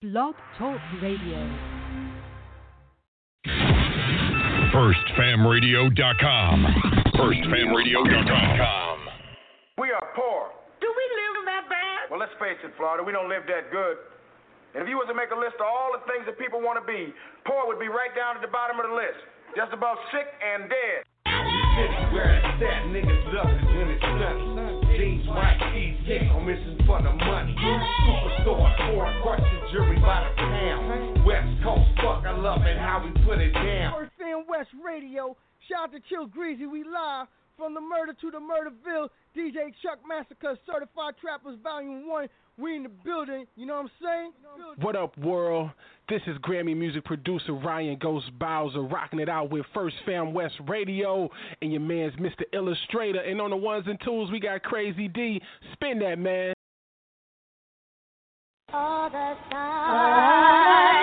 Blog 0.00 0.32
Talk 0.56 0.80
Radio. 1.02 1.36
FirstFamRadio.com. 4.72 6.56
FirstFamRadio.com. 7.20 8.96
We 9.76 9.92
are 9.92 10.08
poor. 10.16 10.56
Do 10.80 10.88
we 10.88 11.04
live 11.20 11.44
that 11.44 11.68
bad? 11.68 12.08
Well, 12.08 12.18
let's 12.18 12.32
face 12.40 12.56
it, 12.64 12.72
Florida, 12.78 13.04
we 13.04 13.12
don't 13.12 13.28
live 13.28 13.42
that 13.48 13.70
good. 13.70 13.98
And 14.72 14.82
if 14.82 14.88
you 14.88 14.96
was 14.96 15.04
to 15.08 15.14
make 15.14 15.36
a 15.36 15.38
list 15.38 15.60
of 15.60 15.68
all 15.68 15.92
the 15.92 16.00
things 16.10 16.24
that 16.24 16.38
people 16.38 16.62
want 16.64 16.80
to 16.80 16.86
be, 16.88 17.12
poor 17.44 17.66
would 17.68 17.78
be 17.78 17.88
right 17.92 18.16
down 18.16 18.36
at 18.36 18.40
the 18.40 18.48
bottom 18.48 18.80
of 18.80 18.88
the 18.88 18.96
list. 18.96 19.20
Just 19.54 19.76
about 19.76 20.00
sick 20.16 20.32
and 20.40 20.64
dead. 20.72 21.04
Where 22.16 22.40
it's 22.40 22.56
at, 22.64 22.88
niggas 22.88 23.34
love 23.36 23.52
it 23.52 23.68
when 23.68 23.92
it's 23.92 24.00
sunny. 24.00 24.59
Jeans 25.00 25.26
white, 25.28 25.56
tees 25.72 25.96
thick, 26.04 26.28
I'm 26.28 26.44
missing 26.44 26.76
for 26.84 27.00
the 27.00 27.08
money. 27.08 27.56
Superstore, 27.56 28.68
four 28.92 29.08
crush 29.24 29.40
the 29.40 29.72
jury 29.72 29.96
by 29.96 30.28
the 30.28 30.36
pound. 30.36 31.24
West 31.24 31.48
Coast, 31.64 31.88
fuck, 32.04 32.28
I 32.28 32.36
love 32.36 32.60
it 32.68 32.76
how 32.76 33.00
we 33.00 33.08
put 33.24 33.40
it 33.40 33.52
down. 33.52 33.94
First 33.96 34.12
Fam 34.20 34.44
West 34.46 34.68
Radio. 34.84 35.38
Shout 35.68 35.88
out 35.88 35.92
to 35.92 36.00
Chill 36.10 36.26
Greasy. 36.26 36.66
We 36.66 36.84
live 36.84 37.28
from 37.56 37.72
the 37.72 37.80
murder 37.80 38.12
to 38.12 38.30
the 38.30 38.44
murderville. 38.44 39.08
DJ 39.32 39.72
Chuck 39.80 40.00
Massacre, 40.06 40.58
Certified 40.68 41.14
Trappers 41.18 41.56
Volume 41.62 42.06
1. 42.06 42.28
We 42.60 42.76
in 42.76 42.82
the 42.82 42.90
building. 42.90 43.46
You 43.56 43.66
know 43.66 43.74
what 43.74 43.82
I'm 43.82 43.90
saying? 44.02 44.32
What 44.82 44.94
up, 44.94 45.16
world? 45.16 45.70
This 46.10 46.20
is 46.26 46.36
Grammy 46.38 46.76
music 46.76 47.04
producer 47.04 47.52
Ryan 47.52 47.96
Ghost 47.98 48.26
Bowser 48.38 48.82
rocking 48.82 49.20
it 49.20 49.28
out 49.28 49.50
with 49.50 49.64
First 49.72 49.96
Fam 50.04 50.34
West 50.34 50.56
Radio 50.68 51.30
and 51.62 51.72
your 51.72 51.80
man's 51.80 52.14
Mr. 52.16 52.42
Illustrator. 52.52 53.20
And 53.20 53.40
on 53.40 53.50
the 53.50 53.56
ones 53.56 53.86
and 53.86 53.98
twos, 54.04 54.30
we 54.30 54.40
got 54.40 54.62
Crazy 54.62 55.08
D. 55.08 55.40
Spin 55.72 56.00
that, 56.00 56.18
man. 56.18 56.52
All 58.72 59.08
the 59.08 59.34
signs 59.50 60.99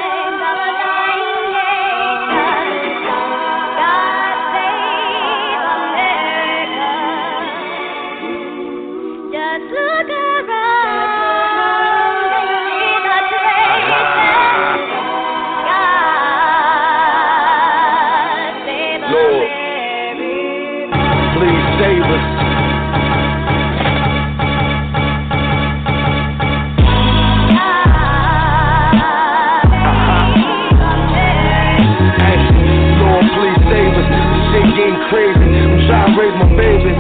crazy. 35.10 35.40
I'm 35.40 35.88
trying 35.88 36.14
to 36.14 36.20
raise 36.20 36.36
my 36.36 36.50
baby. 36.56 36.92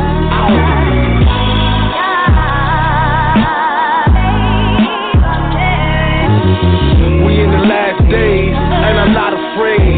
We 7.25 7.31
in 7.44 7.52
the 7.52 7.63
last 7.67 8.02
days, 8.09 8.55
and 8.55 8.95
I'm 8.95 9.13
not 9.13 9.33
afraid. 9.35 9.91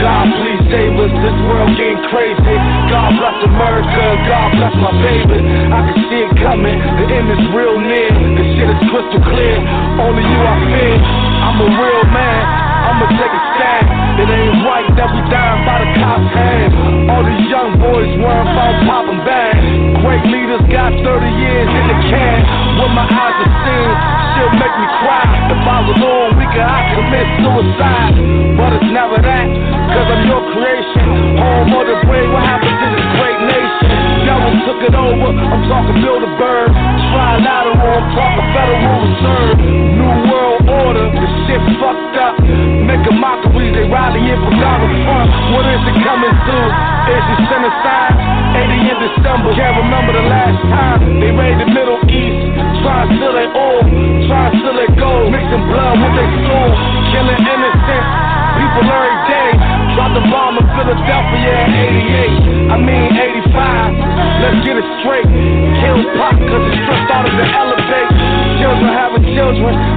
God, 0.00 0.26
please 0.40 0.62
save 0.72 0.96
us. 0.96 1.12
This 1.12 1.38
world 1.44 1.76
getting 1.76 2.00
crazy. 2.08 2.56
God 2.88 3.10
bless 3.20 3.36
America. 3.44 4.04
God 4.28 4.48
bless 4.56 4.74
my 4.80 4.92
baby. 5.04 5.38
I 5.72 5.80
can 5.92 5.96
see 6.08 6.20
it 6.24 6.32
coming. 6.40 6.78
The 6.78 7.04
end 7.12 7.28
is 7.36 7.44
real 7.52 7.76
near. 7.80 8.12
The 8.12 8.44
shit 8.56 8.68
is 8.70 8.80
crystal 8.88 9.22
clear. 9.28 9.56
Only 10.00 10.24
you 10.24 10.40
I 10.40 10.56
fear. 10.72 11.35
Suicide. 27.46 28.18
But 28.58 28.72
it's 28.74 28.90
never 28.90 29.22
that, 29.22 29.65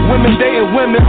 women 0.10 0.34
dating 0.42 0.74
women, 0.74 1.02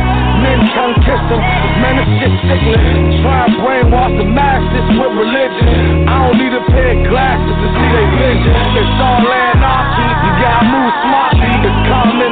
men 0.44 0.60
tongue 0.76 0.96
kissing. 1.02 1.42
Man, 1.80 1.96
this 1.96 2.10
shit 2.20 2.32
sickening. 2.44 3.24
Try 3.24 3.48
and 3.48 3.54
brainwash 3.58 4.14
the 4.20 4.28
masses 4.28 4.86
with 4.94 5.12
religion. 5.16 6.06
I 6.06 6.28
don't 6.28 6.36
need 6.36 6.52
a 6.52 6.62
pair 6.68 6.92
of 6.94 7.08
glasses 7.08 7.56
to 7.56 7.66
see 7.72 7.88
their 7.96 8.08
vision. 8.20 8.52
It's 8.76 9.00
all 9.00 9.20
land 9.24 9.60
anarchy. 9.60 10.06
You 10.24 10.32
gotta 10.40 10.64
move 10.68 10.92
smartly. 11.04 11.50
It's 11.66 11.80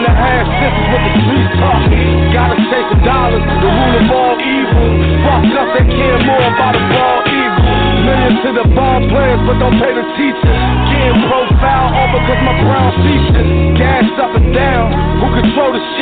the 0.09 0.15
hand. 0.15 0.47
This 0.63 0.73
is 0.73 0.87
what 0.89 1.03
the 1.05 1.13
streets 1.21 1.53
taught 1.61 1.85
me. 1.91 2.03
Gotta 2.33 2.57
chase 2.71 2.89
some 2.89 3.03
dollars, 3.05 3.45
the 3.45 3.69
rule 3.69 3.97
of 3.99 4.09
all 4.09 4.37
evil. 4.41 4.89
Fuck 5.25 5.45
us, 5.53 5.69
they 5.77 5.85
care 5.85 6.21
more 6.25 6.45
about 6.49 6.73
the 6.73 6.83
ball 6.89 7.19
evil. 7.29 7.63
Millions 8.09 8.39
to 8.47 8.51
the 8.57 8.67
ball 8.73 8.99
players, 9.11 9.41
but 9.45 9.57
don't 9.61 9.77
pay 9.77 9.93
the 9.93 10.07
teachers. 10.17 10.59
Getting 10.89 11.21
profile 11.29 11.89
all 11.93 12.11
because 12.15 12.41
my 12.47 12.55
brown 12.63 12.91
features. 13.05 13.51
Gas 13.77 14.09
up 14.23 14.33
and 14.39 14.49
down, 14.55 14.87
who 15.21 15.27
control 15.43 15.71
the 15.75 15.83
shit? 15.95 15.98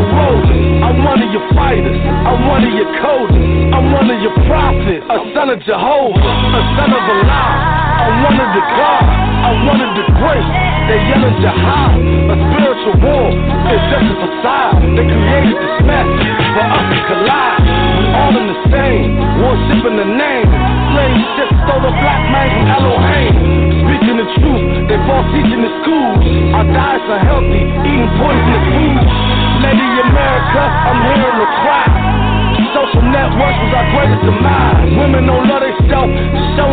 I'm 0.00 1.04
one 1.04 1.22
of 1.22 1.30
your. 1.32 1.40
Fighters, 1.50 1.98
I'm 1.98 2.46
one 2.46 2.62
of 2.62 2.72
your 2.72 2.86
coders. 3.02 3.74
I'm 3.74 3.90
one 3.90 4.06
of 4.06 4.18
your 4.22 4.34
prophets, 4.46 5.02
a 5.02 5.18
son 5.34 5.50
of 5.50 5.58
Jehovah, 5.66 6.34
a 6.56 6.62
son 6.78 6.90
of 6.94 7.04
Allah. 7.10 7.80
I'm 8.00 8.16
one 8.22 8.38
of 8.38 8.48
the 8.54 8.64
God, 8.80 9.04
I'm 9.44 9.58
one 9.66 9.80
of 9.82 9.90
the 9.98 10.04
great. 10.14 10.46
They 10.88 10.98
yelling 11.10 11.36
jihad, 11.42 11.96
a 12.32 12.34
spiritual 12.38 12.96
war. 13.02 13.28
It's 13.70 13.86
just 13.92 14.08
a 14.08 14.16
facade. 14.24 14.78
They 14.94 15.06
created 15.10 15.58
this 15.58 15.76
mess 15.84 16.08
for 16.54 16.64
us 16.64 16.84
to 16.86 16.98
collide. 17.12 17.62
All 18.14 18.32
in 18.34 18.46
the 18.46 18.58
same, 18.72 19.08
worshiping 19.42 19.96
the 20.00 20.08
name. 20.08 20.48
Slave 20.90 21.18
shit 21.34 21.50
stole 21.66 21.82
the 21.82 21.94
black 21.98 22.22
man 22.30 22.46
from 22.50 22.66
Elohim. 22.72 23.32
Speaking 23.84 24.16
the 24.22 24.28
truth, 24.38 24.64
they 24.88 24.98
fall 25.06 25.22
teaching 25.34 25.62
the 25.62 25.72
schools. 25.82 26.22
Our 26.56 26.66
diets 26.72 27.06
are 27.10 27.22
healthy, 27.26 27.59
greatest. 34.38 34.96
Women 34.98 35.26
don't 35.26 35.46
love 35.48 35.62
themselves, 35.62 36.12
showing 36.56 36.69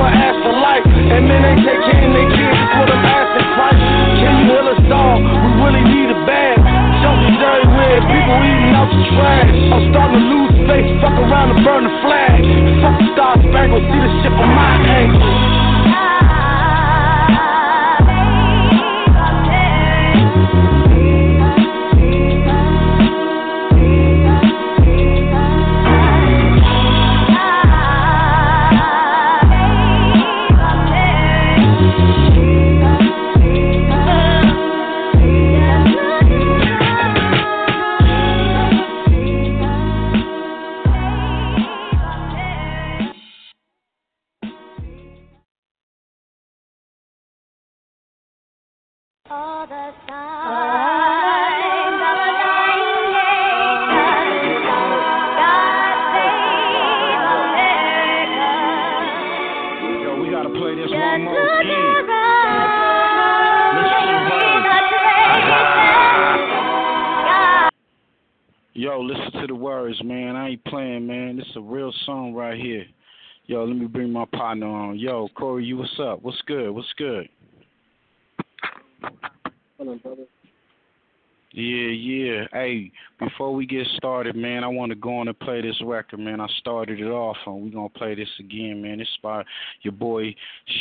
Hey, 82.51 82.91
before 83.19 83.53
we 83.53 83.65
get 83.65 83.85
started, 83.95 84.35
man, 84.35 84.63
I 84.63 84.67
want 84.67 84.91
to 84.91 84.95
go 84.95 85.17
on 85.17 85.27
and 85.27 85.39
play 85.39 85.61
this 85.61 85.79
record, 85.83 86.19
man. 86.19 86.39
I 86.39 86.47
started 86.59 86.99
it 86.99 87.09
off, 87.09 87.37
and 87.45 87.63
we're 87.63 87.71
going 87.71 87.89
to 87.89 87.97
play 87.97 88.15
this 88.15 88.29
again, 88.39 88.81
man. 88.81 88.99
It's 88.99 89.09
by 89.21 89.43
your 89.81 89.93
boy 89.93 90.35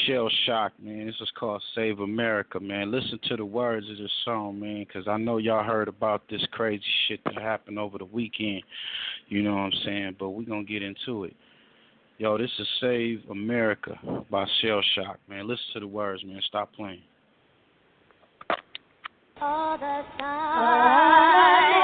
Shell 0.06 0.30
Shock, 0.44 0.72
man. 0.80 1.06
This 1.06 1.16
is 1.20 1.30
called 1.38 1.62
Save 1.74 2.00
America, 2.00 2.60
man. 2.60 2.90
Listen 2.90 3.18
to 3.28 3.36
the 3.36 3.44
words 3.44 3.88
of 3.90 3.96
this 3.96 4.10
song, 4.24 4.60
man, 4.60 4.84
because 4.86 5.08
I 5.08 5.16
know 5.16 5.38
y'all 5.38 5.64
heard 5.64 5.88
about 5.88 6.22
this 6.30 6.44
crazy 6.52 6.82
shit 7.08 7.20
that 7.24 7.40
happened 7.40 7.78
over 7.78 7.98
the 7.98 8.04
weekend. 8.04 8.62
You 9.28 9.42
know 9.42 9.54
what 9.54 9.62
I'm 9.62 9.72
saying? 9.84 10.16
But 10.18 10.30
we're 10.30 10.44
going 10.44 10.66
to 10.66 10.72
get 10.72 10.82
into 10.82 11.24
it. 11.24 11.34
Yo, 12.18 12.38
this 12.38 12.50
is 12.58 12.66
Save 12.80 13.22
America 13.30 13.98
by 14.30 14.46
Shell 14.62 14.82
Shock, 14.94 15.18
man. 15.28 15.48
Listen 15.48 15.64
to 15.74 15.80
the 15.80 15.86
words, 15.86 16.24
man. 16.24 16.40
Stop 16.46 16.72
playing 16.74 17.02
all 19.40 19.76
the 19.76 20.04
time. 20.18 21.75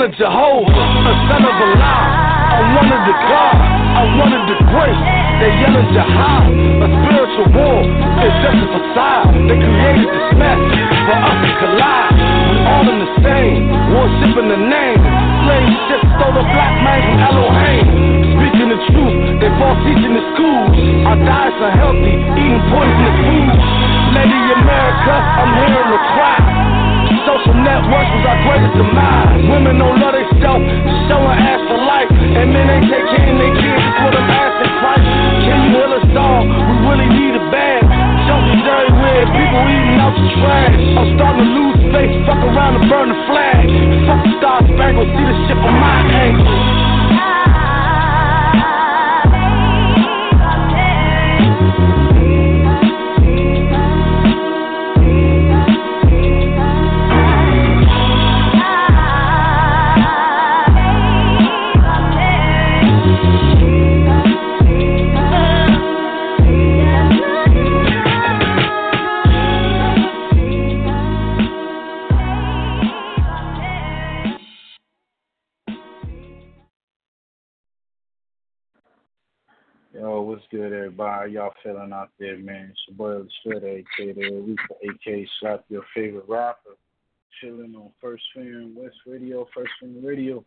son 0.00 0.08
of 0.08 0.16
Jehovah, 0.16 0.86
a 1.04 1.12
son 1.28 1.44
of 1.44 1.56
Allah. 1.60 2.00
I 2.56 2.60
wanted 2.72 3.02
the 3.04 3.16
God, 3.28 3.56
I 4.00 4.02
wanted 4.16 4.42
the 4.48 4.56
grace. 4.72 5.02
They 5.44 5.52
yelling 5.60 5.88
jihad, 5.92 6.48
a 6.80 6.88
spiritual 6.88 7.48
war. 7.52 7.84
It's 8.24 8.36
just 8.40 8.64
a 8.64 8.68
facade. 8.80 9.28
They 9.44 9.60
created 9.60 10.08
this 10.08 10.28
mess 10.40 10.56
for 11.04 11.16
us 11.20 11.36
to 11.36 11.50
collide. 11.60 12.16
We 12.16 12.56
all 12.64 12.86
in 12.88 12.96
the 12.96 13.12
same, 13.20 13.60
worshiping 13.92 14.48
the 14.48 14.60
name. 14.72 15.00
Slave 15.44 15.68
ship 15.92 16.02
stole 16.16 16.32
the 16.32 16.44
black 16.48 16.74
man 16.80 17.00
from 17.04 17.16
Elohim. 17.20 17.84
Speaking 18.40 18.68
the 18.72 18.80
truth, 18.88 19.16
they 19.36 19.52
false 19.60 19.80
teaching 19.84 20.16
the 20.16 20.24
schools. 20.32 20.72
Our 21.12 21.18
diets 21.28 21.60
are 21.60 21.76
healthy, 21.76 22.16
eating 22.40 22.62
poisonous 22.72 23.16
food. 23.20 23.52
Lady 24.16 24.40
America, 24.64 25.12
I'm 25.12 25.52
hearing 25.60 25.92
to 25.92 26.00
cry. 26.16 26.80
Social 27.30 27.52
networks 27.52 28.10
was 28.16 28.24
our 28.26 28.40
greatest 28.48 28.74
demise. 28.80 29.44
Women 29.44 29.69
out 82.10 82.18
there, 82.18 82.38
man? 82.38 82.70
It's 82.70 82.80
your 82.88 82.96
boy 82.96 83.12
Illustrator, 83.12 83.68
aka 83.68 84.12
the 84.12 84.20
Aretha, 84.22 84.94
aka 84.94 85.28
Slap 85.40 85.64
Your 85.68 85.82
Favorite 85.94 86.24
Rapper. 86.28 86.70
Chilling 87.40 87.74
on 87.76 87.90
First 88.00 88.22
Fam 88.34 88.74
West 88.76 88.96
Radio, 89.06 89.46
First 89.54 89.70
Fam 89.80 90.04
Radio. 90.04 90.44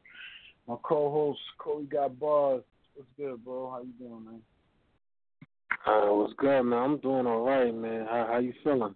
My 0.67 0.75
co-host 0.84 1.39
Corey 1.58 1.86
got 1.86 2.20
bars. 2.20 2.63
What's 2.96 3.10
good, 3.17 3.43
bro? 3.43 3.72
How 3.72 3.82
you 3.82 3.93
doing, 4.00 4.25
man? 4.25 4.41
Uh, 5.86 6.13
what's 6.13 6.34
good, 6.38 6.63
man? 6.63 6.79
I'm 6.79 6.98
doing 6.98 7.25
all 7.25 7.41
right, 7.41 7.74
man. 7.74 8.05
How 8.05 8.27
how 8.32 8.39
you 8.39 8.53
feeling? 8.63 8.96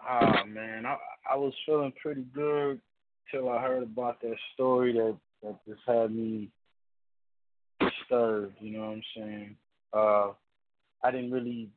Ah, 0.00 0.44
man, 0.46 0.86
I 0.86 0.96
I 1.30 1.36
was 1.36 1.52
feeling 1.66 1.92
pretty 2.00 2.24
good 2.34 2.80
till 3.30 3.48
I 3.50 3.60
heard 3.60 3.82
about 3.82 4.20
that 4.22 4.36
story 4.54 4.92
that 4.94 5.16
that 5.42 5.56
just 5.66 5.80
had 5.86 6.14
me 6.14 6.48
disturbed. 7.80 8.54
You 8.60 8.78
know 8.78 8.86
what 8.86 8.92
I'm 8.92 9.02
saying? 9.16 9.56
Uh, 9.92 10.28
I 11.02 11.10
didn't 11.10 11.30
really 11.30 11.68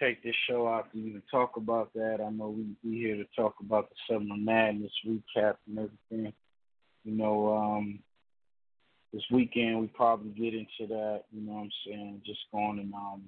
take 0.00 0.22
this 0.22 0.34
show 0.48 0.66
out 0.66 0.90
to 0.92 0.98
even 0.98 1.22
talk 1.30 1.56
about 1.56 1.92
that. 1.94 2.18
I 2.24 2.30
know 2.30 2.48
we 2.48 2.64
we 2.84 2.98
here 2.98 3.16
to 3.16 3.26
talk 3.36 3.54
about 3.60 3.88
the 3.90 3.96
Summer 4.14 4.36
Madness 4.36 4.92
recap 5.06 5.56
and 5.68 5.78
everything. 5.78 6.32
You 7.04 7.12
know, 7.16 7.54
um, 7.56 7.98
this 9.12 9.22
weekend 9.30 9.80
we 9.80 9.86
probably 9.88 10.30
get 10.30 10.54
into 10.54 10.92
that. 10.92 11.22
You 11.32 11.42
know 11.46 11.52
what 11.52 11.60
I'm 11.62 11.70
saying? 11.86 12.22
Just 12.26 12.40
going 12.52 12.78
and 12.80 12.92
um, 12.94 13.22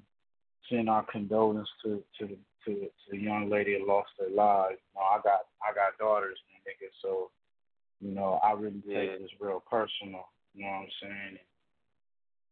send 0.68 0.88
our 0.90 1.04
condolences 1.04 1.68
to 1.84 2.02
to 2.18 2.26
the 2.26 2.36
to, 2.64 2.74
to 2.74 2.88
the 3.12 3.18
young 3.18 3.48
lady 3.48 3.78
that 3.78 3.86
lost 3.86 4.10
her 4.18 4.28
life. 4.34 4.72
You 4.72 5.00
know, 5.00 5.02
I 5.02 5.18
got 5.22 5.46
I 5.62 5.72
got 5.74 5.96
daughters, 5.98 6.38
and 6.52 6.62
nigga, 6.64 6.90
so 7.02 7.30
you 8.00 8.12
know 8.12 8.40
I 8.42 8.52
really 8.52 8.82
take 8.88 9.10
Yeah. 9.10 9.18
this 9.20 9.30
real 9.40 9.62
personal. 9.70 10.26
You 10.54 10.64
know 10.64 10.70
what 10.70 10.76
I'm 10.76 10.88
saying? 11.02 11.38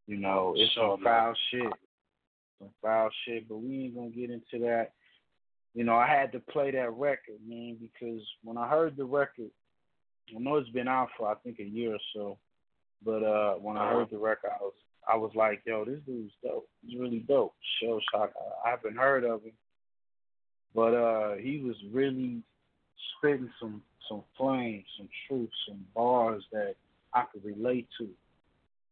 You 0.07 0.19
know, 0.19 0.55
it's 0.57 0.73
some 0.75 1.03
man. 1.03 1.05
foul 1.05 1.35
shit, 1.51 1.73
some 2.59 2.71
foul 2.83 3.11
shit, 3.25 3.49
but 3.49 3.59
we 3.59 3.85
ain't 3.85 3.95
gonna 3.95 4.11
get 4.11 4.31
into 4.31 4.65
that. 4.67 4.93
You 5.75 5.85
know, 5.85 5.97
I 5.97 6.07
had 6.07 6.31
to 6.33 6.41
play 6.41 6.71
that 6.71 6.93
record, 6.93 7.39
man, 7.47 7.77
because 7.81 8.23
when 8.45 8.57
I 8.57 8.69
heard 8.69 8.97
the 8.97 9.05
record, 9.05 9.51
I 10.35 10.39
know 10.39 10.57
it's 10.57 10.71
been 10.71 10.89
out 10.89 11.09
for 11.19 11.29
I 11.31 11.35
think 11.37 11.59
a 11.59 11.65
year 11.65 11.95
or 11.95 11.99
so, 12.15 12.39
but 13.05 13.23
uh 13.23 13.55
when 13.55 13.77
I 13.77 13.93
heard 13.93 14.11
the 14.11 14.19
record, 14.19 14.51
I 14.59 14.63
was 14.63 14.73
I 15.07 15.17
was 15.17 15.33
like, 15.35 15.63
yo, 15.67 15.85
this 15.85 16.01
dude's 16.07 16.33
dope. 16.43 16.69
He's 16.87 16.99
really 16.99 17.19
dope. 17.21 17.55
Shell 17.81 18.01
shock. 18.13 18.33
I, 18.65 18.69
I 18.69 18.71
haven't 18.71 18.97
heard 18.97 19.25
of 19.25 19.43
him, 19.43 19.53
but 20.75 20.95
uh 20.95 21.35
he 21.35 21.59
was 21.59 21.77
really 21.93 22.43
spitting 23.19 23.51
some 23.61 23.83
some 24.09 24.23
flames, 24.37 24.85
some 24.97 25.09
truth, 25.29 25.51
some 25.67 25.85
bars 25.95 26.45
that 26.53 26.75
I 27.13 27.25
could 27.33 27.45
relate 27.45 27.89
to. 27.99 28.09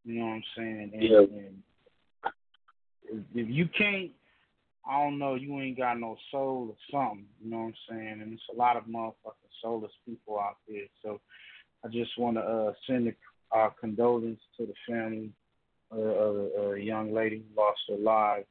You 0.04 0.14
know 0.19 0.26
what 0.26 0.33
I'm 0.33 0.42
saying? 0.57 0.90
And, 0.95 1.02
Yeah. 1.02 1.19
and 1.19 1.62
if, 3.04 3.25
if 3.35 3.49
you 3.49 3.68
can't, 3.76 4.11
I 4.88 5.02
don't 5.02 5.18
know, 5.18 5.37
you 5.37 5.61
ain't 5.61 5.78
got 5.78 6.00
no 6.00 6.16
soul 6.30 6.75
or 6.75 6.76
something. 6.90 7.26
You 7.42 7.50
know 7.50 7.59
what 7.59 7.66
I'm 7.66 7.75
saying? 7.88 8.18
And 8.23 8.32
there's 8.32 8.40
a 8.52 8.59
lot 8.59 8.76
of 8.76 8.85
motherfucking 8.85 9.52
soulless 9.62 9.92
people 10.06 10.38
out 10.38 10.56
there. 10.68 10.87
So 11.02 11.21
I 11.85 11.88
just 11.88 12.18
want 12.18 12.37
to 12.37 12.42
uh, 12.42 12.73
send 12.87 13.09
a, 13.09 13.12
our 13.52 13.73
condolences 13.80 14.42
to 14.56 14.66
the 14.66 14.75
family 14.88 15.30
uh, 15.92 15.99
of 15.99 16.37
a, 16.37 16.73
a 16.73 16.80
young 16.80 17.12
lady 17.12 17.37
who 17.37 17.61
lost 17.61 17.80
her 17.88 17.97
life 17.97 18.47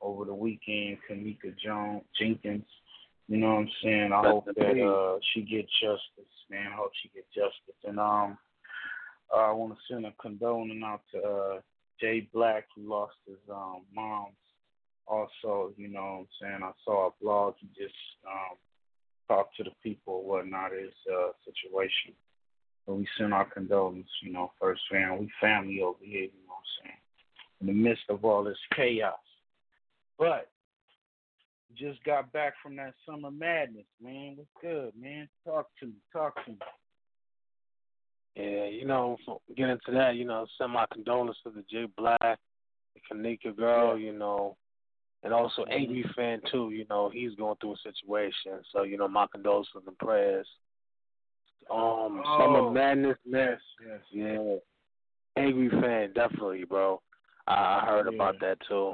over 0.00 0.24
the 0.24 0.34
weekend, 0.34 0.98
Kenneka 1.08 1.56
Jones 1.58 2.02
Jenkins. 2.18 2.64
You 3.28 3.38
know 3.38 3.54
what 3.54 3.60
I'm 3.60 3.70
saying? 3.82 4.12
I 4.12 4.20
hope 4.20 4.44
that 4.44 4.82
uh, 4.82 5.18
she 5.32 5.40
get 5.42 5.66
justice, 5.80 6.34
man. 6.50 6.66
I 6.72 6.76
hope 6.76 6.92
she 7.02 7.10
get 7.14 7.24
justice. 7.34 7.80
And 7.84 7.98
um, 7.98 8.36
uh, 9.34 9.38
I 9.38 9.52
want 9.52 9.72
to 9.72 9.78
send 9.92 10.04
a 10.04 10.12
condolence 10.20 10.82
out 10.84 11.00
to 11.12 11.18
uh, 11.18 11.60
Jay 12.00 12.28
Black, 12.32 12.66
who 12.74 12.88
lost 12.88 13.14
his 13.26 13.38
um, 13.50 13.82
mom. 13.94 14.28
Also, 15.06 15.72
you 15.76 15.88
know 15.88 16.02
what 16.02 16.18
I'm 16.18 16.26
saying? 16.40 16.60
I 16.62 16.72
saw 16.84 17.08
a 17.08 17.10
blog. 17.22 17.54
He 17.58 17.68
just 17.78 17.94
um, 18.26 18.56
talked 19.28 19.56
to 19.56 19.64
the 19.64 19.70
people 19.82 20.24
whatnot, 20.24 20.72
his 20.72 20.92
uh, 21.12 21.30
situation. 21.44 22.14
But 22.86 22.94
we 22.94 23.06
send 23.18 23.32
our 23.32 23.44
condolences, 23.44 24.10
you 24.22 24.32
know, 24.32 24.52
first 24.60 24.82
fam. 24.90 25.18
We 25.18 25.30
family 25.40 25.80
over 25.80 25.98
here, 26.00 26.22
you 26.22 26.44
know 26.46 26.54
what 26.54 26.58
I'm 26.58 26.84
saying? 26.84 26.98
In 27.60 27.66
the 27.66 27.72
midst 27.72 28.04
of 28.08 28.24
all 28.24 28.44
this 28.44 28.58
chaos. 28.74 29.14
But 30.18 30.48
just 31.76 32.02
got 32.04 32.32
back 32.32 32.54
from 32.62 32.76
that 32.76 32.94
summer 33.06 33.30
madness, 33.30 33.86
man. 34.02 34.36
What's 34.36 34.50
good, 34.60 34.92
man? 35.00 35.28
Talk 35.44 35.68
to 35.80 35.86
me. 35.86 35.94
Talk 36.12 36.44
to 36.44 36.52
me. 36.52 36.58
Yeah, 38.36 38.64
you 38.64 38.84
know, 38.84 39.16
get 39.56 39.68
into 39.68 39.92
that. 39.92 40.16
You 40.16 40.24
know, 40.24 40.46
send 40.58 40.72
my 40.72 40.86
condolences 40.92 41.40
to 41.44 41.50
the 41.50 41.64
Jay 41.70 41.86
Black, 41.96 42.18
the 42.20 43.00
Kenneka 43.10 43.56
girl. 43.56 43.96
You 43.96 44.12
know, 44.12 44.56
and 45.22 45.32
also 45.32 45.64
Angry 45.70 46.04
Fan 46.16 46.40
too. 46.50 46.70
You 46.70 46.84
know, 46.90 47.10
he's 47.12 47.34
going 47.36 47.56
through 47.60 47.74
a 47.74 47.76
situation. 47.82 48.60
So 48.72 48.82
you 48.82 48.96
know, 48.96 49.08
my 49.08 49.26
condolences 49.30 49.82
and 49.86 49.98
prayers. 49.98 50.46
Um, 51.70 52.22
Summer 52.38 52.58
Oh, 52.58 52.70
Madness, 52.70 53.16
man. 53.26 53.56
Yes, 53.86 54.00
yes. 54.12 54.36
Yeah, 55.36 55.42
Angry 55.42 55.70
Fan, 55.80 56.12
definitely, 56.14 56.64
bro. 56.64 57.00
I, 57.46 57.80
I 57.80 57.86
heard 57.86 58.06
Yeah. 58.06 58.14
about 58.14 58.40
that 58.40 58.58
too. 58.68 58.92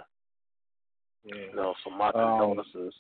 Yeah. 1.25 1.35
You 1.51 1.57
know, 1.57 1.75
so 1.83 1.91
my 1.91 2.09
Um, 2.09 2.13
condolences. 2.13 2.95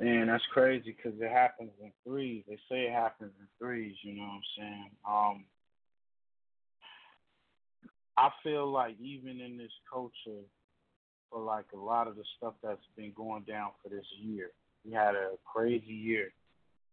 Man, 0.00 0.28
that's 0.28 0.42
crazy 0.50 0.96
because 0.96 1.20
it 1.20 1.30
happens 1.30 1.72
in 1.82 1.92
threes. 2.04 2.42
They 2.48 2.56
say 2.70 2.86
it 2.86 2.92
happens 2.92 3.32
in 3.38 3.46
threes. 3.58 3.94
You 4.02 4.14
know 4.16 4.22
what 4.22 4.30
I'm 4.30 4.42
saying? 4.58 4.90
Um, 5.06 5.44
I 8.16 8.30
feel 8.42 8.70
like 8.70 8.96
even 8.98 9.40
in 9.40 9.58
this 9.58 9.72
culture, 9.92 10.40
for 11.30 11.42
like 11.42 11.66
a 11.74 11.78
lot 11.78 12.08
of 12.08 12.16
the 12.16 12.24
stuff 12.38 12.54
that's 12.62 12.80
been 12.96 13.12
going 13.14 13.42
down 13.42 13.72
for 13.82 13.90
this 13.90 14.06
year, 14.18 14.52
we 14.86 14.92
had 14.92 15.14
a 15.14 15.32
crazy 15.44 15.92
year. 15.92 16.32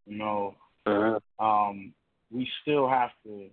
You 0.05 0.17
know, 0.17 0.55
Uh-huh. 0.85 1.19
um, 1.39 1.93
we 2.29 2.47
still 2.61 2.89
have 2.89 3.11
to, 3.23 3.49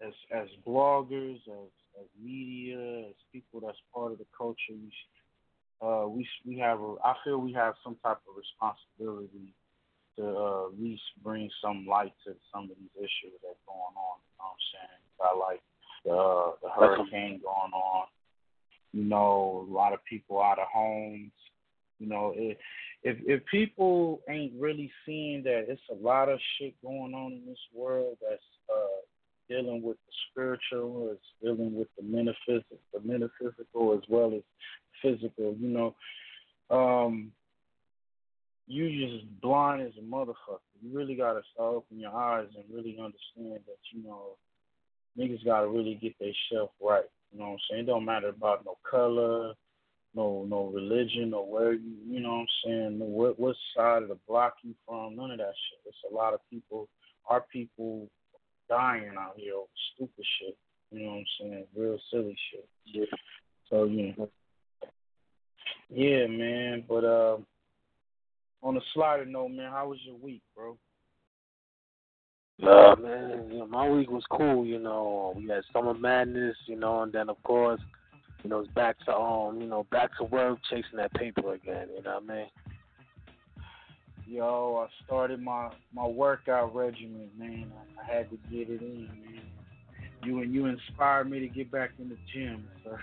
as 0.00 0.12
as 0.32 0.48
bloggers, 0.66 1.40
as 1.46 1.70
as 2.00 2.06
media, 2.20 3.08
as 3.08 3.14
people 3.32 3.60
that's 3.60 3.78
part 3.94 4.10
of 4.12 4.18
the 4.18 4.26
culture, 4.36 4.72
we 4.72 4.92
uh, 5.82 6.06
we 6.08 6.26
we 6.46 6.58
have 6.58 6.80
a, 6.80 6.94
I 7.04 7.14
feel 7.24 7.38
we 7.38 7.52
have 7.52 7.74
some 7.84 7.96
type 8.02 8.18
of 8.28 8.36
responsibility 8.36 9.54
to 10.16 10.24
uh, 10.24 10.66
at 10.68 10.80
least 10.80 11.02
bring 11.22 11.50
some 11.62 11.86
light 11.86 12.12
to 12.26 12.34
some 12.52 12.64
of 12.64 12.76
these 12.80 12.96
issues 12.96 13.36
that's 13.42 13.60
going 13.66 13.96
on. 13.96 14.16
You 14.24 14.34
know 14.38 14.48
what 14.48 14.56
I'm 14.56 14.64
saying? 14.72 15.02
Got 15.18 15.38
like 15.38 15.62
the 16.04 16.14
uh, 16.14 16.50
the 16.62 16.70
hurricane 16.70 17.40
going 17.42 17.72
on. 17.72 18.06
You 18.92 19.04
know, 19.04 19.66
a 19.68 19.72
lot 19.72 19.92
of 19.92 20.04
people 20.08 20.40
out 20.40 20.58
of 20.58 20.66
homes. 20.72 21.32
You 21.98 22.08
know, 22.08 22.32
if 22.34 22.56
if 23.02 23.18
if 23.26 23.46
people 23.46 24.20
ain't 24.28 24.52
really 24.58 24.90
seeing 25.04 25.42
that 25.44 25.66
it's 25.68 25.80
a 25.90 25.94
lot 25.94 26.28
of 26.28 26.38
shit 26.58 26.74
going 26.82 27.14
on 27.14 27.32
in 27.32 27.42
this 27.46 27.58
world 27.74 28.16
that's 28.20 28.42
uh 28.70 29.05
dealing 29.48 29.82
with 29.82 29.96
the 30.06 30.12
spiritual, 30.30 31.10
it's 31.12 31.22
dealing 31.42 31.76
with 31.76 31.88
the 31.96 32.04
metaphysical, 32.04 32.78
the 32.92 33.00
metaphysical 33.00 33.94
as 33.94 34.02
well 34.08 34.32
as 34.34 34.42
physical. 35.02 35.54
You 35.58 35.68
know, 35.68 35.94
um, 36.70 37.32
you 38.66 38.88
just 39.08 39.40
blind 39.40 39.82
as 39.82 39.92
a 39.98 40.02
motherfucker. 40.02 40.60
You 40.82 40.96
really 40.96 41.14
gotta 41.14 41.42
start 41.54 41.76
opening 41.76 42.02
your 42.02 42.14
eyes 42.14 42.48
and 42.54 42.64
really 42.72 42.98
understand 42.98 43.60
that 43.66 43.78
you 43.92 44.02
know 44.02 44.36
niggas 45.18 45.44
gotta 45.44 45.68
really 45.68 45.94
get 45.94 46.18
their 46.18 46.32
shelf 46.50 46.70
right. 46.80 47.04
You 47.32 47.38
know 47.38 47.46
what 47.46 47.52
I'm 47.52 47.58
saying? 47.70 47.82
It 47.82 47.86
don't 47.86 48.04
matter 48.04 48.28
about 48.28 48.64
no 48.64 48.76
color, 48.88 49.54
no 50.14 50.44
no 50.48 50.66
religion 50.66 51.32
or 51.34 51.48
where 51.48 51.72
you 51.72 51.96
you 52.08 52.20
know 52.20 52.30
what 52.30 52.40
I'm 52.40 52.46
saying, 52.64 52.98
what 52.98 53.38
what 53.38 53.56
side 53.76 54.02
of 54.02 54.08
the 54.08 54.18
block 54.28 54.54
you 54.62 54.74
from, 54.86 55.16
none 55.16 55.30
of 55.30 55.38
that 55.38 55.54
shit. 55.54 55.80
It's 55.86 55.96
a 56.10 56.14
lot 56.14 56.34
of 56.34 56.40
people 56.50 56.88
our 57.28 57.44
people 57.52 58.08
dying 58.68 59.12
out 59.18 59.34
here 59.36 59.54
over 59.54 59.66
stupid 59.94 60.24
shit. 60.38 60.56
You 60.90 61.02
know 61.02 61.10
what 61.12 61.18
I'm 61.18 61.24
saying? 61.40 61.64
Real 61.76 61.98
silly 62.10 62.36
shit. 62.50 62.68
Yeah. 62.84 63.04
So, 63.70 63.84
know. 63.86 64.28
Yeah, 65.90 66.26
man. 66.26 66.84
But 66.88 67.04
uh 67.04 67.38
on 68.62 68.76
a 68.76 68.80
slider 68.94 69.24
note, 69.24 69.50
man, 69.50 69.70
how 69.70 69.88
was 69.88 69.98
your 70.04 70.16
week, 70.16 70.42
bro? 70.54 70.76
Uh, 72.62 72.96
man, 72.96 73.48
you 73.50 73.58
know, 73.58 73.66
my 73.66 73.88
week 73.88 74.10
was 74.10 74.24
cool. 74.30 74.64
You 74.64 74.78
know, 74.78 75.34
we 75.36 75.46
had 75.48 75.62
summer 75.72 75.94
madness. 75.94 76.56
You 76.66 76.76
know, 76.76 77.02
and 77.02 77.12
then 77.12 77.28
of 77.28 77.42
course, 77.42 77.80
you 78.42 78.50
know, 78.50 78.60
it's 78.60 78.72
back 78.72 78.96
to 79.06 79.14
um, 79.14 79.60
you 79.60 79.66
know, 79.66 79.86
back 79.90 80.16
to 80.18 80.24
work, 80.24 80.58
chasing 80.70 80.96
that 80.96 81.12
paper 81.14 81.54
again. 81.54 81.88
You 81.96 82.02
know 82.02 82.18
what 82.20 82.30
I 82.30 82.34
mean? 82.34 82.46
Yo, 84.26 84.84
I 84.84 85.04
started 85.04 85.40
my 85.40 85.70
my 85.94 86.06
workout 86.06 86.74
regimen, 86.74 87.30
man. 87.38 87.70
I, 87.98 88.02
I 88.02 88.16
had 88.16 88.30
to 88.30 88.36
get 88.50 88.68
it 88.68 88.82
in, 88.82 89.06
man. 89.06 89.42
You 90.24 90.40
and 90.40 90.52
you 90.52 90.66
inspired 90.66 91.30
me 91.30 91.38
to 91.40 91.48
get 91.48 91.70
back 91.70 91.90
in 91.98 92.08
the 92.08 92.16
gym. 92.34 92.66
So 92.84 92.96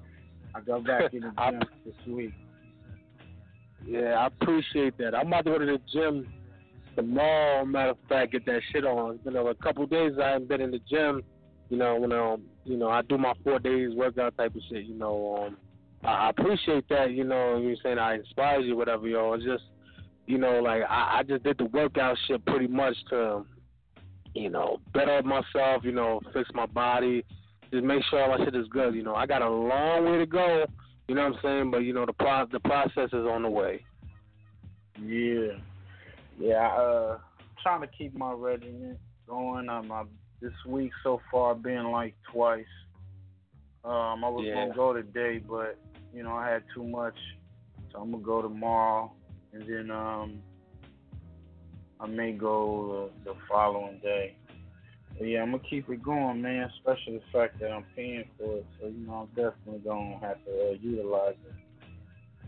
I 0.54 0.60
got 0.60 0.84
back 0.84 1.14
in 1.14 1.20
the 1.20 1.32
gym 1.50 1.62
this 1.84 1.94
week. 2.06 2.34
Yeah, 3.86 4.14
I 4.14 4.26
appreciate 4.26 4.98
that. 4.98 5.14
I'm 5.14 5.28
about 5.28 5.44
to 5.46 5.52
go 5.52 5.58
to 5.58 5.64
the 5.64 5.80
gym 5.92 6.26
tomorrow. 6.96 7.64
Matter 7.64 7.90
of 7.90 7.98
fact, 8.08 8.32
get 8.32 8.44
that 8.46 8.60
shit 8.72 8.84
on. 8.84 9.14
It's 9.14 9.24
been 9.24 9.36
a 9.36 9.54
couple 9.54 9.84
of 9.84 9.90
days 9.90 10.12
I 10.22 10.30
haven't 10.30 10.48
been 10.48 10.60
in 10.60 10.72
the 10.72 10.80
gym. 10.90 11.22
you 11.70 11.78
know, 11.78 11.96
when 11.96 12.12
um, 12.12 12.42
you 12.64 12.76
know, 12.76 12.88
I 12.88 13.02
do 13.02 13.16
my 13.16 13.32
four 13.44 13.60
days 13.60 13.94
workout 13.94 14.36
type 14.36 14.54
of 14.54 14.62
shit, 14.68 14.84
you 14.84 14.94
know, 14.94 15.46
um, 15.46 15.56
I, 16.02 16.26
I 16.26 16.30
appreciate 16.30 16.88
that, 16.88 17.12
you 17.12 17.24
know, 17.24 17.58
you're 17.58 17.76
saying 17.82 17.98
I 17.98 18.16
inspire 18.16 18.60
you, 18.60 18.76
whatever, 18.76 19.06
yo. 19.06 19.32
It's 19.34 19.44
just, 19.44 19.62
you 20.26 20.38
know, 20.38 20.60
like 20.60 20.82
I, 20.88 21.18
I 21.18 21.22
just 21.22 21.44
did 21.44 21.58
the 21.58 21.66
workout 21.66 22.16
shit 22.26 22.44
pretty 22.46 22.66
much 22.66 22.96
to, 23.10 23.44
you 24.34 24.50
know, 24.50 24.78
better 24.92 25.22
myself, 25.22 25.84
you 25.84 25.92
know, 25.92 26.20
fix 26.32 26.48
my 26.54 26.66
body, 26.66 27.24
just 27.70 27.84
make 27.84 28.02
sure 28.04 28.22
all 28.22 28.38
my 28.38 28.44
shit 28.44 28.54
is 28.54 28.66
good. 28.68 28.94
You 28.94 29.02
know, 29.02 29.14
I 29.14 29.26
got 29.26 29.42
a 29.42 29.48
long 29.48 30.04
way 30.04 30.18
to 30.18 30.26
go. 30.26 30.64
You 31.08 31.14
know 31.14 31.28
what 31.28 31.34
I'm 31.34 31.38
saying? 31.42 31.70
But 31.70 31.78
you 31.78 31.92
know, 31.92 32.04
the 32.06 32.12
pro- 32.12 32.46
the 32.46 32.60
process 32.60 33.08
is 33.12 33.26
on 33.26 33.42
the 33.42 33.50
way. 33.50 33.84
Yeah, 35.00 35.58
yeah. 36.38 36.68
Uh, 36.68 37.18
trying 37.62 37.82
to 37.82 37.86
keep 37.86 38.16
my 38.16 38.32
regimen 38.32 38.98
going. 39.28 39.68
Um, 39.68 39.92
I, 39.92 40.04
this 40.40 40.52
week 40.66 40.90
so 41.02 41.20
far 41.30 41.54
been 41.54 41.90
like 41.90 42.14
twice. 42.32 42.64
Um, 43.84 44.24
I 44.24 44.28
was 44.28 44.44
Yeah. 44.46 44.54
gonna 44.54 44.74
go 44.74 44.92
today, 44.92 45.38
but 45.38 45.78
you 46.12 46.22
know 46.24 46.32
I 46.34 46.50
had 46.50 46.64
too 46.74 46.82
much, 46.82 47.16
so 47.92 48.00
I'm 48.00 48.10
gonna 48.10 48.22
go 48.22 48.42
tomorrow, 48.42 49.12
and 49.56 49.68
then 49.68 49.90
um, 49.90 50.42
I 52.00 52.06
may 52.06 52.32
go 52.32 53.10
the, 53.24 53.32
the 53.32 53.36
following 53.50 53.98
day. 54.02 54.36
But 55.18 55.28
yeah, 55.28 55.42
I'm 55.42 55.52
gonna 55.52 55.62
keep 55.68 55.88
it 55.88 56.02
going, 56.02 56.42
man. 56.42 56.68
Especially 56.76 57.14
the 57.18 57.22
fact 57.32 57.58
that 57.60 57.70
I'm 57.70 57.84
paying 57.94 58.24
for 58.38 58.58
it, 58.58 58.66
so 58.80 58.88
you 58.88 59.06
know 59.06 59.14
I'm 59.14 59.28
definitely 59.28 59.80
gonna 59.84 60.18
have 60.20 60.44
to 60.44 60.70
uh, 60.70 60.72
utilize 60.80 61.36
it. 61.46 61.54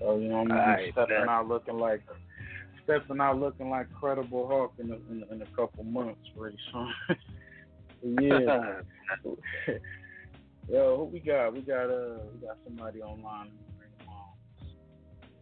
So 0.00 0.18
you 0.18 0.28
know 0.28 0.36
I'm 0.40 0.48
gonna 0.48 0.60
be 0.60 0.76
Alright, 0.76 0.92
stepping 0.92 1.14
man. 1.16 1.28
out 1.28 1.48
looking 1.48 1.78
like 1.78 2.02
stepping 2.84 3.20
out 3.20 3.38
looking 3.38 3.70
like 3.70 3.86
Credible 3.98 4.48
Hulk 4.48 4.74
in 4.78 4.90
a, 4.90 4.94
in, 5.10 5.24
a- 5.28 5.34
in 5.34 5.42
a 5.42 5.46
couple 5.56 5.84
months 5.84 6.20
pretty 6.36 6.58
soon. 6.72 6.92
Yeah. 8.02 8.80
Yo, 10.70 10.96
who 10.98 11.04
we 11.04 11.20
got? 11.20 11.54
We 11.54 11.62
got 11.62 11.88
uh 11.88 12.18
we 12.34 12.46
got 12.46 12.58
somebody 12.64 13.00
online. 13.00 13.50
Bring 13.78 13.90
them 13.98 14.08
on. 14.08 14.34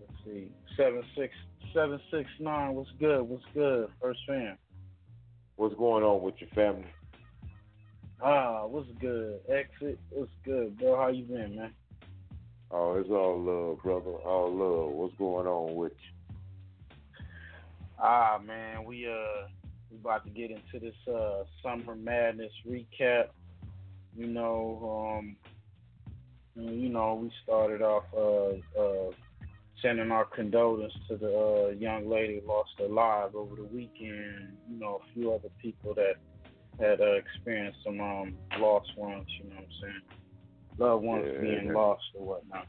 Let's 0.01 0.13
see. 0.25 0.53
Seven 0.77 1.03
six 1.17 1.35
seven 1.77 2.01
six 2.11 2.29
nine. 2.41 2.75
What's 2.75 2.91
good? 2.99 3.23
What's 3.23 3.45
good? 3.53 3.89
First 4.01 4.21
Fam. 4.27 4.57
What's 5.57 5.75
going 5.75 6.05
on 6.05 6.23
with 6.23 6.35
your 6.39 6.49
family? 6.51 6.87
Ah, 8.23 8.65
what's 8.67 8.89
good? 8.99 9.41
Exit. 9.49 9.99
What's 10.11 10.33
good, 10.43 10.79
bro? 10.79 10.97
How 10.97 11.09
you 11.09 11.25
been, 11.25 11.57
man? 11.57 11.75
Oh, 12.71 12.95
it's 12.95 13.11
all 13.11 13.39
love, 13.39 13.83
brother. 13.83 14.17
All 14.25 14.51
love. 14.51 14.93
What's 14.93 15.15
going 15.17 15.47
on 15.47 15.75
with 15.77 15.93
you? 15.93 16.35
Ah, 17.99 18.41
man, 18.43 18.85
we 18.85 19.07
uh 19.07 19.49
we 19.91 19.99
about 19.99 20.25
to 20.25 20.31
get 20.31 20.51
into 20.51 20.81
this 20.81 21.15
uh 21.15 21.45
summer 21.63 21.95
madness 21.95 22.53
recap. 22.67 23.27
You 24.17 24.29
know, 24.29 25.19
um, 25.19 25.37
you 26.55 26.89
know, 26.89 27.17
we 27.23 27.31
started 27.45 27.83
off 27.83 28.05
uh 28.17 28.81
uh 28.81 29.11
sending 29.83 30.11
our 30.11 30.25
condolences 30.25 30.99
to 31.09 31.17
the 31.17 31.69
uh, 31.69 31.69
young 31.79 32.09
lady 32.09 32.41
lost 32.47 32.71
her 32.79 32.89
life 32.89 33.35
over 33.35 33.57
the 33.57 33.65
weekend. 33.65 34.57
You 34.71 34.79
know, 34.79 35.01
a 35.03 35.13
few 35.15 35.33
other 35.33 35.49
people 35.61 35.95
that 35.95 36.15
had 36.81 37.01
uh, 37.01 37.13
experienced 37.13 37.79
some 37.85 38.01
um 38.01 38.35
lost 38.59 38.91
ones. 38.97 39.27
You 39.39 39.51
know 39.51 39.57
what 39.57 39.65
I'm 39.65 39.71
saying? 39.83 40.03
Loved 40.79 41.05
ones 41.05 41.27
Yeah. 41.33 41.41
being 41.41 41.73
lost 41.73 42.05
or 42.15 42.27
whatnot. 42.27 42.67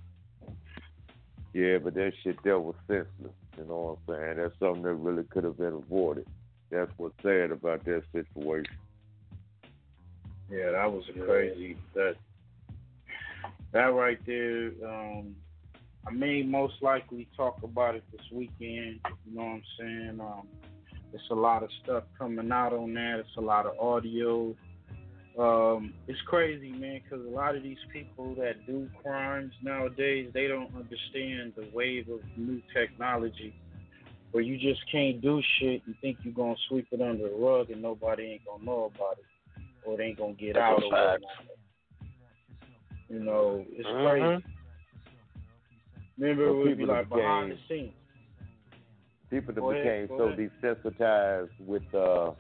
Yeah, 1.54 1.78
but 1.80 1.94
that 1.96 2.14
shit 2.24 2.38
there 2.44 2.60
was 2.60 2.76
senseless. 2.88 3.34
You 3.58 3.66
know 3.66 4.00
what 4.06 4.16
I'm 4.16 4.22
saying? 4.22 4.38
That's 4.38 4.60
something 4.60 4.84
that 4.84 4.94
really 4.94 5.24
could 5.24 5.44
have 5.44 5.58
been 5.58 5.74
avoided. 5.74 6.28
That's 6.70 6.92
what's 6.98 7.16
sad 7.24 7.52
about 7.52 7.84
that 7.86 8.04
situation. 8.12 8.76
Yeah, 10.50 10.72
that 10.72 10.92
was 10.92 11.04
crazy. 11.26 11.78
That 11.96 12.16
that 13.72 13.94
right 13.94 14.20
there. 14.26 14.72
Um, 14.86 15.36
I 16.06 16.12
may 16.12 16.44
most 16.44 16.76
likely 16.82 17.28
talk 17.36 17.60
about 17.64 17.96
it 17.96 18.04
this 18.12 18.22
weekend. 18.32 19.00
You 19.26 19.36
know 19.36 19.44
what 19.44 19.46
I'm 19.46 19.64
saying? 19.80 20.20
Um, 20.22 20.48
it's 21.14 21.24
a 21.32 21.36
lot 21.36 21.64
of 21.64 21.70
stuff 21.84 22.04
coming 22.18 22.52
out 22.52 22.74
on 22.74 22.94
that. 22.94 23.20
It's 23.20 23.38
a 23.38 23.42
lot 23.42 23.66
of 23.66 23.78
audio. 23.80 24.56
Um, 25.38 25.94
it's 26.08 26.20
crazy, 26.26 26.72
man, 26.72 27.02
because 27.04 27.26
a 27.26 27.30
lot 27.30 27.56
of 27.56 27.64
these 27.64 27.78
people 27.94 28.36
that 28.36 28.66
do 28.66 28.90
crimes 29.04 29.54
nowadays, 29.62 30.32
they 30.34 30.48
don't 30.48 30.74
understand 30.76 31.54
the 31.56 31.68
wave 31.74 32.10
of 32.10 32.20
new 32.36 32.62
technology 32.74 33.54
where 34.32 34.44
you 34.44 34.58
just 34.58 34.82
can't 34.92 35.22
do 35.22 35.42
shit 35.60 35.82
and 35.86 35.96
think 36.02 36.18
you're 36.24 36.34
going 36.34 36.56
to 36.56 36.62
sweep 36.68 36.88
it 36.92 37.02
under 37.02 37.30
the 37.30 37.36
rug 37.36 37.70
and 37.70 37.82
nobody 37.82 38.24
ain't 38.24 38.46
going 38.46 38.60
to 38.60 38.66
know 38.66 38.92
about 38.96 39.18
it 39.20 39.26
or 39.86 40.00
it 40.00 40.04
ain't 40.04 40.18
going 40.18 40.36
to 40.36 40.42
get 40.44 40.56
That's 40.56 40.64
out 40.64 40.82
fact. 40.92 40.92
whatnot. 40.92 41.20
You 43.10 43.20
know, 43.20 43.66
it's 43.72 43.88
Mhm. 43.88 44.10
crazy. 44.10 44.57
Remember, 46.18 46.46
Well, 46.46 46.54
it 46.54 46.58
would 46.58 46.78
be 46.78 46.84
people 46.84 46.96
like 46.96 47.10
behind 47.10 47.52
the 47.52 47.56
became- 47.56 47.68
scenes. 47.68 47.94
People 49.30 49.54
that 49.54 49.62
ahead, 49.64 50.08
became 50.08 50.18
so 50.18 50.24
ahead. 50.30 50.52
desensitized 50.64 51.50
with 51.60 51.94
uh, 51.94 52.32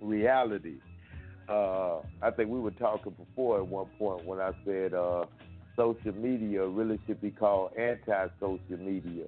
reality. 0.00 0.78
Uh, 1.48 2.00
I 2.20 2.30
think 2.32 2.50
we 2.50 2.58
were 2.58 2.72
talking 2.72 3.12
before 3.12 3.58
at 3.58 3.66
one 3.66 3.86
point 3.98 4.24
when 4.26 4.40
I 4.40 4.50
said 4.64 4.94
uh, 4.94 5.24
social 5.76 6.12
media 6.12 6.66
really 6.66 6.98
should 7.06 7.20
be 7.20 7.30
called 7.30 7.70
anti-social 7.78 8.78
media 8.78 9.26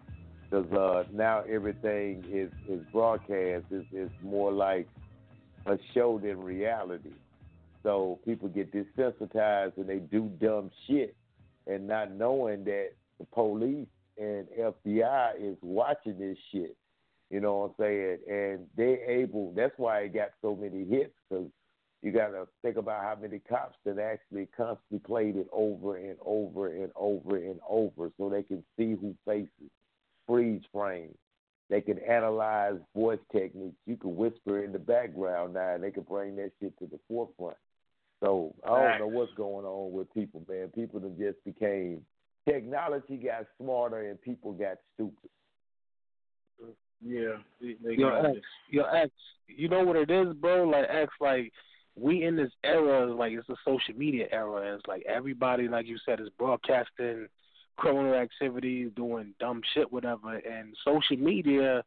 because 0.50 0.70
uh, 0.72 1.04
now 1.12 1.42
everything 1.48 2.24
is 2.28 2.50
is 2.68 2.84
broadcast. 2.92 3.64
It's, 3.70 3.86
it's 3.92 4.12
more 4.22 4.50
like 4.52 4.88
a 5.66 5.78
show 5.94 6.18
than 6.18 6.40
reality. 6.42 7.12
So 7.84 8.18
people 8.26 8.48
get 8.48 8.72
desensitized 8.72 9.76
and 9.76 9.88
they 9.88 9.98
do 10.00 10.28
dumb 10.40 10.72
shit, 10.88 11.14
and 11.68 11.86
not 11.86 12.10
knowing 12.10 12.64
that 12.64 12.90
the 13.20 13.26
police 13.26 13.86
and 14.18 14.46
FBI 14.58 15.32
is 15.38 15.56
watching 15.62 16.18
this 16.18 16.38
shit. 16.50 16.76
You 17.30 17.40
know 17.40 17.58
what 17.58 17.66
I'm 17.66 17.74
saying? 17.78 18.18
And 18.28 18.66
they 18.76 18.98
able. 19.06 19.52
That's 19.54 19.74
why 19.76 20.00
it 20.00 20.14
got 20.14 20.30
so 20.42 20.56
many 20.56 20.84
hits 20.84 21.12
because 21.28 21.46
you 22.02 22.10
got 22.10 22.28
to 22.28 22.48
think 22.62 22.76
about 22.76 23.02
how 23.02 23.16
many 23.20 23.40
cops 23.48 23.76
that 23.84 23.98
actually 23.98 24.48
constantly 24.56 24.98
played 25.06 25.36
it 25.36 25.46
over 25.52 25.96
and 25.96 26.16
over 26.24 26.68
and 26.68 26.90
over 26.96 27.36
and 27.36 27.60
over, 27.68 28.10
so 28.16 28.28
they 28.28 28.42
can 28.42 28.64
see 28.76 28.96
who 29.00 29.14
faces, 29.26 29.70
freeze 30.26 30.62
frame. 30.72 31.14
They 31.68 31.80
can 31.80 31.98
analyze 31.98 32.80
voice 32.96 33.20
techniques. 33.30 33.76
You 33.86 33.96
can 33.96 34.16
whisper 34.16 34.64
in 34.64 34.72
the 34.72 34.78
background 34.80 35.54
now, 35.54 35.74
and 35.74 35.84
they 35.84 35.92
can 35.92 36.02
bring 36.02 36.34
that 36.36 36.50
shit 36.60 36.76
to 36.80 36.86
the 36.86 36.98
forefront. 37.06 37.58
So 38.24 38.54
I 38.66 38.68
don't 38.68 38.98
know 38.98 39.06
what's 39.06 39.32
going 39.34 39.64
on 39.64 39.92
with 39.92 40.12
people, 40.12 40.42
man. 40.48 40.68
People 40.74 40.98
that 41.00 41.16
just 41.16 41.44
became 41.44 42.02
technology 42.48 43.16
got 43.16 43.46
smarter 43.60 44.08
and 44.08 44.20
people 44.20 44.52
got 44.52 44.76
stupid. 44.94 45.30
Yeah, 47.02 47.36
they, 47.60 47.76
they 47.82 47.94
Yo, 47.94 48.10
got 48.10 48.26
X, 48.26 48.38
yo, 48.68 48.84
X, 48.84 49.10
you 49.48 49.68
know 49.68 49.82
what 49.82 49.96
it 49.96 50.10
is, 50.10 50.34
bro? 50.34 50.64
Like 50.64 50.86
X, 50.90 51.10
like 51.20 51.52
we 51.96 52.24
in 52.24 52.36
this 52.36 52.52
era, 52.62 53.12
like 53.12 53.32
it's 53.32 53.48
a 53.48 53.56
social 53.64 53.94
media 53.94 54.26
era, 54.30 54.66
and 54.66 54.76
it's 54.76 54.86
like 54.86 55.02
everybody, 55.08 55.68
like 55.68 55.86
you 55.86 55.96
said, 56.04 56.20
is 56.20 56.28
broadcasting 56.38 57.26
criminal 57.76 58.14
activities, 58.14 58.90
doing 58.94 59.34
dumb 59.40 59.62
shit, 59.74 59.90
whatever. 59.90 60.36
And 60.36 60.74
social 60.84 61.16
media 61.16 61.82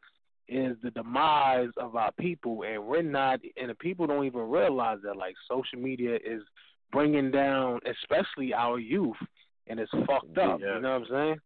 is 0.48 0.76
the 0.82 0.90
demise 0.90 1.70
of 1.76 1.96
our 1.96 2.12
people, 2.12 2.64
and 2.64 2.84
we're 2.84 3.02
not, 3.02 3.40
and 3.56 3.70
the 3.70 3.74
people 3.74 4.06
don't 4.06 4.26
even 4.26 4.50
realize 4.50 4.98
that. 5.04 5.16
Like 5.16 5.36
social 5.48 5.78
media 5.78 6.16
is 6.16 6.42
bringing 6.92 7.30
down, 7.30 7.80
especially 7.86 8.52
our 8.52 8.78
youth, 8.78 9.16
and 9.66 9.80
it's 9.80 9.90
fucked 10.06 10.36
up. 10.38 10.60
Yeah. 10.60 10.76
You 10.76 10.80
know 10.80 10.98
what 11.00 11.02
I'm 11.02 11.06
saying? 11.10 11.36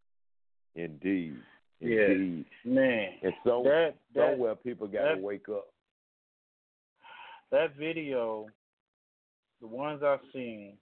Indeed. 0.74 1.37
Yeah. 1.81 2.07
Indeed. 2.07 2.46
man. 2.64 3.09
And 3.22 3.33
so 3.44 3.62
That 3.64 3.94
that 4.14 4.33
somewhere 4.33 4.54
people 4.57 4.87
got 4.87 5.02
to 5.09 5.14
that- 5.16 5.20
wake 5.22 5.48
up. 5.48 5.66
that 7.50 7.74
video, 7.76 8.46
the 9.61 9.66
ones 9.66 10.02
I've 10.02 10.20
seen, 10.33 10.74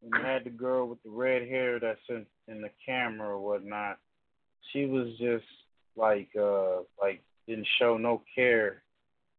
when 0.00 0.20
you 0.20 0.26
had 0.26 0.44
the 0.44 0.50
girl 0.50 0.86
with 0.88 1.02
the 1.02 1.10
red 1.10 1.48
hair 1.48 1.80
that's 1.80 2.00
in, 2.08 2.26
in 2.48 2.60
the 2.60 2.70
camera 2.84 3.28
or 3.28 3.38
whatnot, 3.40 3.98
she 4.72 4.84
was 4.86 5.08
just 5.18 5.44
like 5.96 6.28
uh 6.38 6.78
like 7.00 7.22
didn't 7.46 7.66
show 7.78 7.96
no 7.96 8.22
care, 8.34 8.82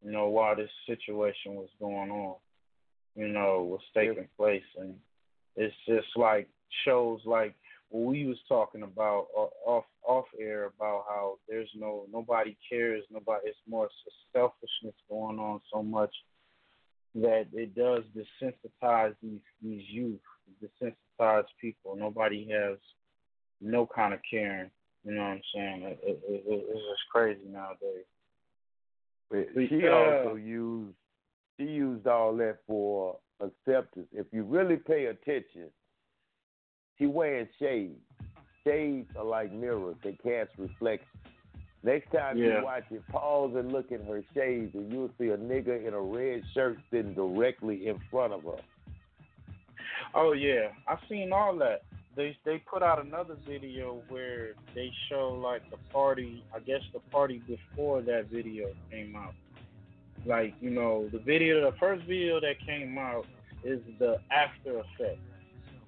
you 0.02 0.10
know, 0.10 0.28
while 0.28 0.56
this 0.56 0.70
situation 0.86 1.54
was 1.54 1.68
going 1.78 2.10
on, 2.10 2.36
you 3.14 3.28
know, 3.28 3.62
was 3.62 3.80
taking 3.94 4.28
place 4.36 4.62
and 4.78 4.94
it's 5.54 5.74
just 5.86 6.08
like 6.16 6.48
shows 6.84 7.20
like 7.24 7.54
what 7.90 8.10
we 8.10 8.26
was 8.26 8.38
talking 8.48 8.82
about 8.82 9.26
off 9.64 9.84
off 10.04 10.26
air 10.40 10.66
about 10.76 11.04
how 11.08 11.38
there's 11.48 11.70
no 11.76 12.06
nobody 12.12 12.56
cares, 12.68 13.04
nobody 13.10 13.48
it's 13.48 13.58
more 13.68 13.88
selfishness 14.32 14.94
going 15.08 15.38
on 15.38 15.60
so 15.72 15.82
much 15.82 16.14
that 17.14 17.46
it 17.52 17.74
does 17.74 18.02
desensitize 18.14 19.14
these 19.22 19.40
these 19.62 19.82
youth, 19.88 20.20
desensitize 20.62 21.44
people. 21.60 21.96
Nobody 21.96 22.48
has 22.50 22.78
no 23.60 23.88
kind 23.94 24.12
of 24.12 24.20
caring. 24.28 24.70
You 25.04 25.14
know 25.14 25.20
what 25.20 25.28
I'm 25.28 25.42
saying? 25.54 25.82
It, 25.82 26.00
it, 26.02 26.22
it, 26.28 26.44
it's 26.46 26.72
just 26.72 27.10
crazy 27.12 27.40
nowadays. 27.48 28.04
But 29.30 29.46
she 29.68 29.86
also 29.88 30.36
used 30.36 30.94
she 31.56 31.64
used 31.64 32.06
all 32.06 32.36
that 32.36 32.58
for 32.66 33.16
acceptance. 33.40 34.06
If 34.12 34.26
you 34.32 34.42
really 34.42 34.76
pay 34.76 35.06
attention, 35.06 35.70
she 36.98 37.06
wearing 37.06 37.48
shades. 37.58 38.00
Shades 38.64 39.08
are 39.16 39.24
like 39.24 39.52
mirrors; 39.52 39.96
they 40.02 40.12
cast 40.12 40.50
reflections. 40.58 41.08
Next 41.82 42.10
time 42.10 42.36
Yeah. 42.36 42.58
you 42.58 42.64
watch 42.64 42.84
it, 42.90 43.06
pause 43.08 43.54
and 43.54 43.70
look 43.70 43.92
at 43.92 44.04
her 44.06 44.24
shades, 44.34 44.74
and 44.74 44.90
you'll 44.92 45.10
see 45.18 45.28
a 45.28 45.36
nigga 45.36 45.86
in 45.86 45.94
a 45.94 46.00
red 46.00 46.42
shirt 46.52 46.78
sitting 46.90 47.14
directly 47.14 47.86
in 47.86 47.98
front 48.10 48.32
of 48.32 48.42
her. 48.42 48.58
Oh 50.14 50.32
yeah, 50.32 50.68
I've 50.88 50.98
seen 51.08 51.32
all 51.32 51.56
that. 51.58 51.82
They 52.16 52.36
they 52.44 52.58
put 52.58 52.82
out 52.82 53.04
another 53.04 53.36
video 53.46 54.02
where 54.08 54.54
they 54.74 54.90
show 55.08 55.28
like 55.34 55.68
the 55.70 55.76
party. 55.92 56.42
I 56.54 56.60
guess 56.60 56.80
the 56.92 57.00
party 57.10 57.42
before 57.46 58.00
that 58.02 58.26
video 58.32 58.70
came 58.90 59.14
out. 59.14 59.34
Like 60.24 60.54
you 60.60 60.70
know, 60.70 61.08
the 61.12 61.18
video, 61.18 61.70
the 61.70 61.76
first 61.76 62.04
video 62.04 62.40
that 62.40 62.58
came 62.66 62.98
out 62.98 63.26
is 63.62 63.80
the 63.98 64.18
after 64.30 64.78
effect. 64.80 65.20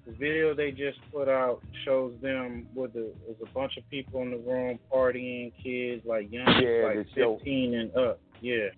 The 0.09 0.15
video 0.15 0.55
they 0.55 0.71
just 0.71 0.97
put 1.13 1.29
out 1.29 1.61
shows 1.85 2.13
them 2.21 2.67
with 2.73 2.93
the 2.93 3.13
there's 3.27 3.37
a 3.43 3.53
bunch 3.53 3.77
of 3.77 3.87
people 3.91 4.23
in 4.23 4.31
the 4.31 4.37
room 4.37 4.79
partying, 4.91 5.51
kids 5.61 6.03
like 6.03 6.31
young, 6.31 6.47
Yeah, 6.47 6.85
like 6.87 6.95
they 6.95 7.21
show- 7.21 7.35
15 7.37 7.73
and 7.75 7.95
up. 7.95 8.19
Yeah. 8.41 8.69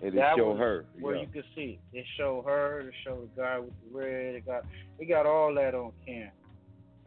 It 0.00 0.14
show 0.36 0.54
her. 0.54 0.86
where 1.00 1.16
yeah. 1.16 1.22
you 1.22 1.26
could 1.28 1.44
see 1.54 1.78
it. 1.92 2.04
Showed 2.16 2.44
her, 2.46 2.80
it 2.80 2.94
show 3.04 3.20
the 3.20 3.40
guy 3.40 3.58
with 3.58 3.72
the 3.82 3.98
red. 3.98 4.36
It 4.36 4.46
got 4.46 4.64
it 4.98 5.06
got 5.06 5.26
all 5.26 5.52
that 5.54 5.74
on 5.74 5.92
cam. 6.06 6.30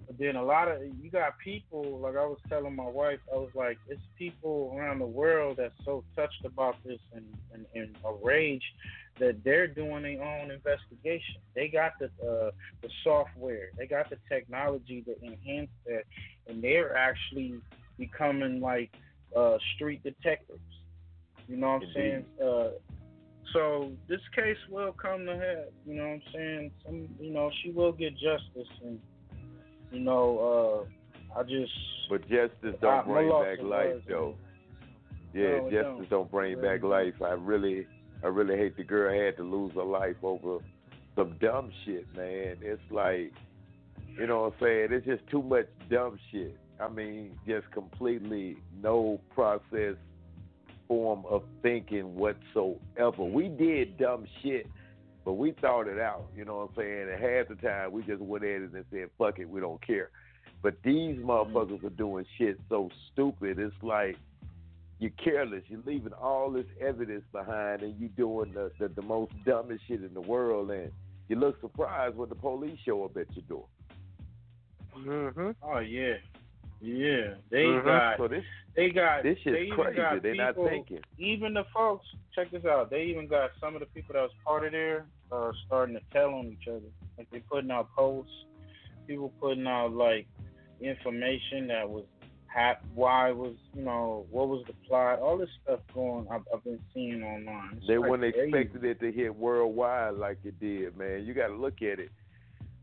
But 0.06 0.18
then 0.20 0.36
a 0.36 0.44
lot 0.44 0.68
of 0.68 0.82
you 1.02 1.10
got 1.10 1.40
people 1.40 2.00
like 2.00 2.16
I 2.16 2.26
was 2.26 2.38
telling 2.50 2.76
my 2.76 2.88
wife, 2.88 3.20
I 3.34 3.38
was 3.38 3.52
like, 3.56 3.78
it's 3.88 4.02
people 4.18 4.76
around 4.78 5.00
the 5.00 5.06
world 5.06 5.56
that's 5.58 5.74
so 5.86 6.04
touched 6.16 6.46
about 6.46 6.76
this 6.86 7.00
and 7.14 7.26
and, 7.54 7.66
and 7.74 7.96
a 8.06 8.14
rage 8.22 8.64
that 9.20 9.44
they're 9.44 9.68
doing 9.68 10.04
their 10.04 10.24
own 10.24 10.52
investigation. 10.52 11.42
They 11.56 11.68
got 11.68 11.94
the 12.00 12.06
uh, 12.06 12.52
the 12.82 12.90
software, 13.04 13.70
they 13.78 13.86
got 13.86 14.10
the 14.10 14.18
technology 14.30 15.04
to 15.04 15.16
enhance 15.26 15.70
that, 15.86 16.04
and 16.48 16.64
they're 16.64 16.96
actually 16.96 17.56
becoming 17.98 18.62
like 18.62 18.92
uh, 19.36 19.58
street 19.76 20.04
detectives. 20.04 20.60
You 21.48 21.58
know 21.58 21.74
what 21.74 21.84
I'm 21.84 21.90
saying? 21.94 22.26
Uh, 22.44 22.70
so 23.54 23.92
this 24.08 24.22
case 24.36 24.58
will 24.70 24.94
come 24.94 25.26
to 25.26 25.36
head. 25.36 25.68
You 25.86 25.96
know 25.96 26.04
what 26.04 26.14
I'm 26.14 26.22
saying? 26.34 26.72
Some, 26.86 27.08
you 27.20 27.32
know, 27.32 27.52
she 27.62 27.72
will 27.72 27.92
get 27.92 28.14
justice, 28.14 28.72
and 28.84 29.00
you 29.92 30.00
know, 30.00 30.88
uh, 31.36 31.40
I 31.40 31.44
just. 31.44 31.72
But 32.10 32.22
justice 32.22 32.76
don't 32.82 33.08
my 33.08 33.14
bring 33.14 33.30
back 33.30 33.64
life, 33.64 34.02
though. 34.08 34.36
Yeah, 35.34 35.44
No, 35.44 35.72
justice 35.72 36.08
don't. 36.10 36.10
don't, 36.10 36.32
bring 36.32 36.62
back 36.62 36.84
life. 36.84 37.14
I 37.22 37.32
really, 37.32 37.88
I 38.24 38.28
really 38.28 38.58
hate 38.58 38.78
the 38.78 38.84
girl 38.84 39.14
had 39.14 39.38
to 39.38 39.44
lose 39.44 39.74
her 39.74 39.84
life 39.84 40.18
over 40.24 40.60
some 41.16 41.36
dumb 41.42 41.72
shit, 41.86 42.06
man. 42.16 42.58
It's 42.62 42.82
like, 42.92 43.34
you 44.18 44.28
know 44.28 44.42
what 44.42 44.54
I'm 44.54 44.60
saying? 44.62 44.88
It's 44.92 45.06
just 45.06 45.28
too 45.30 45.42
much 45.42 45.68
dumb 45.90 46.20
shit. 46.32 46.58
I 46.80 46.90
mean, 46.90 47.38
just 47.48 47.70
completely 47.72 48.58
no 48.82 49.20
process 49.34 49.96
form 50.88 51.24
of 51.30 51.44
thinking 51.62 52.16
whatsoever. 52.16 53.24
We 53.24 53.48
did 53.48 53.98
dumb 53.98 54.26
shit, 54.42 54.68
but 55.24 55.34
we 55.34 55.54
thought 55.62 55.88
it 55.88 56.00
out. 56.00 56.26
You 56.36 56.46
know 56.46 56.58
what 56.58 56.70
I'm 56.70 56.76
saying? 56.76 57.10
And 57.12 57.22
half 57.22 57.48
the 57.48 57.56
time 57.56 57.92
we 57.92 58.04
just 58.04 58.22
went 58.22 58.44
at 58.44 58.62
it 58.62 58.74
and 58.74 58.86
said, 58.92 59.10
"Fuck 59.18 59.40
it, 59.40 59.50
we 59.50 59.62
don't 59.62 59.82
care." 59.86 60.10
But 60.62 60.76
these 60.84 61.18
motherfuckers 61.18 61.84
are 61.84 61.90
doing 61.92 62.26
shit 62.38 62.60
so 62.70 62.90
stupid. 63.12 63.58
It's 63.58 63.74
like 63.82 64.18
you're 65.02 65.12
careless. 65.22 65.64
You're 65.68 65.82
leaving 65.86 66.14
all 66.14 66.52
this 66.52 66.68
evidence 66.80 67.24
behind, 67.34 67.82
and 67.82 68.00
you're 68.00 68.10
doing 68.16 68.54
the, 68.54 68.72
the 68.80 68.88
the 68.88 69.02
most 69.02 69.34
dumbest 69.46 69.82
shit 69.88 70.04
in 70.04 70.14
the 70.14 70.22
world. 70.22 70.72
And 70.72 70.92
you 71.28 71.36
look 71.36 71.60
surprised 71.60 72.16
when 72.16 72.30
the 72.30 72.36
police 72.36 72.78
show 72.86 73.04
up 73.04 73.18
at 73.18 73.26
your 73.36 73.44
door. 73.50 73.66
Mm-hmm. 74.98 75.52
Oh 75.64 75.80
yeah, 75.80 76.14
yeah. 76.82 77.34
They 77.50 77.64
Mhm. 77.66 77.84
got. 77.86 78.18
So 78.18 78.28
this 78.28 78.44
They 78.76 78.90
got. 78.90 79.24
this 79.24 79.38
shit's 79.40 79.58
they 79.58 79.68
crazy. 79.70 79.98
Got 79.98 80.22
They're 80.24 80.36
not 80.36 80.56
thinking. 80.56 81.00
Even 81.18 81.54
the 81.56 81.64
folks. 81.74 82.06
Check 82.36 82.52
this 82.52 82.64
out. 82.66 82.90
They 82.90 83.04
even 83.04 83.28
got 83.28 83.52
some 83.60 83.74
of 83.76 83.80
the 83.82 83.88
people 83.88 84.14
that 84.14 84.22
was 84.22 84.32
part 84.46 84.66
of 84.66 84.72
there 84.72 85.06
uh, 85.32 85.52
starting 85.66 85.96
to 85.96 86.02
tell 86.14 86.30
on 86.34 86.46
each 86.48 86.68
other. 86.68 86.80
Like 87.18 87.30
they 87.32 87.40
putting 87.40 87.72
out 87.72 87.90
posts. 87.98 88.32
People 89.08 89.34
putting 89.42 89.66
out 89.68 89.94
like 89.94 90.28
information 90.80 91.68
that 91.68 91.90
was 91.90 92.06
hap- 92.54 92.84
why 92.94 93.32
was 93.32 93.56
you 93.74 93.82
know 93.84 94.26
what 94.30 94.48
was 94.50 94.64
the 94.68 94.74
plot 94.88 95.20
all 95.20 95.38
this 95.38 95.50
stuff 95.64 95.80
going 95.94 96.28
I've, 96.30 96.42
I've 96.54 96.64
been 96.64 96.80
seeing 96.94 97.24
online 97.24 97.78
It's 97.78 97.88
They 97.88 97.98
like 97.98 98.10
wouldn't 98.10 98.34
crazy. 98.34 98.58
expected 98.58 98.84
it 98.84 99.00
to 99.00 99.12
hit 99.12 99.36
worldwide 99.36 100.16
like 100.16 100.40
it 100.44 100.60
did, 100.60 100.98
man. 100.98 101.24
You 101.26 101.34
got 101.34 101.48
to 101.48 101.56
look 101.56 101.82
at 101.82 102.00
it. 102.00 102.10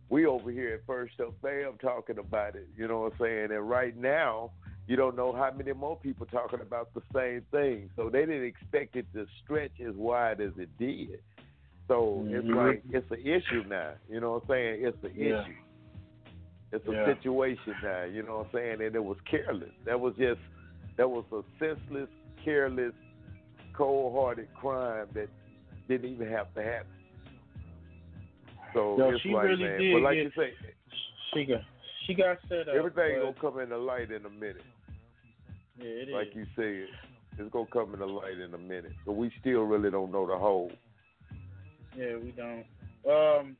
We 0.08 0.24
over 0.24 0.50
here 0.50 0.74
at 0.74 0.86
First 0.86 1.20
Up 1.20 1.34
Fam 1.42 1.74
talking 1.82 2.18
about 2.18 2.54
it. 2.56 2.66
You 2.76 2.88
know 2.88 3.00
what 3.02 3.12
I'm 3.12 3.18
saying? 3.20 3.52
And 3.52 3.68
right 3.68 3.94
now, 3.94 4.52
you 4.86 4.96
don't 4.96 5.14
know 5.16 5.32
how 5.32 5.50
many 5.54 5.74
more 5.74 5.98
people 5.98 6.24
talking 6.24 6.60
about 6.62 6.88
the 6.94 7.02
same 7.14 7.42
thing. 7.50 7.90
So 7.94 8.08
they 8.08 8.20
didn't 8.20 8.44
expect 8.46 8.96
it 8.96 9.04
to 9.12 9.26
stretch 9.44 9.72
as 9.86 9.94
wide 9.94 10.40
as 10.40 10.52
it 10.56 10.70
did. 10.78 11.20
So 11.88 12.24
it's 12.26 12.46
Mhm. 12.46 12.56
like 12.56 12.82
it's 12.90 13.10
an 13.10 13.20
issue 13.26 13.64
now. 13.68 13.92
You 14.08 14.20
know 14.20 14.32
what 14.32 14.42
I'm 14.44 14.48
saying? 14.48 14.84
It's 14.86 15.04
an 15.04 15.12
Yeah. 15.14 15.42
issue. 15.42 15.54
It's 16.72 16.86
a 16.86 16.92
Yeah. 16.92 17.06
situation 17.06 17.74
now. 17.82 18.04
You 18.04 18.22
know 18.22 18.38
what 18.38 18.46
I'm 18.46 18.52
saying? 18.52 18.82
And 18.82 18.94
it 18.94 19.02
was 19.02 19.16
careless. 19.30 19.72
That 19.86 19.98
was 19.98 20.14
just 20.16 20.40
that 20.96 21.08
was 21.08 21.24
a 21.32 21.42
senseless, 21.58 22.08
careless, 22.44 22.92
cold-hearted 23.72 24.48
crime 24.54 25.06
that 25.14 25.28
didn't 25.88 26.10
even 26.10 26.28
have 26.28 26.52
to 26.54 26.62
happen. 26.62 26.86
So 28.74 28.98
Yo, 28.98 29.10
it's 29.10 29.22
she 29.22 29.30
like, 29.30 29.44
really 29.44 29.64
man, 29.64 29.78
did 29.78 29.92
but 29.94 30.02
like 30.02 30.16
you 30.16 30.30
say, 30.36 30.52
she 31.32 31.44
got 31.44 31.62
she 32.06 32.14
got 32.14 32.38
set 32.48 32.68
up 32.68 32.74
everything 32.74 33.20
gonna 33.20 33.32
come 33.40 33.58
in 33.60 33.70
the 33.70 33.78
light 33.78 34.10
in 34.10 34.26
a 34.26 34.30
minute. 34.30 34.64
yeah 35.78 35.84
it 35.84 36.08
is. 36.08 36.14
like 36.14 36.34
you 36.34 36.44
said, 36.54 36.88
it's 37.38 37.52
gonna 37.52 37.66
come 37.72 37.94
in 37.94 38.00
the 38.00 38.06
light 38.06 38.38
in 38.38 38.52
a 38.52 38.58
minute. 38.58 38.92
But 39.06 39.12
we 39.12 39.32
still 39.40 39.62
really 39.62 39.90
don't 39.90 40.12
know 40.12 40.26
the 40.26 40.36
whole. 40.36 40.70
Yeah, 41.96 42.16
we 42.22 42.32
don't. 42.32 42.64
Um, 43.08 43.56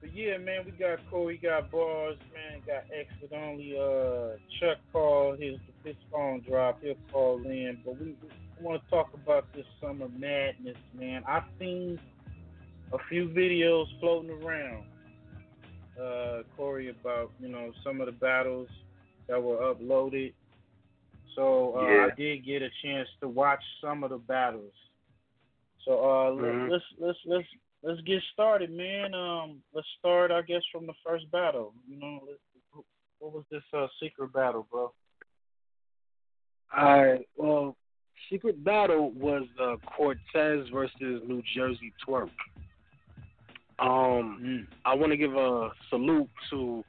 but 0.00 0.14
yeah, 0.14 0.38
man, 0.38 0.64
we 0.64 0.72
got 0.72 0.98
Corey, 1.10 1.38
got 1.38 1.70
bars, 1.70 2.16
man, 2.32 2.60
got 2.66 2.84
exit 2.92 3.32
only. 3.36 3.76
Uh, 3.78 4.36
Chuck 4.60 4.78
called 4.92 5.40
his 5.40 5.56
his 5.84 5.96
phone 6.12 6.40
drop. 6.48 6.80
He'll 6.82 6.94
call 7.12 7.42
in, 7.44 7.78
but 7.84 7.98
we, 8.00 8.14
we 8.22 8.28
want 8.64 8.82
to 8.84 8.90
talk 8.90 9.12
about 9.14 9.52
this 9.54 9.66
summer 9.80 10.08
madness, 10.16 10.76
man. 10.98 11.22
I've 11.26 11.44
seen 11.58 11.98
a 12.92 12.98
few 13.08 13.28
videos 13.28 13.86
floating 14.00 14.30
around, 14.42 14.84
uh, 16.00 16.42
Corey, 16.56 16.88
about 16.90 17.32
you 17.40 17.48
know 17.48 17.72
some 17.84 18.00
of 18.00 18.06
the 18.06 18.12
battles 18.12 18.68
that 19.28 19.42
were 19.42 19.56
uploaded. 19.74 20.32
So 21.34 21.74
uh, 21.76 21.82
Yeah. 21.82 22.06
I 22.06 22.14
did 22.16 22.44
get 22.44 22.62
a 22.62 22.70
chance 22.82 23.08
to 23.20 23.28
watch 23.28 23.62
some 23.80 24.02
of 24.04 24.10
the 24.10 24.18
battles. 24.18 24.72
So 25.84 25.92
uh, 25.92 26.30
Mhm. 26.32 26.70
let's 26.70 26.84
let's 26.98 27.18
let's 27.26 27.48
let's 27.82 28.00
get 28.02 28.22
started, 28.32 28.70
man. 28.70 29.14
Um, 29.14 29.62
let's 29.74 29.86
start, 29.98 30.30
I 30.30 30.42
guess, 30.42 30.62
from 30.72 30.86
the 30.86 30.94
first 31.04 31.30
battle. 31.30 31.72
You 31.88 31.98
know, 31.98 32.20
what 33.18 33.32
was 33.32 33.44
this 33.50 33.62
uh, 33.74 33.86
secret 34.02 34.32
battle, 34.32 34.66
bro? 34.70 34.92
All 36.76 37.04
right. 37.04 37.26
Well, 37.36 37.76
secret 38.30 38.62
battle 38.62 39.10
was 39.12 39.44
uh, 39.60 39.76
Cortez 39.96 40.68
versus 40.72 41.22
New 41.26 41.42
Jersey 41.54 41.92
Twerk. 42.06 42.30
Um, 43.78 44.66
I 44.84 44.94
want 44.94 45.12
to 45.12 45.16
give 45.16 45.34
a 45.34 45.70
salute 45.88 46.28
to 46.50 46.84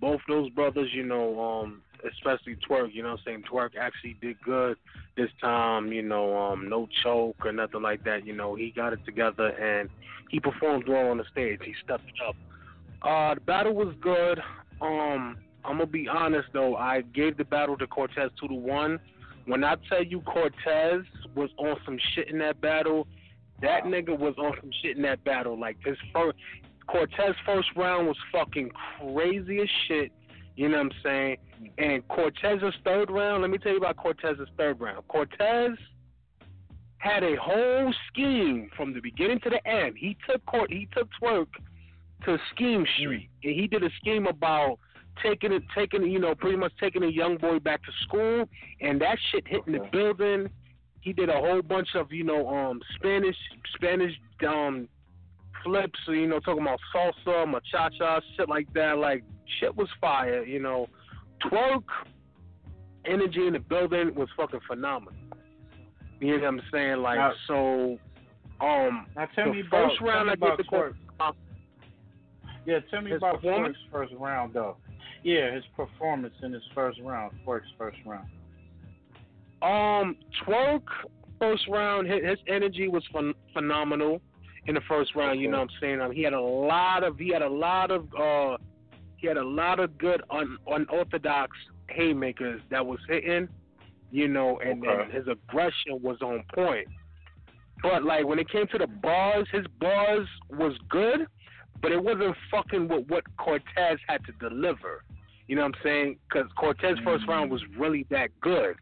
both 0.00 0.20
those 0.26 0.48
brothers. 0.50 0.90
You 0.92 1.04
know, 1.04 1.40
um, 1.40 1.82
especially 2.08 2.56
Twerk. 2.68 2.92
You 2.92 3.02
know, 3.02 3.10
what 3.10 3.20
I'm 3.20 3.24
saying 3.24 3.44
Twerk 3.50 3.70
actually 3.78 4.16
did 4.20 4.40
good 4.42 4.76
this 5.16 5.30
time. 5.40 5.92
You 5.92 6.02
know, 6.02 6.36
um, 6.36 6.68
no 6.68 6.88
choke 7.02 7.44
or 7.44 7.52
nothing 7.52 7.82
like 7.82 8.04
that. 8.04 8.26
You 8.26 8.34
know, 8.34 8.54
he 8.54 8.70
got 8.70 8.92
it 8.92 9.04
together 9.04 9.48
and 9.48 9.88
he 10.30 10.40
performed 10.40 10.88
well 10.88 11.10
on 11.10 11.18
the 11.18 11.24
stage. 11.30 11.60
He 11.64 11.74
stepped 11.84 12.04
it 12.08 12.14
up. 12.26 12.36
Uh, 13.02 13.34
the 13.34 13.40
battle 13.40 13.74
was 13.74 13.94
good. 14.00 14.38
Um, 14.80 15.38
I'm 15.64 15.78
gonna 15.78 15.86
be 15.86 16.08
honest 16.08 16.48
though. 16.52 16.76
I 16.76 17.02
gave 17.02 17.36
the 17.36 17.44
battle 17.44 17.76
to 17.78 17.86
Cortez 17.86 18.30
two 18.40 18.48
to 18.48 18.54
one. 18.54 18.98
When 19.46 19.64
I 19.64 19.76
tell 19.88 20.04
you 20.04 20.20
Cortez 20.20 21.02
was 21.34 21.50
on 21.58 21.76
some 21.84 21.98
shit 22.14 22.28
in 22.28 22.38
that 22.38 22.60
battle, 22.60 23.06
that 23.62 23.84
nigga 23.84 24.16
was 24.16 24.34
on 24.38 24.54
some 24.60 24.70
shit 24.82 24.96
in 24.96 25.02
that 25.02 25.24
battle. 25.24 25.58
Like 25.58 25.76
his 25.84 25.96
first 26.12 26.36
Cortez 26.86 27.34
first 27.46 27.68
round 27.76 28.06
was 28.06 28.16
fucking 28.32 28.70
crazy 28.98 29.60
as 29.60 29.68
shit. 29.86 30.12
You 30.60 30.68
know 30.68 30.76
what 30.76 30.92
I'm 30.92 30.92
saying? 31.02 31.36
And 31.78 32.06
Cortez's 32.08 32.74
third 32.84 33.10
round, 33.10 33.40
let 33.40 33.50
me 33.50 33.56
tell 33.56 33.72
you 33.72 33.78
about 33.78 33.96
Cortez's 33.96 34.46
third 34.58 34.78
round. 34.78 35.08
Cortez 35.08 35.70
had 36.98 37.24
a 37.24 37.34
whole 37.36 37.94
scheme 38.08 38.68
from 38.76 38.92
the 38.92 39.00
beginning 39.00 39.40
to 39.40 39.48
the 39.48 39.66
end. 39.66 39.96
He 39.98 40.18
took 40.28 40.44
court 40.44 40.70
he 40.70 40.86
took 40.94 41.08
twerk 41.18 41.46
to 42.26 42.36
Scheme 42.54 42.84
Street. 42.98 43.30
And 43.42 43.54
he 43.54 43.68
did 43.68 43.82
a 43.82 43.88
scheme 44.02 44.26
about 44.26 44.78
taking 45.22 45.50
it 45.50 45.62
taking 45.74 46.02
you 46.02 46.18
know, 46.18 46.34
pretty 46.34 46.58
much 46.58 46.72
taking 46.78 47.04
a 47.04 47.10
young 47.10 47.38
boy 47.38 47.58
back 47.58 47.82
to 47.84 47.92
school 48.02 48.44
and 48.82 49.00
that 49.00 49.16
shit 49.32 49.48
hitting 49.48 49.72
the 49.72 49.88
building. 49.90 50.50
He 51.00 51.14
did 51.14 51.30
a 51.30 51.40
whole 51.40 51.62
bunch 51.62 51.88
of, 51.94 52.12
you 52.12 52.24
know, 52.24 52.46
um 52.50 52.82
Spanish 52.96 53.36
Spanish 53.76 54.12
um 54.46 54.90
flips, 55.64 55.98
you 56.08 56.26
know, 56.26 56.40
talking 56.40 56.62
about 56.62 56.80
salsa, 56.94 57.46
machacha, 57.46 58.20
shit 58.36 58.48
like 58.48 58.72
that. 58.74 58.98
Like 58.98 59.24
shit 59.60 59.74
was 59.76 59.88
fire, 60.00 60.44
you 60.44 60.60
know. 60.60 60.88
Twerk 61.44 61.84
energy 63.06 63.46
in 63.46 63.54
the 63.54 63.58
building 63.60 64.14
was 64.14 64.28
fucking 64.36 64.60
phenomenal. 64.66 65.14
You 66.20 66.36
know 66.36 66.42
what 66.42 66.48
I'm 66.48 66.62
saying? 66.72 66.96
Like 66.98 67.18
Now- 67.18 67.32
so 67.46 67.98
um 68.60 69.06
Now 69.16 69.26
tell 69.34 69.52
me 69.52 69.60
about 69.60 69.88
first 69.88 69.98
tell 69.98 70.08
round 70.08 70.26
me 70.26 70.32
I 70.32 70.36
get 70.36 70.56
the 70.58 70.64
Twerk. 70.64 70.94
uh, 71.18 71.32
Yeah, 72.66 72.80
tell 72.90 73.00
me 73.00 73.12
about? 73.12 73.42
Twerk's 73.42 73.78
first 73.90 74.12
round 74.18 74.52
though. 74.52 74.76
Yeah, 75.22 75.52
his 75.54 75.64
performance 75.76 76.34
in 76.42 76.52
his 76.52 76.62
first 76.74 76.98
round, 77.02 77.32
Twerk's 77.46 77.72
first 77.78 77.98
round. 78.06 78.28
Um, 79.62 80.16
Twerk 80.46 80.82
first 81.38 81.66
round, 81.68 82.06
his, 82.10 82.22
his 82.24 82.38
energy 82.48 82.88
was 82.88 83.02
phen- 83.14 83.34
phenomenal 83.52 84.20
in 84.66 84.74
the 84.74 84.80
first 84.88 85.14
round. 85.14 85.40
You 85.40 85.48
know 85.50 85.58
what 85.58 85.70
I'm 85.70 85.80
saying? 85.80 86.00
Um, 86.00 86.12
he 86.12 86.22
had 86.22 86.32
a 86.32 86.40
lot 86.40 87.04
of 87.04 87.18
he 87.18 87.28
had 87.32 87.42
a 87.42 87.48
lot 87.48 87.90
of 87.90 88.06
uh 88.14 88.56
he 89.16 89.26
had 89.26 89.36
a 89.36 89.44
lot 89.44 89.80
of 89.80 89.98
good 89.98 90.22
un, 90.30 90.56
unorthodox 90.66 91.56
haymakers 91.88 92.60
that 92.70 92.84
was 92.84 92.98
hitting. 93.08 93.48
You 94.12 94.26
know, 94.28 94.58
and 94.58 94.82
Okay. 94.84 94.96
then 95.04 95.10
his 95.12 95.28
aggression 95.28 96.00
was 96.02 96.20
on 96.20 96.42
point. 96.54 96.88
But 97.82 98.04
like 98.04 98.26
when 98.26 98.38
it 98.38 98.48
came 98.50 98.66
to 98.68 98.78
the 98.78 98.86
bars, 98.86 99.46
his 99.52 99.66
bars 99.80 100.26
was 100.50 100.74
good, 100.88 101.26
but 101.80 101.92
it 101.92 102.02
wasn't 102.02 102.36
fucking 102.50 102.88
with 102.88 103.06
what 103.08 103.24
Cortez 103.38 103.98
had 104.06 104.24
to 104.26 104.32
deliver. 104.32 105.04
You 105.46 105.56
know 105.56 105.62
what 105.62 105.76
I'm 105.76 105.82
saying? 105.82 106.18
Because 106.28 106.50
Cortez 106.58 106.96
first 107.04 107.26
round 107.26 107.50
was 107.50 107.62
really 107.78 108.04
that 108.10 108.28
good. 108.40 108.76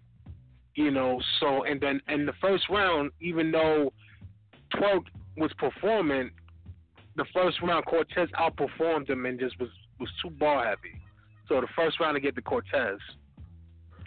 You 0.75 0.91
know, 0.91 1.21
so 1.41 1.65
and 1.65 1.81
then 1.81 2.01
in 2.09 2.25
the 2.27 2.33
first 2.41 2.69
round, 2.71 3.11
even 3.21 3.51
though 3.51 3.93
Twerk 4.75 5.05
was 5.39 5.53
performing, 5.59 6.31
the 7.17 7.25
first 7.35 7.61
round 7.63 7.85
Cortez 7.87 8.29
outperformed 8.39 9.09
him 9.09 9.27
and 9.27 9.39
just 9.39 9.59
was 9.59 9.71
was 9.99 10.11
too 10.23 10.31
ball 10.31 10.63
heavy. 10.63 11.01
So 11.49 11.61
the 11.61 11.67
first 11.75 11.99
round 12.01 12.15
to 12.15 12.21
get 12.21 12.35
the 12.35 12.43
Cortez. 12.43 12.99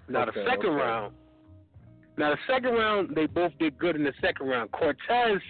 Now 0.07 0.25
the 0.25 0.31
second 0.33 0.69
okay. 0.69 0.69
round, 0.69 1.13
now 2.17 2.31
the 2.31 2.37
second 2.47 2.73
round 2.73 3.15
they 3.15 3.25
both 3.25 3.51
did 3.59 3.77
good 3.77 3.95
in 3.95 4.03
the 4.03 4.13
second 4.21 4.47
round. 4.47 4.71
Cortez 4.71 5.41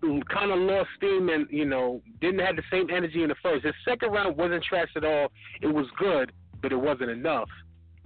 kind 0.00 0.52
of 0.52 0.58
lost 0.58 0.88
steam 0.96 1.28
and 1.28 1.46
you 1.50 1.64
know 1.64 2.00
didn't 2.20 2.40
have 2.40 2.56
the 2.56 2.62
same 2.70 2.88
energy 2.90 3.22
in 3.22 3.28
the 3.28 3.34
first. 3.42 3.64
His 3.64 3.74
second 3.84 4.10
round 4.10 4.36
wasn't 4.36 4.64
trash 4.64 4.88
at 4.96 5.04
all. 5.04 5.28
It 5.60 5.66
was 5.66 5.86
good, 5.98 6.32
but 6.62 6.72
it 6.72 6.76
wasn't 6.76 7.10
enough. 7.10 7.48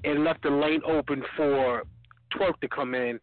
It 0.04 0.18
left 0.18 0.42
the 0.42 0.50
lane 0.50 0.82
open 0.84 1.22
for 1.36 1.84
Twerk 2.34 2.60
to 2.60 2.68
come 2.68 2.94
in, 2.94 3.20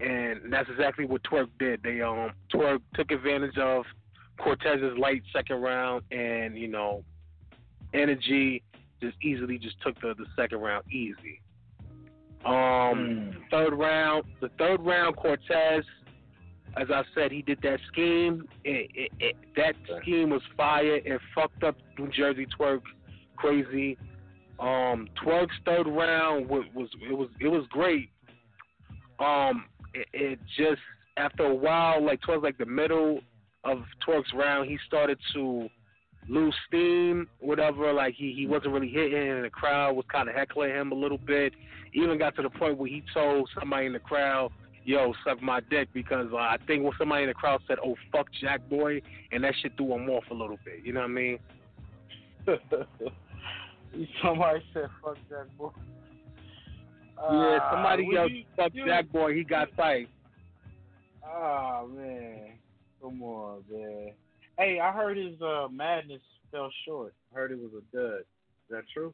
and 0.00 0.52
that's 0.52 0.68
exactly 0.68 1.04
what 1.04 1.22
Twerk 1.24 1.48
did. 1.58 1.82
They 1.82 2.00
um 2.00 2.32
Twerk 2.52 2.80
took 2.94 3.10
advantage 3.10 3.58
of 3.58 3.84
Cortez's 4.38 4.98
light 4.98 5.22
second 5.32 5.60
round, 5.62 6.02
and 6.10 6.56
you 6.56 6.68
know, 6.68 7.04
energy 7.92 8.62
just 9.00 9.16
easily 9.22 9.58
just 9.58 9.80
took 9.82 10.00
the 10.00 10.14
the 10.16 10.26
second 10.36 10.58
round 10.58 10.84
easy. 10.92 11.40
Um, 12.44 13.36
third 13.50 13.72
round, 13.72 14.24
the 14.42 14.50
third 14.58 14.80
round, 14.80 15.16
Cortez, 15.16 15.82
as 16.76 16.88
I 16.90 17.02
said, 17.14 17.32
he 17.32 17.40
did 17.40 17.58
that 17.62 17.78
scheme. 17.90 18.46
It, 18.64 18.90
it, 18.94 19.12
it, 19.18 19.36
that 19.56 19.74
scheme 20.02 20.30
was 20.30 20.42
fire. 20.56 20.96
It 20.96 21.20
fucked 21.34 21.64
up 21.64 21.76
New 21.98 22.08
Jersey 22.08 22.46
twerk 22.58 22.82
crazy. 23.36 23.96
Um, 24.58 25.08
Twerk's 25.22 25.54
third 25.64 25.86
round 25.86 26.48
was, 26.48 26.64
was 26.74 26.88
it 27.10 27.16
was 27.16 27.28
it 27.40 27.48
was 27.48 27.64
great. 27.70 28.10
Um, 29.18 29.64
it, 29.94 30.08
it 30.12 30.38
just 30.56 30.80
after 31.16 31.44
a 31.44 31.54
while, 31.54 32.04
like 32.04 32.20
towards 32.22 32.42
like 32.42 32.58
the 32.58 32.66
middle 32.66 33.20
of 33.64 33.84
Twerk's 34.06 34.32
round, 34.34 34.68
he 34.68 34.78
started 34.86 35.18
to 35.34 35.68
lose 36.28 36.54
steam, 36.68 37.28
whatever. 37.40 37.92
Like 37.92 38.14
he 38.14 38.32
he 38.36 38.46
wasn't 38.46 38.72
really 38.72 38.88
hitting, 38.88 39.30
and 39.30 39.44
the 39.44 39.50
crowd 39.50 39.96
was 39.96 40.04
kind 40.10 40.28
of 40.28 40.34
heckling 40.34 40.70
him 40.70 40.92
a 40.92 40.94
little 40.94 41.18
bit. 41.18 41.52
Even 41.92 42.18
got 42.18 42.34
to 42.36 42.42
the 42.42 42.50
point 42.50 42.76
where 42.78 42.88
he 42.88 43.02
told 43.12 43.48
somebody 43.58 43.86
in 43.86 43.92
the 43.92 44.00
crowd, 44.00 44.50
"Yo, 44.84 45.14
suck 45.24 45.40
my 45.40 45.60
dick," 45.70 45.88
because 45.94 46.28
uh, 46.32 46.36
I 46.36 46.56
think 46.66 46.82
when 46.82 46.92
somebody 46.98 47.22
in 47.24 47.28
the 47.28 47.34
crowd 47.34 47.60
said, 47.68 47.78
"Oh 47.84 47.96
fuck 48.12 48.26
Jack 48.40 48.68
Boy," 48.68 49.00
and 49.32 49.44
that 49.44 49.54
shit 49.62 49.76
threw 49.76 49.94
him 49.94 50.08
off 50.10 50.24
a 50.30 50.34
little 50.34 50.58
bit. 50.64 50.84
You 50.84 50.92
know 50.92 51.00
what 51.00 51.10
I 51.10 51.12
mean? 51.12 51.38
Somebody 54.22 54.62
said, 54.72 54.88
"Fuck 55.02 55.16
Jack 55.28 55.46
boy." 55.56 55.70
Yeah, 57.16 57.58
Ah, 57.62 57.70
somebody 57.72 58.04
would 58.06 58.12
yelled, 58.14 58.32
you- 58.32 58.44
"Fuck 58.56 58.74
you- 58.74 58.86
Jack 58.86 59.10
Boy," 59.10 59.34
he 59.34 59.44
got 59.44 59.70
fight. 59.76 60.08
Oh 61.26 61.88
man, 61.94 62.52
come 63.00 63.22
on, 63.22 63.64
man. 63.70 64.12
Hey, 64.58 64.78
I 64.80 64.92
heard 64.92 65.16
his 65.16 65.40
uh, 65.42 65.68
madness 65.70 66.20
fell 66.50 66.70
short. 66.84 67.14
I 67.32 67.36
heard 67.36 67.50
it 67.52 67.58
was 67.58 67.72
a 67.72 67.96
dud. 67.96 68.20
Is 68.20 68.70
that 68.70 68.84
true? 68.92 69.12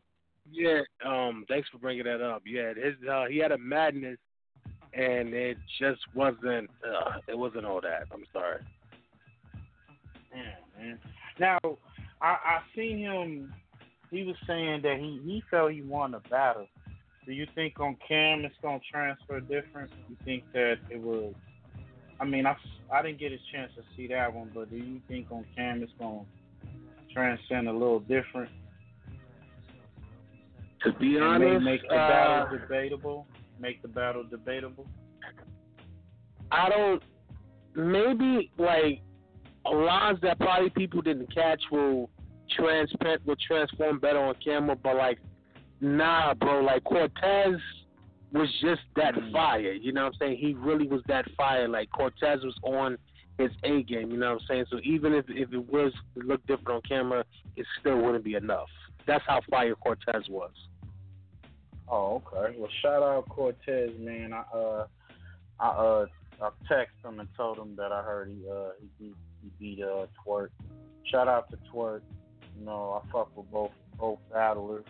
Yeah, 0.50 0.80
um, 1.04 1.44
thanks 1.48 1.68
for 1.68 1.78
bringing 1.78 2.04
that 2.04 2.20
up. 2.20 2.42
Yeah, 2.46 2.72
his 2.74 2.94
uh, 3.08 3.26
he 3.30 3.38
had 3.38 3.52
a 3.52 3.58
madness, 3.58 4.18
and 4.94 5.32
it 5.32 5.56
just 5.78 6.00
wasn't. 6.14 6.68
Uh, 6.86 7.18
it 7.28 7.38
wasn't 7.38 7.64
all 7.66 7.80
that. 7.80 8.04
I'm 8.12 8.24
sorry. 8.32 8.60
Yeah, 10.34 10.54
man. 10.78 10.98
Now, 11.38 11.58
I 12.20 12.26
I 12.28 12.58
seen 12.74 12.98
him. 12.98 13.52
He 14.10 14.24
was 14.24 14.36
saying 14.46 14.82
that 14.82 14.98
he 14.98 15.20
he 15.24 15.42
felt 15.50 15.72
he 15.72 15.82
won 15.82 16.12
the 16.12 16.20
battle. 16.30 16.66
Do 17.30 17.36
you 17.36 17.46
think 17.54 17.78
on 17.78 17.96
cam 18.08 18.44
it's 18.44 18.56
gonna 18.60 18.80
transfer 18.90 19.38
different? 19.38 19.92
You 20.08 20.16
think 20.24 20.42
that 20.52 20.78
it 20.90 21.00
was? 21.00 21.32
I 22.18 22.24
mean, 22.24 22.44
I 22.44 22.56
I 22.92 23.02
didn't 23.02 23.20
get 23.20 23.30
a 23.30 23.38
chance 23.52 23.70
to 23.76 23.82
see 23.96 24.08
that 24.08 24.34
one, 24.34 24.50
but 24.52 24.68
do 24.68 24.76
you 24.76 25.00
think 25.06 25.30
on 25.30 25.44
cam 25.56 25.80
it's 25.80 25.92
gonna 25.96 26.22
transcend 27.14 27.68
a 27.68 27.72
little 27.72 28.00
different? 28.00 28.50
To 30.82 30.92
be 30.94 31.18
and 31.18 31.24
honest, 31.24 31.64
make 31.64 31.82
the 31.82 31.94
uh, 31.94 32.08
battle 32.08 32.58
debatable. 32.58 33.26
Make 33.60 33.80
the 33.80 33.88
battle 33.88 34.24
debatable. 34.24 34.88
I 36.50 36.68
don't. 36.68 37.02
Maybe 37.76 38.50
like 38.58 39.02
lines 39.72 40.18
that 40.22 40.40
probably 40.40 40.70
people 40.70 41.00
didn't 41.00 41.32
catch 41.32 41.62
will 41.70 42.10
transparent 42.56 43.24
will 43.24 43.36
transform 43.36 44.00
better 44.00 44.18
on 44.18 44.34
camera, 44.44 44.74
but 44.74 44.96
like 44.96 45.20
nah, 45.80 46.34
bro. 46.34 46.60
Like 46.60 46.84
Cortez 46.84 47.60
was 48.32 48.48
just 48.60 48.82
that 48.96 49.14
fire. 49.32 49.72
You 49.72 49.92
know 49.92 50.04
what 50.04 50.14
I'm 50.14 50.18
saying? 50.18 50.38
He 50.38 50.54
really 50.54 50.86
was 50.86 51.02
that 51.08 51.26
fire. 51.36 51.68
Like 51.68 51.90
Cortez 51.90 52.40
was 52.42 52.56
on 52.62 52.98
his 53.38 53.50
A 53.64 53.82
game. 53.82 54.10
You 54.10 54.18
know 54.18 54.34
what 54.34 54.42
I'm 54.42 54.46
saying? 54.48 54.64
So 54.70 54.78
even 54.84 55.14
if 55.14 55.24
if 55.28 55.52
it 55.52 55.72
was 55.72 55.92
it 56.16 56.24
looked 56.24 56.46
different 56.46 56.68
on 56.68 56.82
camera, 56.88 57.24
it 57.56 57.66
still 57.80 58.00
wouldn't 58.00 58.24
be 58.24 58.34
enough. 58.34 58.68
That's 59.06 59.24
how 59.26 59.40
fire 59.50 59.74
Cortez 59.74 60.28
was. 60.28 60.52
Oh, 61.88 62.22
okay. 62.32 62.56
Well, 62.56 62.70
shout 62.82 63.02
out 63.02 63.28
Cortez, 63.28 63.90
man. 63.98 64.32
I 64.32 64.44
uh, 64.56 64.86
I 65.58 65.68
uh, 65.68 66.06
I 66.40 66.50
texted 66.70 67.08
him 67.08 67.20
and 67.20 67.28
told 67.36 67.58
him 67.58 67.74
that 67.76 67.92
I 67.92 68.02
heard 68.02 68.28
he 68.28 68.48
uh 68.48 68.70
he 68.80 68.88
beat 68.98 69.16
he 69.42 69.50
beat 69.58 69.82
uh 69.82 70.06
Twerk. 70.24 70.50
Shout 71.10 71.26
out 71.26 71.50
to 71.50 71.58
Twerk. 71.72 72.02
You 72.58 72.66
know, 72.66 73.02
I 73.02 73.12
fuck 73.12 73.36
with 73.36 73.50
both 73.50 73.72
both 73.98 74.18
battlers. 74.32 74.84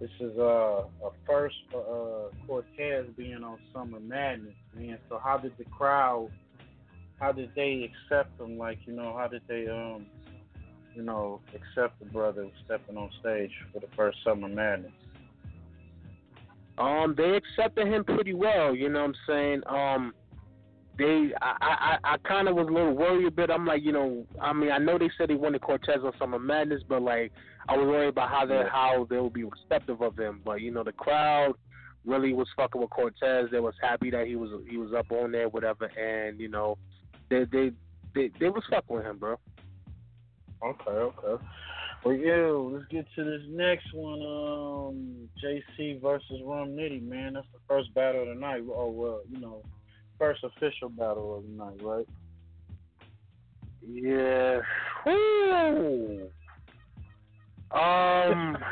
This 0.00 0.10
is 0.18 0.36
uh 0.38 0.84
a 1.04 1.10
first 1.26 1.56
for 1.70 2.30
uh 2.32 2.46
Cortez 2.46 3.06
being 3.16 3.44
on 3.44 3.58
Summer 3.72 4.00
Madness, 4.00 4.54
man. 4.74 4.98
So 5.08 5.20
how 5.22 5.36
did 5.36 5.52
the 5.58 5.64
crowd? 5.64 6.30
How 7.18 7.32
did 7.32 7.50
they 7.54 7.90
accept 7.90 8.40
him? 8.40 8.56
Like, 8.56 8.78
you 8.86 8.94
know, 8.94 9.14
how 9.16 9.28
did 9.28 9.42
they 9.46 9.66
um, 9.68 10.06
you 10.94 11.02
know, 11.02 11.40
accept 11.54 11.98
the 11.98 12.06
brother 12.06 12.48
stepping 12.64 12.96
on 12.96 13.10
stage 13.20 13.52
for 13.72 13.80
the 13.80 13.86
first 13.96 14.18
Summer 14.24 14.48
Madness? 14.48 14.92
Um, 16.78 17.14
they 17.16 17.36
accepted 17.36 17.86
him 17.86 18.04
pretty 18.04 18.32
well. 18.32 18.74
You 18.74 18.88
know 18.88 19.00
what 19.00 19.08
I'm 19.08 19.14
saying? 19.26 19.62
Um, 19.66 20.14
they, 20.98 21.30
I, 21.40 21.98
I, 22.04 22.14
I 22.14 22.16
kind 22.18 22.48
of 22.48 22.54
was 22.54 22.68
a 22.68 22.72
little 22.72 22.94
worried 22.94 23.26
a 23.26 23.30
bit. 23.30 23.50
I'm 23.50 23.66
like, 23.66 23.82
you 23.82 23.92
know, 23.92 24.26
I 24.40 24.52
mean, 24.52 24.70
I 24.70 24.78
know 24.78 24.98
they 24.98 25.10
said 25.16 25.30
they 25.30 25.34
wanted 25.34 25.62
Cortez 25.62 26.00
on 26.04 26.12
Summer 26.18 26.38
Madness, 26.38 26.82
but 26.88 27.02
like, 27.02 27.32
I 27.68 27.76
was 27.76 27.86
worried 27.86 28.08
about 28.08 28.30
how 28.30 28.46
they, 28.46 28.62
how 28.70 29.06
they 29.08 29.18
would 29.18 29.32
be 29.32 29.44
receptive 29.44 30.02
of 30.02 30.18
him. 30.18 30.40
But 30.44 30.60
you 30.60 30.70
know, 30.70 30.84
the 30.84 30.92
crowd 30.92 31.54
really 32.04 32.32
was 32.32 32.48
fucking 32.56 32.80
with 32.80 32.90
Cortez. 32.90 33.48
They 33.50 33.60
was 33.60 33.74
happy 33.80 34.10
that 34.10 34.26
he 34.26 34.36
was 34.36 34.50
he 34.68 34.76
was 34.76 34.92
up 34.92 35.10
on 35.10 35.32
there, 35.32 35.48
whatever. 35.48 35.86
And 35.86 36.40
you 36.40 36.48
know, 36.48 36.78
they 37.28 37.44
they 37.44 37.72
they, 38.14 38.30
they 38.38 38.48
was 38.48 38.62
fucking 38.70 38.96
with 38.96 39.04
him, 39.04 39.18
bro. 39.18 39.36
Okay, 40.62 40.90
okay. 40.90 41.44
Well, 42.04 42.14
yeah, 42.14 42.46
let's 42.46 42.86
get 42.90 43.06
to 43.16 43.24
this 43.24 43.42
next 43.48 43.92
one. 43.92 44.20
Um, 44.22 45.28
JC 45.42 46.00
versus 46.00 46.40
Rum 46.44 46.70
Nitty, 46.70 47.02
man. 47.02 47.34
That's 47.34 47.46
the 47.52 47.60
first 47.68 47.92
battle 47.94 48.22
of 48.22 48.28
the 48.28 48.34
night. 48.34 48.62
Oh 48.74 48.90
well, 48.90 49.20
you 49.30 49.38
know, 49.38 49.62
first 50.20 50.44
official 50.44 50.88
battle 50.90 51.38
of 51.38 51.42
the 51.42 51.48
night, 51.48 51.82
right? 51.82 52.06
Yeah. 53.90 54.60
Woo. 55.06 56.28
Um. 57.72 58.56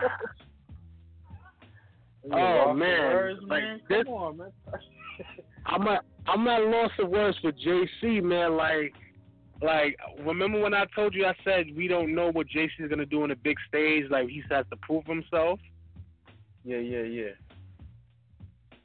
Oh, 2.31 2.75
man. 2.75 3.15
words, 3.15 3.41
Like, 3.47 3.63
man. 3.63 3.81
this- 3.89 4.05
Come 4.05 4.13
on, 4.13 4.37
man. 4.37 4.53
I'm 5.67 5.87
a 5.87 6.01
I'm 6.27 6.45
not 6.45 6.63
lost 6.63 6.93
of 6.99 7.09
words 7.09 7.39
for 7.41 7.53
JC, 7.53 8.23
man. 8.23 8.55
Like 8.55 8.93
like 9.63 9.97
remember 10.27 10.61
when 10.61 10.75
I 10.75 10.85
told 10.95 11.15
you 11.15 11.25
I 11.25 11.35
said 11.43 11.67
we 11.75 11.89
don't 11.89 12.15
know 12.15 12.31
what 12.31 12.47
JC 12.49 12.69
is 12.81 12.91
gonna 12.91 13.07
do 13.07 13.23
on 13.23 13.31
the 13.31 13.37
big 13.37 13.57
stage, 13.67 14.05
like 14.11 14.29
he 14.29 14.43
has 14.51 14.67
to 14.71 14.77
prove 14.83 15.05
himself. 15.07 15.59
Yeah, 16.65 16.79
yeah, 16.79 17.03
yeah. 17.03 17.31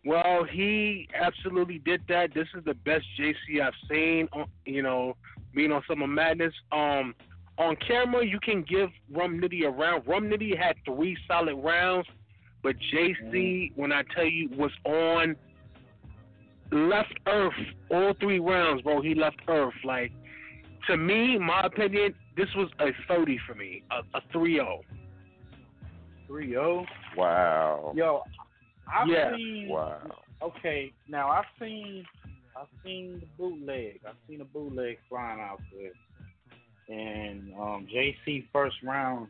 Well, 0.06 0.44
he 0.44 1.08
absolutely 1.20 1.80
did 1.80 2.02
that. 2.10 2.34
This 2.34 2.48
is 2.58 2.64
the 2.66 2.74
best 2.74 3.06
JC 3.20 3.62
I've 3.62 3.74
seen. 3.90 4.28
On, 4.34 4.46
you 4.66 4.82
know, 4.82 5.16
being 5.56 5.72
on 5.72 5.82
Summer 5.88 6.08
Madness. 6.08 6.54
Um, 6.72 7.16
on 7.58 7.76
camera, 7.88 8.26
you 8.26 8.40
can 8.40 8.64
give 8.64 8.90
Rum 9.12 9.40
Nitty 9.40 9.66
a 9.66 9.70
round. 9.70 10.08
Rum 10.08 10.26
Nitty 10.26 10.58
had 10.58 10.76
three 10.86 11.16
solid 11.28 11.56
rounds, 11.56 12.08
but 12.62 12.76
JC, 12.94 13.16
Mm-hmm. 13.32 13.82
when 13.82 13.92
I 13.92 14.04
tell 14.16 14.26
you, 14.26 14.50
was 14.58 14.72
on 14.86 15.36
left 16.72 17.14
Earth 17.28 17.54
all 17.92 18.14
three 18.20 18.40
rounds, 18.40 18.82
bro. 18.82 19.02
He 19.02 19.14
left 19.14 19.38
Earth. 19.48 19.74
Like 19.84 20.12
to 20.88 20.98
me, 20.98 21.38
my 21.38 21.62
opinion, 21.64 22.16
this 22.36 22.48
was 22.56 22.70
a 22.80 22.88
thirty 23.08 23.40
for 23.48 23.54
me, 23.54 23.84
a, 23.92 24.18
a 24.18 24.22
three 24.32 24.60
oh. 24.60 24.64
zero. 24.64 24.82
Three 26.28 26.50
zero. 26.50 26.86
Wow. 27.16 27.94
Yo, 27.96 28.24
I've 28.94 29.08
Yeah. 29.08 29.36
seen. 29.36 29.70
Wow. 29.70 30.24
Okay, 30.42 30.94
now 31.08 31.30
I've 31.30 31.46
seen, 31.60 32.06
I've 32.56 32.68
seen 32.84 33.20
the 33.20 33.26
bootleg. 33.38 34.02
I've 34.08 34.18
seen 34.28 34.40
the 34.40 34.46
bootleg 34.46 34.98
flying 35.10 35.40
out 35.40 35.62
there, 35.72 35.94
and 36.96 37.54
um, 37.56 37.88
JC 37.88 38.48
first 38.52 38.76
round. 38.84 39.30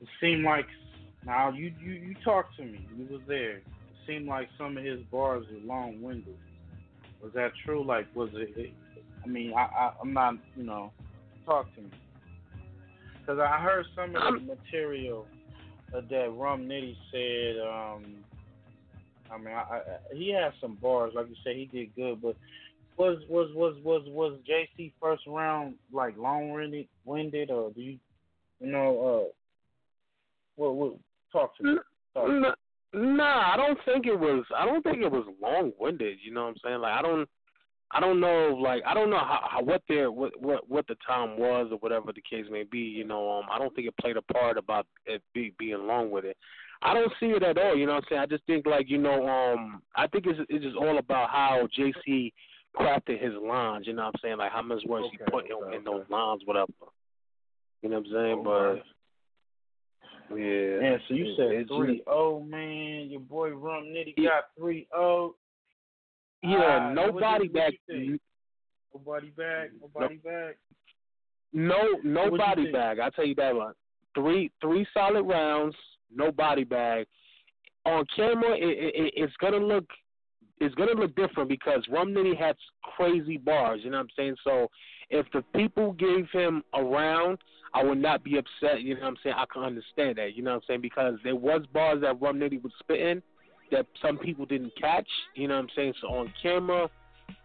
It 0.00 0.08
seemed 0.20 0.44
like 0.44 0.66
now 1.24 1.50
you 1.50 1.72
you 1.80 1.92
you 1.92 2.14
talked 2.24 2.56
to 2.56 2.64
me. 2.64 2.86
You 2.96 3.06
was 3.10 3.22
there. 3.26 3.58
It 3.58 3.64
seemed 4.06 4.26
like 4.26 4.48
some 4.58 4.76
of 4.76 4.84
his 4.84 5.00
bars 5.10 5.46
were 5.50 5.60
long 5.60 6.02
winded. 6.02 6.36
Was 7.22 7.32
that 7.34 7.52
true? 7.64 7.84
Like, 7.84 8.06
was 8.14 8.28
it? 8.34 8.52
it 8.56 8.74
I 9.24 9.28
mean, 9.28 9.54
I, 9.54 9.62
I 9.62 9.92
I'm 10.02 10.12
not. 10.12 10.34
You 10.56 10.64
know, 10.64 10.92
talk 11.46 11.74
to 11.76 11.80
me. 11.80 11.90
Because 13.20 13.38
I 13.38 13.58
heard 13.60 13.86
some 13.96 14.14
of 14.14 14.34
the 14.34 14.40
material 14.40 15.26
uh, 15.32 15.33
that 16.02 16.32
Rum 16.36 16.68
Nitty 16.68 16.96
said. 17.10 17.60
Um, 17.66 18.24
I 19.30 19.38
mean, 19.38 19.54
I, 19.54 19.60
I, 19.60 19.80
he 20.14 20.32
had 20.32 20.52
some 20.60 20.76
bars, 20.80 21.12
like 21.14 21.28
you 21.28 21.36
said, 21.42 21.56
he 21.56 21.66
did 21.66 21.94
good. 21.96 22.20
But 22.22 22.36
was 22.96 23.18
was 23.28 23.50
was 23.54 23.76
was 23.82 24.02
was 24.08 24.38
JC 24.48 24.92
first 25.00 25.22
round 25.26 25.74
like 25.92 26.16
long 26.16 26.50
winded, 26.50 26.86
winded, 27.04 27.50
or 27.50 27.70
do 27.70 27.80
you, 27.80 27.98
you 28.60 28.70
know, 28.70 29.28
uh, 29.28 29.32
what 30.56 30.74
what 30.74 30.94
talk 31.32 31.56
to 31.58 31.64
me? 31.64 31.74
Talk 32.12 32.26
to 32.26 32.40
me. 32.40 32.48
Nah, 32.94 33.52
I 33.52 33.56
don't 33.56 33.78
think 33.84 34.06
it 34.06 34.18
was. 34.18 34.44
I 34.56 34.64
don't 34.64 34.82
think 34.82 34.98
it 34.98 35.10
was 35.10 35.26
long 35.42 35.72
winded. 35.80 36.18
You 36.22 36.32
know 36.32 36.42
what 36.42 36.50
I'm 36.50 36.56
saying? 36.64 36.80
Like 36.80 36.98
I 36.98 37.02
don't. 37.02 37.28
I 37.94 38.00
don't 38.00 38.18
know. 38.18 38.58
Like 38.60 38.82
I 38.84 38.92
don't 38.92 39.08
know 39.08 39.18
how, 39.18 39.48
how 39.48 39.62
what 39.62 39.82
their 39.88 40.10
what 40.10 40.32
what 40.40 40.68
what 40.68 40.86
the 40.88 40.96
time 41.06 41.38
was 41.38 41.68
or 41.70 41.78
whatever 41.78 42.12
the 42.12 42.22
case 42.28 42.46
may 42.50 42.64
be. 42.64 42.80
You 42.80 43.04
know, 43.04 43.30
um, 43.30 43.44
I 43.50 43.58
don't 43.58 43.74
think 43.74 43.86
it 43.86 43.94
played 44.00 44.16
a 44.16 44.22
part 44.22 44.58
about 44.58 44.86
it 45.06 45.22
be, 45.32 45.54
being 45.58 45.86
long 45.86 46.10
with 46.10 46.24
it. 46.24 46.36
I 46.82 46.92
don't 46.92 47.12
see 47.20 47.26
it 47.26 47.44
at 47.44 47.56
all. 47.56 47.76
You 47.76 47.86
know 47.86 47.94
what 47.94 48.04
I'm 48.04 48.08
saying? 48.10 48.22
I 48.22 48.26
just 48.26 48.44
think 48.46 48.66
like 48.66 48.90
you 48.90 48.98
know, 48.98 49.28
um, 49.28 49.80
I 49.96 50.08
think 50.08 50.26
it's 50.26 50.40
it's 50.48 50.64
just 50.64 50.76
all 50.76 50.98
about 50.98 51.30
how 51.30 51.68
JC 51.78 52.32
crafted 52.76 53.22
his 53.22 53.34
lines. 53.40 53.86
You 53.86 53.92
know 53.92 54.06
what 54.06 54.14
I'm 54.14 54.20
saying? 54.22 54.38
Like 54.38 54.50
how 54.50 54.62
much 54.62 54.82
work 54.86 55.04
he 55.12 55.16
Okay, 55.22 55.30
put 55.30 55.46
in, 55.46 55.52
okay, 55.52 55.76
in 55.76 55.84
those 55.84 56.04
lines, 56.10 56.42
whatever. 56.46 56.72
You 57.82 57.90
know 57.90 58.00
what 58.00 58.06
I'm 58.06 58.12
saying? 58.12 58.42
But 58.42 60.36
yeah. 60.36 60.80
Yeah, 60.82 60.96
so 61.06 61.14
you 61.14 61.34
said 61.36 61.46
it's 61.52 61.68
three 61.68 62.02
oh 62.08 62.40
man, 62.40 63.06
your 63.08 63.20
boy 63.20 63.50
Rum 63.50 63.84
Nitty 63.84 64.16
got 64.16 64.46
three 64.58 64.88
oh. 64.92 65.36
Yeah, 66.44 66.78
Ah, 66.90 66.92
nobody 66.92 67.48
what, 67.48 67.52
back. 67.54 67.72
What? 67.88 68.20
Nobody 68.94 69.30
back. 69.30 69.70
Nobody 69.80 70.16
back. 70.16 70.56
No, 71.54 71.76
no 72.02 72.24
What'd 72.24 72.38
body 72.38 72.72
bag. 72.72 72.98
I 72.98 73.08
tell 73.10 73.24
you 73.24 73.34
that 73.36 73.54
one. 73.54 73.72
Three, 74.14 74.50
three 74.60 74.86
solid 74.92 75.22
rounds, 75.22 75.74
no 76.14 76.30
body 76.30 76.64
bag. 76.64 77.06
On 77.86 78.04
camera, 78.14 78.54
it, 78.56 78.94
it, 78.94 79.14
it's 79.16 79.32
gonna 79.40 79.56
look, 79.56 79.86
it's 80.60 80.74
gonna 80.74 80.92
look 80.92 81.16
different 81.16 81.48
because 81.48 81.82
Rum 81.90 82.08
Nitty 82.08 82.36
had 82.38 82.56
crazy 82.96 83.38
bars. 83.38 83.80
You 83.82 83.90
know 83.90 83.98
what 83.98 84.04
I'm 84.04 84.08
saying? 84.16 84.36
So, 84.44 84.68
if 85.10 85.26
the 85.32 85.42
people 85.54 85.92
gave 85.92 86.28
him 86.30 86.62
a 86.74 86.82
round, 86.82 87.38
I 87.72 87.82
would 87.82 87.98
not 87.98 88.22
be 88.22 88.36
upset. 88.38 88.82
You 88.82 88.94
know 88.94 89.00
what 89.00 89.08
I'm 89.08 89.16
saying? 89.22 89.36
I 89.38 89.44
can 89.52 89.62
understand 89.62 90.16
that. 90.16 90.34
You 90.34 90.42
know 90.42 90.50
what 90.50 90.56
I'm 90.56 90.62
saying? 90.68 90.80
Because 90.82 91.14
there 91.24 91.36
was 91.36 91.62
bars 91.72 92.00
that 92.02 92.20
Rum 92.20 92.38
Nitty 92.38 92.62
was 92.62 92.72
spitting 92.80 93.22
that 93.70 93.86
some 94.02 94.18
people 94.18 94.46
didn't 94.46 94.72
catch. 94.80 95.08
You 95.34 95.48
know 95.48 95.54
what 95.54 95.62
I'm 95.62 95.68
saying? 95.76 95.94
So 96.00 96.08
on 96.08 96.32
camera, 96.42 96.88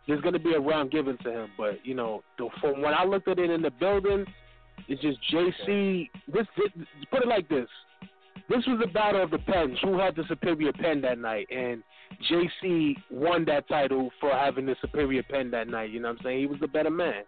there's 0.08 0.22
gonna 0.22 0.40
be 0.40 0.54
a 0.54 0.60
round 0.60 0.92
given 0.92 1.18
to 1.24 1.32
him. 1.32 1.50
But 1.58 1.86
you 1.86 1.94
know, 1.94 2.24
the, 2.38 2.50
from 2.62 2.82
when 2.82 2.94
I 2.94 3.04
looked 3.04 3.28
at 3.28 3.40
it 3.40 3.50
in 3.50 3.62
the 3.62 3.72
building, 3.72 4.26
it's 4.88 5.02
just 5.02 5.18
JC. 5.32 6.10
This, 6.28 6.48
this 6.58 6.86
put 7.12 7.24
it 7.24 7.28
like 7.28 7.48
this: 7.50 7.68
this 8.50 8.66
was 8.66 8.80
the 8.82 8.92
battle 8.92 9.22
of 9.22 9.30
the 9.30 9.38
pens. 9.38 9.78
Who 9.84 10.00
had 10.00 10.16
the 10.16 10.24
superior 10.28 10.74
pen 10.74 11.02
that 11.02 11.20
night? 11.20 11.48
And 11.52 11.84
JC 12.32 12.96
won 13.12 13.46
that 13.46 13.68
title 13.68 14.10
for 14.20 14.32
having 14.32 14.66
the 14.66 14.76
superior 14.82 15.24
pen 15.24 15.52
that 15.52 15.68
night. 15.68 15.92
You 15.92 16.00
know 16.00 16.10
what 16.10 16.18
I'm 16.20 16.24
saying? 16.24 16.40
He 16.40 16.46
was 16.48 16.60
the 16.60 16.68
better 16.68 16.90
man. 16.90 17.24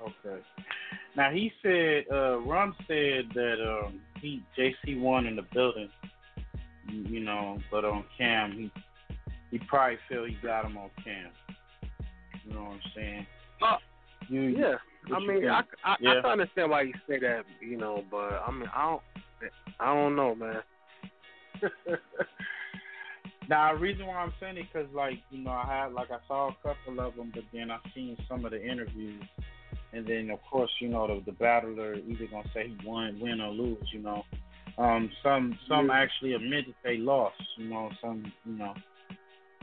Okay. 0.00 0.40
Now 1.16 1.30
he 1.30 1.52
said, 1.62 2.04
uh, 2.12 2.38
Rum 2.40 2.74
said 2.86 3.28
that 3.34 3.56
um, 3.60 4.00
he 4.20 4.42
JC 4.58 5.00
won 5.00 5.26
in 5.26 5.36
the 5.36 5.46
building, 5.52 5.88
you, 6.88 7.20
know, 7.20 7.58
but 7.70 7.84
on 7.84 8.04
cam 8.16 8.52
he 8.52 8.70
he 9.50 9.58
probably 9.66 9.98
feel 10.08 10.24
he 10.24 10.36
got 10.42 10.64
him 10.64 10.76
on 10.76 10.90
cam. 11.02 11.30
You 12.44 12.54
know 12.54 12.62
what 12.64 12.72
I'm 12.72 12.80
saying? 12.94 13.26
Uh, 13.62 13.76
You, 14.28 14.40
Yeah, 14.40 14.74
I 15.14 15.20
mean? 15.20 15.48
I, 15.48 15.60
I, 15.84 15.92
I 15.92 15.96
Yeah. 16.00 16.20
can 16.22 16.30
understand 16.30 16.70
why 16.70 16.82
you 16.82 16.94
say 17.08 17.18
that, 17.20 17.44
you 17.60 17.76
know, 17.76 18.04
but 18.10 18.42
I 18.46 18.50
mean, 18.50 18.68
I 18.74 18.82
don't, 18.90 19.02
I 19.80 19.94
don't 19.94 20.16
know, 20.16 20.34
man. 20.34 20.62
now, 23.48 23.72
the 23.74 23.78
reason 23.78 24.06
why 24.06 24.16
I'm 24.16 24.32
saying 24.40 24.56
it 24.56 24.66
because, 24.72 24.88
like, 24.94 25.18
you 25.30 25.44
know, 25.44 25.50
I 25.52 25.66
had, 25.66 25.92
like, 25.92 26.10
I 26.10 26.18
saw 26.26 26.48
a 26.48 26.54
couple 26.62 27.00
of 27.00 27.16
them, 27.16 27.32
but 27.34 27.44
then 27.52 27.70
I 27.70 27.78
seen 27.94 28.16
some 28.28 28.44
of 28.44 28.50
the 28.52 28.62
interviews, 28.62 29.22
and 29.92 30.06
then, 30.06 30.30
of 30.30 30.40
course, 30.50 30.70
you 30.80 30.88
know, 30.88 31.06
the, 31.06 31.22
the 31.24 31.32
battler 31.32 31.94
either 31.94 32.26
gonna 32.30 32.48
say 32.52 32.68
he 32.68 32.86
won, 32.86 33.20
win 33.20 33.40
or 33.40 33.50
lose, 33.50 33.86
you 33.92 34.00
know. 34.00 34.24
Um, 34.76 35.10
some 35.22 35.58
some 35.68 35.86
Yeah. 35.88 35.94
actually 35.94 36.34
admit 36.34 36.66
that 36.66 36.74
they 36.82 36.96
lost, 36.98 37.40
you 37.56 37.68
know. 37.68 37.90
Some, 38.00 38.32
you 38.44 38.58
know. 38.58 38.74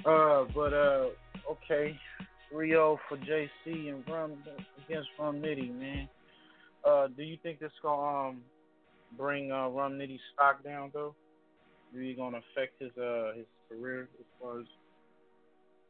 Uh, 0.05 0.45
but 0.55 0.73
uh, 0.73 1.09
okay, 1.51 1.97
3-0 2.51 2.97
for 3.07 3.17
JC 3.17 3.89
and 3.89 4.03
Rum 4.07 4.33
against 4.87 5.09
Rum 5.19 5.41
Nitty, 5.41 5.77
man. 5.77 6.09
Uh, 6.87 7.07
do 7.07 7.23
you 7.23 7.37
think 7.43 7.59
this 7.59 7.71
gonna 7.81 8.29
um 8.29 8.41
bring 9.17 9.51
uh, 9.51 9.67
Rum 9.67 9.93
Nitty's 9.93 10.21
stock 10.33 10.63
down 10.63 10.91
though? 10.93 11.13
Really 11.93 12.13
gonna 12.13 12.39
affect 12.39 12.81
his 12.81 12.91
uh 12.97 13.33
his 13.35 13.45
career 13.69 14.07
as 14.19 14.25
far 14.41 14.59
as 14.61 14.65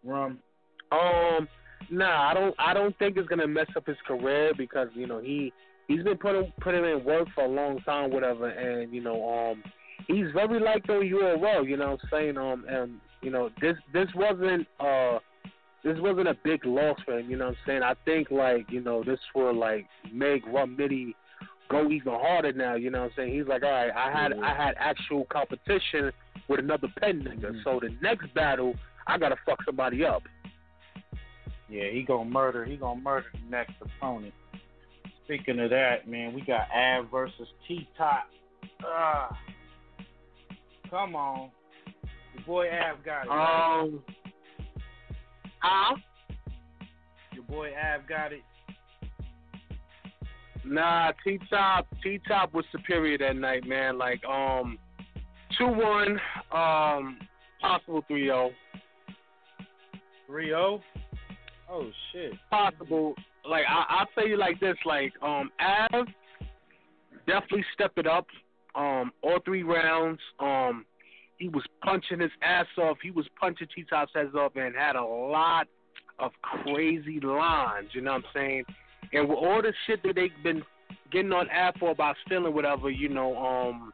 Rum? 0.03 0.39
Um, 0.91 1.47
nah, 1.89 2.29
I 2.29 2.33
don't, 2.33 2.55
I 2.59 2.73
don't 2.73 2.97
think 2.99 3.15
it's 3.15 3.27
gonna 3.29 3.47
mess 3.47 3.67
up 3.77 3.85
his 3.87 3.97
career 4.05 4.51
because 4.57 4.89
you 4.93 5.07
know 5.07 5.19
he 5.19 5.53
he's 5.91 6.03
been 6.03 6.17
putting 6.17 6.51
putting 6.61 6.85
in 6.85 7.03
work 7.03 7.27
for 7.35 7.45
a 7.45 7.47
long 7.47 7.79
time, 7.81 8.11
whatever, 8.11 8.47
and 8.47 8.93
you 8.93 9.01
know, 9.01 9.51
um, 9.51 9.63
he's 10.07 10.27
very 10.33 10.59
liked 10.59 10.89
on 10.89 11.01
URL. 11.01 11.67
You 11.67 11.77
know, 11.77 11.91
what 11.91 11.99
I'm 12.03 12.09
saying, 12.11 12.37
um, 12.37 12.65
and 12.67 12.99
you 13.21 13.31
know, 13.31 13.49
this 13.61 13.75
this 13.93 14.07
wasn't 14.15 14.67
uh. 14.79 15.19
This 15.83 15.97
wasn't 15.97 16.27
a 16.27 16.37
big 16.43 16.63
loss 16.63 16.99
for 17.03 17.17
him, 17.17 17.31
you 17.31 17.37
know 17.37 17.45
what 17.45 17.55
I'm 17.55 17.65
saying? 17.65 17.81
I 17.81 17.95
think 18.05 18.29
like, 18.29 18.69
you 18.69 18.81
know, 18.81 19.03
this 19.03 19.17
will 19.33 19.55
like 19.55 19.87
make 20.13 20.45
Rum 20.45 20.77
Nitty 20.79 21.15
go 21.71 21.89
even 21.89 22.13
harder 22.13 22.53
now, 22.53 22.75
you 22.75 22.91
know 22.91 22.99
what 22.99 23.05
I'm 23.05 23.11
saying? 23.15 23.33
He's 23.33 23.47
like, 23.47 23.63
All 23.63 23.71
right, 23.71 23.89
I 23.89 24.11
had 24.11 24.33
I 24.33 24.53
had 24.53 24.75
actual 24.77 25.25
competition 25.31 26.11
with 26.47 26.59
another 26.59 26.87
pen 26.99 27.23
nigga. 27.23 27.63
So 27.63 27.79
the 27.81 27.89
next 27.99 28.31
battle 28.35 28.75
I 29.07 29.17
gotta 29.17 29.37
fuck 29.43 29.57
somebody 29.65 30.05
up. 30.05 30.21
Yeah, 31.67 31.89
he 31.91 32.03
gonna 32.03 32.29
murder. 32.29 32.63
He 32.63 32.77
gonna 32.77 33.01
murder 33.01 33.25
the 33.33 33.49
next 33.49 33.73
opponent. 33.81 34.35
Speaking 35.25 35.59
of 35.59 35.69
that, 35.69 36.07
man, 36.07 36.33
we 36.33 36.41
got 36.41 36.67
Av 36.75 37.09
versus 37.09 37.47
T 37.67 37.87
Top. 37.97 38.25
Ah, 38.83 39.37
come 40.89 41.15
on, 41.15 41.51
your 42.35 42.43
boy 42.45 42.67
Av 42.67 43.03
got 43.05 43.25
it. 43.25 43.29
right? 43.29 43.79
Um 43.81 44.03
Huh? 45.59 45.95
Your 47.33 47.43
boy 47.43 47.71
Av 47.75 48.07
got 48.07 48.33
it. 48.33 48.41
Nah, 50.65 51.11
T 51.23 51.39
Top 51.49 51.87
T 52.03 52.19
Top 52.27 52.53
was 52.53 52.65
superior 52.71 53.17
that 53.19 53.35
night, 53.35 53.65
man. 53.67 53.97
Like 53.97 54.23
um 54.25 54.77
two 55.57 55.67
one, 55.67 56.19
um 56.51 57.19
possible 57.61 58.03
three 58.07 58.31
oh. 58.31 58.51
3-0. 60.29 60.81
Oh 61.69 61.89
shit. 62.11 62.31
Possible 62.49 63.15
like 63.47 63.65
I 63.67 63.85
I'll 63.89 64.07
tell 64.15 64.27
you 64.27 64.37
like 64.37 64.59
this, 64.59 64.77
like 64.85 65.13
um 65.21 65.51
Av 65.59 66.07
definitely 67.27 67.65
stepped 67.73 67.97
it 67.97 68.07
up. 68.07 68.27
Um 68.75 69.11
all 69.21 69.39
three 69.45 69.63
rounds. 69.63 70.19
Um 70.39 70.85
he 71.37 71.49
was 71.49 71.63
punching 71.83 72.19
his 72.19 72.31
ass 72.43 72.67
off. 72.77 72.97
He 73.01 73.11
was 73.11 73.25
punching 73.39 73.67
T 73.75 73.83
Top's 73.89 74.11
heads 74.13 74.35
off 74.35 74.55
and 74.55 74.75
had 74.75 74.95
a 74.95 75.03
lot 75.03 75.67
of 76.19 76.31
crazy 76.41 77.19
lines. 77.19 77.89
You 77.93 78.01
know 78.01 78.13
what 78.13 78.23
I'm 78.25 78.31
saying? 78.33 78.63
And 79.13 79.27
with 79.27 79.37
all 79.37 79.61
the 79.61 79.73
shit 79.87 80.01
that 80.03 80.15
they've 80.15 80.31
been 80.43 80.63
getting 81.11 81.33
on 81.33 81.49
Av 81.49 81.73
for 81.79 81.91
about 81.91 82.15
stealing 82.25 82.53
whatever, 82.53 82.89
you 82.89 83.09
know, 83.09 83.35
um, 83.37 83.91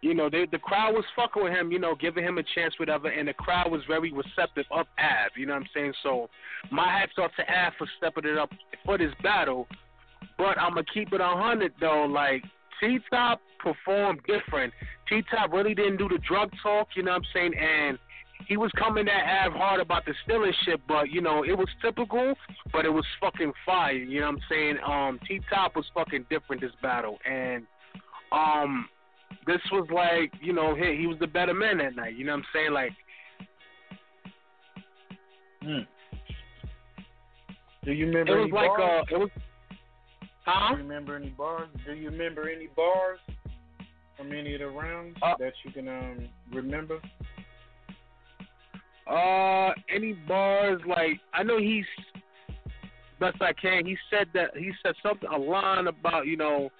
you 0.00 0.14
know, 0.14 0.30
they, 0.30 0.46
the 0.50 0.58
crowd 0.58 0.94
was 0.94 1.04
fucking 1.16 1.42
with 1.42 1.52
him, 1.52 1.72
you 1.72 1.78
know, 1.78 1.94
giving 1.94 2.24
him 2.24 2.38
a 2.38 2.42
chance, 2.54 2.78
whatever, 2.78 3.08
and 3.08 3.26
the 3.26 3.32
crowd 3.32 3.70
was 3.70 3.80
very 3.88 4.12
receptive 4.12 4.64
of 4.70 4.86
Av. 4.98 5.30
You 5.36 5.46
know 5.46 5.54
what 5.54 5.62
I'm 5.62 5.68
saying? 5.74 5.92
So 6.02 6.28
my 6.70 6.88
hats 6.88 7.12
off 7.18 7.32
to 7.36 7.42
Av 7.42 7.72
for 7.76 7.86
stepping 7.96 8.30
it 8.30 8.38
up 8.38 8.50
for 8.84 8.96
this 8.96 9.12
battle. 9.22 9.66
But 10.36 10.58
I'm 10.58 10.74
gonna 10.74 10.84
keep 10.92 11.12
it 11.12 11.20
a 11.20 11.28
hundred 11.28 11.72
though. 11.80 12.04
Like 12.04 12.42
T 12.80 12.98
Top 13.10 13.40
performed 13.58 14.20
different. 14.26 14.72
T 15.08 15.22
Top 15.30 15.52
really 15.52 15.74
didn't 15.74 15.96
do 15.96 16.08
the 16.08 16.18
drug 16.26 16.50
talk. 16.62 16.88
You 16.96 17.02
know 17.02 17.12
what 17.12 17.18
I'm 17.18 17.26
saying? 17.34 17.52
And 17.54 17.98
he 18.46 18.56
was 18.56 18.70
coming 18.78 19.08
at 19.08 19.46
Av 19.46 19.52
hard 19.52 19.80
about 19.80 20.04
the 20.04 20.14
stealing 20.24 20.52
shit, 20.64 20.80
but 20.86 21.10
you 21.10 21.20
know 21.20 21.44
it 21.44 21.58
was 21.58 21.68
typical, 21.82 22.34
but 22.72 22.84
it 22.84 22.90
was 22.90 23.04
fucking 23.20 23.52
fire. 23.66 23.92
You 23.92 24.20
know 24.20 24.26
what 24.26 24.36
I'm 24.36 24.42
saying? 24.48 24.76
Um, 24.86 25.20
T 25.26 25.40
Top 25.50 25.74
was 25.74 25.86
fucking 25.92 26.26
different 26.30 26.62
this 26.62 26.72
battle, 26.82 27.18
and 27.28 27.66
um, 28.30 28.88
this 29.46 29.60
was 29.72 29.86
like 29.92 30.32
you 30.40 30.52
know 30.52 30.74
he, 30.74 30.96
he 31.00 31.06
was 31.06 31.18
the 31.18 31.26
better 31.26 31.54
man 31.54 31.78
that 31.78 31.96
night. 31.96 32.16
You 32.16 32.24
know 32.24 32.32
what 32.32 32.38
I'm 32.40 32.44
saying? 32.52 32.72
Like, 32.72 32.92
Hmm. 35.62 35.80
Do 37.84 37.92
you 37.92 38.06
remember 38.06 38.38
it 38.38 38.40
was 38.40 38.50
any 38.50 38.52
like 38.52 38.76
bars? 38.78 39.06
uh, 39.10 39.14
it 39.14 39.18
was. 39.18 39.30
Huh? 40.44 40.74
Do 40.74 40.82
you 40.82 40.88
remember 40.88 41.16
any 41.16 41.30
bars? 41.30 41.68
Do 41.86 41.92
you 41.92 42.10
remember 42.10 42.48
any 42.48 42.68
bars 42.76 43.18
from 44.16 44.32
any 44.32 44.54
of 44.54 44.60
the 44.60 44.68
rounds 44.68 45.16
Uh, 45.22 45.34
that 45.38 45.52
you 45.64 45.72
can 45.72 45.88
um 45.88 46.28
remember? 46.52 47.00
Uh, 49.06 49.72
any 49.94 50.12
bars 50.12 50.80
like 50.86 51.18
I 51.32 51.42
know 51.42 51.58
he's 51.58 51.84
best 53.20 53.40
I 53.40 53.52
can. 53.52 53.86
He 53.86 53.96
said 54.10 54.28
that 54.34 54.56
he 54.56 54.70
said 54.82 54.94
something 55.02 55.28
a 55.30 55.38
line 55.38 55.86
about 55.86 56.26
you 56.26 56.36
know, 56.36 56.70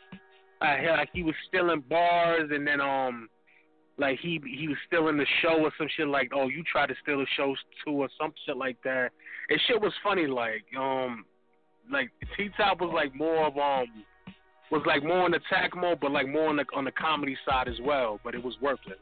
uh, 0.60 0.96
like 0.96 1.10
he 1.12 1.22
was 1.22 1.34
stealing 1.48 1.82
bars 1.88 2.50
and 2.52 2.66
then 2.66 2.80
um, 2.80 3.28
like 3.98 4.18
he 4.20 4.40
he 4.58 4.68
was 4.68 4.76
stealing 4.86 5.16
the 5.16 5.26
show 5.42 5.60
or 5.60 5.72
some 5.78 5.88
shit 5.96 6.08
like 6.08 6.30
oh 6.34 6.48
you 6.48 6.62
tried 6.70 6.86
to 6.86 6.94
steal 7.02 7.18
the 7.18 7.26
show 7.36 7.54
too 7.84 7.92
or 7.92 8.08
some 8.20 8.32
shit 8.46 8.56
like 8.56 8.76
that. 8.84 9.10
And 9.50 9.60
shit 9.66 9.80
was 9.80 9.92
funny 10.02 10.26
like 10.26 10.64
um, 10.78 11.24
like 11.90 12.10
T 12.36 12.48
Top 12.56 12.80
was 12.80 12.92
like 12.94 13.14
more 13.14 13.46
of 13.46 13.56
um. 13.56 14.04
Was 14.70 14.82
like 14.84 15.02
more 15.02 15.24
in 15.24 15.32
attack 15.32 15.74
mode, 15.74 15.98
but 15.98 16.10
like 16.10 16.28
more 16.28 16.50
on 16.50 16.56
the 16.56 16.64
on 16.76 16.84
the 16.84 16.92
comedy 16.92 17.38
side 17.48 17.68
as 17.68 17.80
well. 17.82 18.20
But 18.22 18.34
it 18.34 18.44
was 18.44 18.54
worthless. 18.60 18.98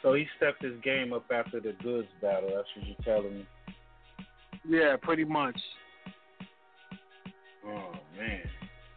So 0.00 0.14
he 0.14 0.26
stepped 0.36 0.62
his 0.62 0.74
game 0.84 1.12
up 1.12 1.24
after 1.34 1.58
the 1.58 1.74
goods 1.82 2.06
battle. 2.22 2.50
That's 2.54 2.68
what 2.76 2.86
you're 2.86 2.96
telling 3.04 3.38
me. 3.38 3.46
Yeah, 4.64 4.94
pretty 5.02 5.24
much. 5.24 5.58
Oh 7.66 7.94
man. 8.16 8.42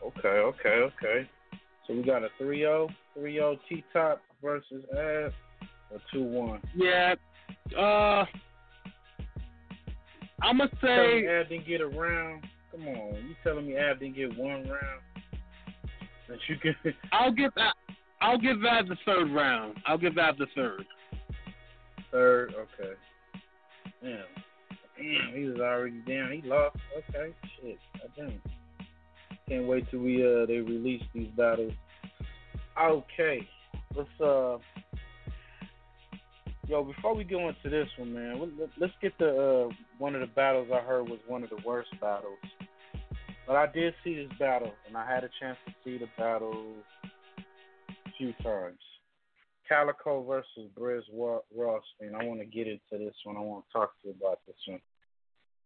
Okay, 0.06 0.28
okay, 0.28 0.70
okay. 0.70 1.30
So 1.88 1.93
we 1.93 2.03
got 2.03 2.23
a 2.23 2.29
3-0, 2.41 2.89
3-0 3.17 3.59
T 3.69 3.83
Top 3.93 4.21
versus 4.41 4.83
Av, 4.91 5.33
or 5.91 6.01
2-1. 6.13 6.59
Yeah. 6.75 7.15
Uh, 7.77 8.25
I'm 10.41 10.57
gonna 10.57 10.69
Telling 10.81 11.21
me 11.21 11.27
say 11.27 11.39
Av 11.39 11.49
didn't 11.49 11.67
get 11.67 11.81
a 11.81 11.88
round. 11.88 12.43
Come 12.71 12.88
on, 12.88 13.15
you 13.15 13.35
telling 13.43 13.67
me 13.67 13.77
Av 13.77 13.99
didn't 13.99 14.15
get 14.15 14.38
one 14.38 14.67
round? 14.67 15.01
That 16.27 16.38
you 16.47 16.57
can. 16.61 16.75
I'll 17.11 17.31
give 17.31 17.53
that. 17.55 17.73
I'll 18.19 18.39
give 18.39 18.61
that 18.61 18.88
the 18.88 18.97
third 19.05 19.31
round. 19.31 19.77
I'll 19.85 19.97
give 19.97 20.15
that 20.15 20.38
the 20.38 20.47
third. 20.55 20.85
Third, 22.11 22.53
okay. 22.55 22.93
Damn. 24.01 24.17
Damn, 24.97 25.35
he 25.35 25.45
was 25.45 25.59
already 25.59 26.01
down. 26.07 26.31
He 26.31 26.47
lost. 26.47 26.77
Okay, 26.97 27.33
shit. 27.61 27.77
Damn. 28.15 28.41
Can't 29.50 29.66
wait 29.66 29.89
till 29.89 30.00
we 30.02 30.22
uh 30.24 30.45
they 30.45 30.58
release 30.58 31.04
these 31.14 31.30
battles. 31.38 31.74
Okay, 32.82 33.48
let's 33.95 34.10
uh. 34.22 34.58
Yo, 36.68 36.84
before 36.84 37.16
we 37.16 37.24
go 37.24 37.48
into 37.48 37.70
this 37.70 37.88
one, 37.98 38.14
man, 38.14 38.39
let- 38.60 38.70
let's 38.78 38.93
get 39.02 39.18
the 39.18 39.30
uh, 39.70 39.74
one 40.00 40.16
of 40.16 40.22
the 40.22 40.28
battles 40.28 40.68
I 40.74 40.80
heard 40.82 41.08
was 41.08 41.20
one 41.26 41.43
of 41.43 41.50
the 41.50 41.62
worst 41.66 41.89
battles. 42.02 42.39
But 43.48 43.56
I 43.56 43.68
did 43.68 43.93
see 44.04 44.16
this 44.16 44.38
battle, 44.38 44.74
and 44.86 44.98
I 44.98 45.10
had 45.10 45.24
a 45.24 45.30
chance 45.39 45.58
to 45.66 45.74
see 45.86 45.98
the 45.98 46.10
battle 46.18 46.76
a 47.89 48.12
few 48.18 48.34
times. 48.43 48.80
Calico 49.70 50.24
versus 50.24 50.70
Briz 50.78 51.04
Ross, 51.14 51.84
and 52.02 52.16
I 52.16 52.26
want 52.26 52.41
to 52.41 52.45
get 52.45 52.68
into 52.68 52.82
this 53.04 53.16
one. 53.24 53.38
I 53.38 53.39
want 53.39 53.66
to 53.68 53.74
talk 53.74 53.93
to 54.02 54.10
you 54.10 54.16
about 54.20 54.39
this 54.45 54.56
one. 54.68 54.82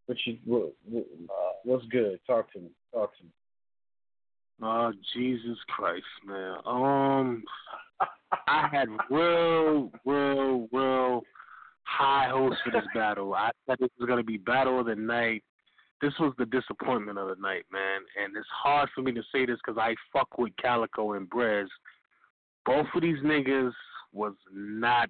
But 0.07 0.17
you, 0.25 0.37
what, 0.45 0.73
uh, 0.95 1.53
what's 1.63 1.85
good? 1.85 2.19
Talk 2.27 2.51
to 2.53 2.59
me. 2.59 2.69
Talk 2.93 3.17
to 3.17 3.23
me. 3.23 3.29
Oh 4.61 4.91
Jesus 5.13 5.57
Christ, 5.67 6.03
man. 6.25 6.57
Um, 6.65 7.43
I 8.47 8.67
had 8.71 8.87
real, 9.09 9.91
real, 10.05 10.67
real 10.71 11.23
high 11.83 12.29
hopes 12.29 12.57
for 12.63 12.71
this 12.71 12.87
battle. 12.93 13.33
I 13.33 13.51
thought 13.65 13.79
this 13.79 13.89
was 13.99 14.07
gonna 14.07 14.23
be 14.23 14.37
battle 14.37 14.79
of 14.79 14.85
the 14.85 14.95
night. 14.95 15.43
This 16.01 16.13
was 16.19 16.33
the 16.37 16.45
disappointment 16.45 17.17
of 17.17 17.27
the 17.29 17.41
night, 17.41 17.65
man. 17.71 18.01
And 18.21 18.35
it's 18.35 18.47
hard 18.51 18.89
for 18.93 19.01
me 19.01 19.11
to 19.13 19.23
say 19.31 19.45
this 19.45 19.57
because 19.65 19.79
I 19.79 19.95
fuck 20.11 20.37
with 20.37 20.53
Calico 20.61 21.13
and 21.13 21.29
Briz. 21.29 21.67
Both 22.65 22.87
of 22.95 23.01
these 23.01 23.19
niggas 23.23 23.73
was 24.13 24.33
not 24.53 25.09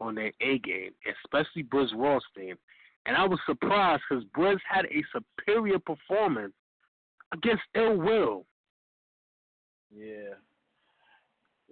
on 0.00 0.14
their 0.14 0.32
A 0.40 0.58
game, 0.58 0.92
especially 1.24 1.62
Briz 1.64 1.92
Rawsteen. 1.94 2.54
And 3.06 3.16
I 3.16 3.24
was 3.26 3.38
surprised 3.46 4.02
because 4.08 4.24
Briz 4.36 4.58
had 4.68 4.86
a 4.86 5.04
superior 5.12 5.78
performance 5.78 6.54
against 7.32 7.62
Ill 7.74 7.96
Will. 7.96 8.46
Yeah. 9.96 10.34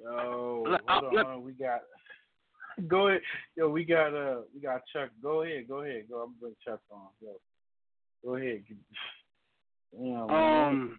Yo, 0.03 0.65
hold 0.89 1.19
on. 1.19 1.43
we 1.45 1.53
got. 1.53 1.81
Go 2.89 3.09
ahead. 3.09 3.21
Yo, 3.57 3.69
we 3.69 3.85
got 3.85 4.15
uh, 4.15 4.41
we 4.55 4.61
got 4.61 4.81
Chuck. 4.93 5.11
Go 5.23 5.43
ahead. 5.43 5.69
Go 5.69 5.83
ahead. 5.83 6.05
Go. 6.11 6.21
I'm 6.21 6.29
gonna 6.29 6.37
bring 6.41 6.55
Chuck 6.67 6.81
on. 6.91 7.09
Yo, 7.21 7.33
go 8.25 8.37
ahead. 8.37 8.63
Yeah, 9.99 10.27
man. 10.27 10.69
Um, 10.69 10.99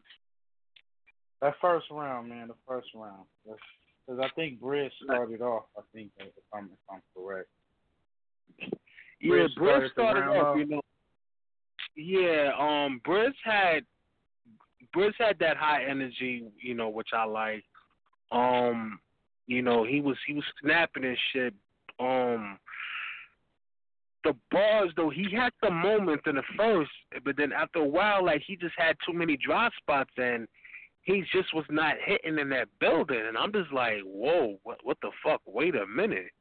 that 1.41 1.55
first 1.59 1.87
round, 1.89 2.29
man. 2.29 2.49
The 2.49 2.53
first 2.67 2.89
round. 2.93 3.25
Because 3.43 4.21
I 4.23 4.29
think 4.35 4.61
Briz 4.61 4.89
started 5.03 5.41
off. 5.41 5.63
I 5.77 5.81
think 5.93 6.11
if 6.19 6.27
I'm 6.53 6.65
if 6.65 6.79
I'm 6.91 7.01
correct. 7.15 7.49
Yeah, 9.19 9.31
Briz 9.31 9.49
Briz 9.57 9.91
started 9.91 9.91
started 9.93 10.23
off, 10.25 10.57
you 10.57 10.67
know. 10.67 10.81
Yeah, 11.95 12.51
um, 12.59 13.01
Briz 13.05 13.33
had 13.43 13.83
Briz 14.95 15.13
had 15.17 15.37
that 15.39 15.57
high 15.57 15.83
energy, 15.85 16.43
you 16.59 16.73
know, 16.73 16.89
which 16.89 17.09
I 17.13 17.25
like. 17.25 17.63
Um, 18.31 18.99
you 19.47 19.61
know, 19.61 19.83
he 19.83 20.01
was 20.01 20.17
he 20.25 20.33
was 20.33 20.43
snapping 20.61 21.03
and 21.03 21.17
shit. 21.31 21.53
Um, 21.99 22.57
the 24.23 24.33
bars 24.51 24.91
though, 24.95 25.09
he 25.09 25.27
had 25.35 25.51
the 25.61 25.69
moments 25.69 26.23
in 26.25 26.35
the 26.35 26.43
first, 26.57 26.91
but 27.25 27.35
then 27.37 27.51
after 27.51 27.79
a 27.79 27.87
while, 27.87 28.25
like 28.25 28.41
he 28.45 28.55
just 28.55 28.75
had 28.77 28.95
too 29.05 29.13
many 29.13 29.37
dry 29.37 29.69
spots 29.81 30.11
and 30.17 30.47
he 31.03 31.23
just 31.33 31.53
was 31.53 31.65
not 31.69 31.95
hitting 32.03 32.39
in 32.39 32.49
that 32.49 32.69
building. 32.79 33.21
And 33.27 33.37
I'm 33.37 33.51
just 33.51 33.71
like, 33.73 33.99
whoa, 34.05 34.57
what 34.63 34.79
what 34.83 34.97
the 35.01 35.11
fuck? 35.23 35.41
Wait 35.45 35.75
a 35.75 35.85
minute. 35.85 36.31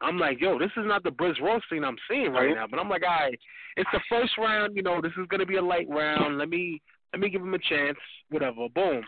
I'm 0.00 0.18
like, 0.18 0.40
yo, 0.40 0.58
this 0.58 0.70
is 0.76 0.84
not 0.86 1.04
the 1.04 1.10
Briz 1.10 1.40
Rawsteen 1.40 1.86
I'm 1.86 1.98
seeing 2.10 2.32
right 2.32 2.54
now. 2.54 2.66
But 2.68 2.80
I'm 2.80 2.88
like, 2.88 3.02
all 3.02 3.26
right, 3.26 3.38
it's 3.76 3.90
the 3.92 4.00
first 4.08 4.36
round. 4.36 4.74
You 4.74 4.82
know, 4.82 5.00
this 5.00 5.12
is 5.18 5.26
gonna 5.28 5.46
be 5.46 5.56
a 5.56 5.62
light 5.62 5.88
round. 5.88 6.38
Let 6.38 6.48
me 6.48 6.80
let 7.12 7.20
me 7.20 7.28
give 7.30 7.42
him 7.42 7.54
a 7.54 7.58
chance. 7.58 7.98
Whatever. 8.30 8.68
Boom. 8.74 9.02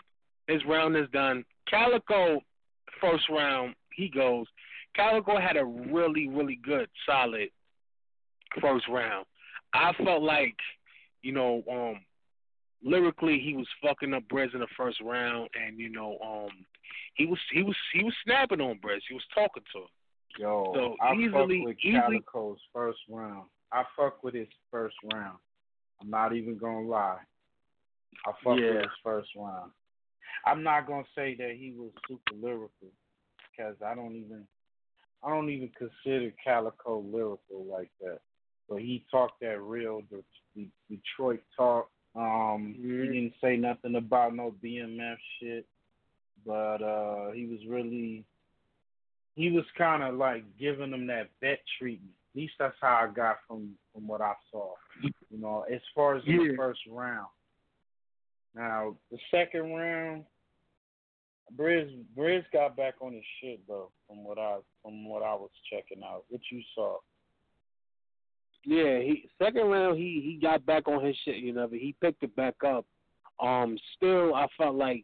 His 0.47 0.63
round 0.65 0.95
is 0.95 1.09
done. 1.11 1.43
Calico, 1.69 2.39
first 3.01 3.27
round, 3.29 3.75
he 3.93 4.09
goes. 4.09 4.45
Calico 4.95 5.39
had 5.39 5.57
a 5.57 5.65
really, 5.65 6.27
really 6.29 6.59
good, 6.63 6.87
solid 7.05 7.49
first 8.61 8.87
round. 8.87 9.25
I 9.73 9.91
felt 10.03 10.21
like, 10.23 10.55
you 11.21 11.31
know, 11.33 11.63
um, 11.69 12.01
lyrically 12.83 13.39
he 13.43 13.55
was 13.55 13.67
fucking 13.83 14.13
up 14.13 14.23
Briz 14.31 14.53
in 14.53 14.59
the 14.61 14.67
first 14.77 15.01
round, 15.01 15.49
and 15.55 15.79
you 15.79 15.89
know, 15.89 16.17
um, 16.23 16.65
he 17.15 17.25
was 17.25 17.39
he 17.51 17.63
was 17.63 17.75
he 17.93 18.03
was 18.03 18.13
snapping 18.23 18.61
on 18.61 18.79
Briz. 18.79 19.01
He 19.09 19.15
was 19.15 19.23
talking 19.33 19.63
to 19.73 19.79
him. 19.79 19.87
Yo, 20.37 20.71
So 20.75 20.95
I 21.01 21.13
easily- 21.15 21.59
fuck 21.59 21.67
with 21.67 21.77
easily- 21.83 22.21
Calico's 22.21 22.59
first 22.73 22.99
round. 23.09 23.49
I 23.71 23.83
fuck 23.97 24.23
with 24.23 24.35
his 24.35 24.47
first 24.71 24.95
round. 25.13 25.37
I'm 26.01 26.09
not 26.09 26.33
even 26.33 26.57
gonna 26.57 26.87
lie. 26.87 27.19
I 28.25 28.31
fuck 28.43 28.57
Yeah. 28.59 28.71
with 28.73 28.81
his 28.83 28.91
first 29.03 29.29
round. 29.35 29.71
I'm 30.45 30.63
not 30.63 30.87
gonna 30.87 31.05
say 31.15 31.35
that 31.35 31.55
he 31.57 31.71
was 31.71 31.91
super 32.07 32.33
lyrical 32.35 32.91
because 33.51 33.75
I 33.81 33.95
don't 33.95 34.15
even 34.15 34.47
I 35.23 35.29
don't 35.29 35.49
even 35.49 35.69
consider 35.69 36.31
Calico 36.43 36.99
lyrical 37.01 37.65
like 37.65 37.89
that. 38.01 38.19
But 38.69 38.81
he 38.81 39.05
talked 39.09 39.39
that 39.41 39.59
real 39.61 40.01
De- 40.11 40.23
De- 40.55 40.71
Detroit 40.89 41.41
talk. 41.55 41.89
Um, 42.15 42.75
Mm-hmm. 42.79 43.01
he 43.01 43.07
didn't 43.07 43.33
say 43.41 43.57
nothing 43.57 43.95
about 43.95 44.35
no 44.35 44.53
BMF 44.63 45.17
shit, 45.39 45.65
but 46.45 46.81
uh, 46.81 47.31
he 47.31 47.45
was 47.45 47.59
really 47.67 48.23
he 49.35 49.51
was 49.51 49.65
kind 49.77 50.01
of 50.03 50.15
like 50.15 50.43
giving 50.57 50.91
them 50.91 51.07
that 51.07 51.29
vet 51.41 51.59
treatment. 51.79 52.13
At 52.33 52.37
least 52.39 52.53
that's 52.59 52.75
how 52.79 53.07
I 53.09 53.13
got 53.13 53.37
from 53.47 53.75
from 53.93 54.07
what 54.07 54.21
I 54.21 54.33
saw. 54.51 54.73
You 55.01 55.11
know, 55.39 55.65
as 55.71 55.81
far 55.93 56.15
as 56.15 56.23
in 56.25 56.37
the 56.49 56.55
first 56.55 56.81
round. 56.89 57.27
Now 58.55 58.95
the 59.11 59.17
second 59.31 59.73
round, 59.73 60.23
Briz 61.57 61.91
Briz 62.17 62.43
got 62.53 62.77
back 62.77 62.95
on 63.01 63.13
his 63.13 63.23
shit 63.41 63.59
though. 63.67 63.91
From 64.07 64.23
what 64.23 64.37
I 64.37 64.57
from 64.81 65.07
what 65.07 65.23
I 65.23 65.33
was 65.33 65.49
checking 65.71 66.03
out, 66.03 66.23
what 66.29 66.41
you 66.51 66.61
saw. 66.73 66.97
Yeah, 68.63 68.99
he 68.99 69.29
second 69.41 69.67
round 69.67 69.97
he 69.97 70.21
he 70.23 70.39
got 70.41 70.65
back 70.65 70.87
on 70.87 71.05
his 71.05 71.15
shit, 71.25 71.37
you 71.37 71.53
know, 71.53 71.67
but 71.67 71.79
he 71.79 71.95
picked 72.01 72.23
it 72.23 72.35
back 72.35 72.55
up. 72.65 72.85
Um, 73.39 73.77
still 73.97 74.33
I 74.33 74.47
felt 74.57 74.75
like 74.75 75.03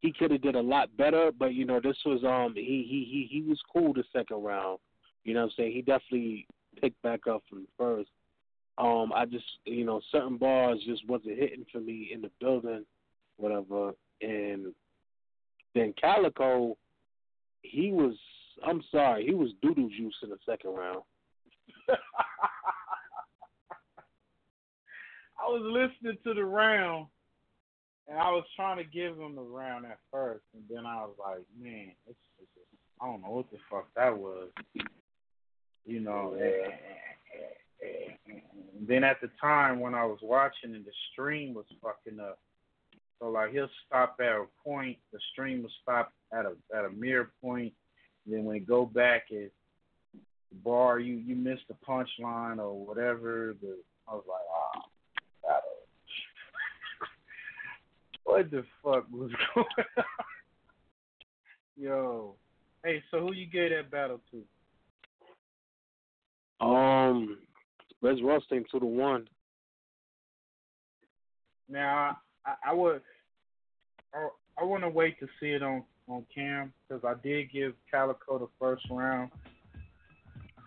he 0.00 0.12
could 0.12 0.30
have 0.30 0.42
did 0.42 0.54
a 0.54 0.60
lot 0.60 0.94
better, 0.96 1.30
but 1.36 1.54
you 1.54 1.64
know, 1.64 1.80
this 1.80 1.96
was 2.04 2.22
um 2.24 2.54
he 2.54 2.86
he 2.88 3.08
he 3.10 3.28
he 3.30 3.48
was 3.48 3.60
cool 3.72 3.94
the 3.94 4.04
second 4.12 4.42
round. 4.44 4.78
You 5.24 5.32
know 5.32 5.40
what 5.40 5.46
I'm 5.46 5.52
saying? 5.56 5.72
He 5.72 5.80
definitely 5.80 6.46
picked 6.80 7.00
back 7.02 7.26
up 7.26 7.42
from 7.48 7.62
the 7.62 7.68
first. 7.78 8.10
Um, 8.76 9.12
I 9.14 9.24
just 9.26 9.44
you 9.64 9.84
know, 9.84 10.00
certain 10.10 10.36
bars 10.36 10.80
just 10.86 11.08
wasn't 11.08 11.38
hitting 11.38 11.64
for 11.70 11.80
me 11.80 12.10
in 12.12 12.20
the 12.22 12.30
building, 12.40 12.84
whatever. 13.36 13.92
And 14.20 14.74
then 15.74 15.94
Calico, 16.00 16.76
he 17.62 17.90
was 17.92 18.14
I'm 18.66 18.82
sorry, 18.90 19.26
he 19.26 19.34
was 19.34 19.50
doodle 19.62 19.88
juice 19.88 20.16
in 20.22 20.30
the 20.30 20.38
second 20.46 20.70
round. 20.74 21.02
I 25.38 25.48
was 25.48 25.62
listening 25.64 26.18
to 26.24 26.34
the 26.34 26.44
round, 26.44 27.06
and 28.08 28.18
I 28.18 28.30
was 28.30 28.44
trying 28.56 28.78
to 28.78 28.84
give 28.84 29.18
him 29.18 29.34
the 29.34 29.42
round 29.42 29.84
at 29.84 29.98
first, 30.10 30.44
and 30.54 30.62
then 30.70 30.86
I 30.86 31.04
was 31.04 31.14
like, 31.18 31.42
man, 31.60 31.92
it's, 32.08 32.18
I 33.00 33.06
don't 33.06 33.22
know 33.22 33.30
what 33.30 33.50
the 33.50 33.58
fuck 33.70 33.88
that 33.96 34.16
was. 34.16 34.48
You 35.84 36.00
know, 36.00 36.34
and, 36.40 36.72
and, 37.84 38.42
then 38.86 39.04
at 39.04 39.20
the 39.20 39.30
time 39.40 39.80
when 39.80 39.94
I 39.94 40.04
was 40.04 40.18
watching 40.22 40.74
and 40.74 40.84
the 40.84 40.92
stream 41.12 41.54
was 41.54 41.64
fucking 41.82 42.20
up, 42.20 42.38
so 43.18 43.28
like 43.30 43.52
he'll 43.52 43.68
stop 43.86 44.16
at 44.20 44.26
a 44.26 44.44
point, 44.62 44.98
the 45.12 45.18
stream 45.32 45.62
will 45.62 45.70
stop 45.82 46.12
at 46.32 46.44
a 46.44 46.52
at 46.76 46.84
a 46.84 46.90
mirror 46.90 47.30
point, 47.40 47.72
then 48.26 48.44
when 48.44 48.56
it 48.56 48.66
go 48.66 48.84
back, 48.84 49.24
it 49.30 49.52
the 50.50 50.56
bar 50.62 50.98
you 50.98 51.14
you 51.14 51.34
missed 51.34 51.68
the 51.68 51.74
punchline 51.88 52.58
or 52.58 52.74
whatever. 52.84 53.54
The 53.60 53.78
I 54.08 54.14
was 54.14 54.24
like, 54.28 54.40
ah, 54.52 54.82
battle. 55.42 55.70
what 58.24 58.50
the 58.50 58.64
fuck 58.82 59.06
was 59.10 59.30
going 59.54 59.66
on? 59.96 60.04
Yo, 61.76 62.34
hey, 62.84 63.02
so 63.10 63.20
who 63.20 63.32
you 63.32 63.46
gave 63.46 63.70
that 63.70 63.90
battle 63.90 64.20
to? 64.30 64.44
Um, 66.64 67.38
Briz 68.04 68.20
Rawsteen 68.20 68.68
to 68.68 68.78
the 68.78 68.84
one. 68.86 69.26
Now, 71.70 72.18
I, 72.44 72.54
I 72.70 72.74
would, 72.74 73.00
I, 74.14 74.28
I 74.60 74.64
want 74.64 74.82
to 74.82 74.90
wait 74.90 75.18
to 75.20 75.26
see 75.40 75.48
it 75.48 75.62
on 75.62 75.84
on 76.06 76.26
cam 76.34 76.70
because 76.86 77.02
I 77.02 77.14
did 77.26 77.50
give 77.50 77.72
Calico 77.90 78.38
the 78.38 78.48
first 78.60 78.84
round. 78.90 79.30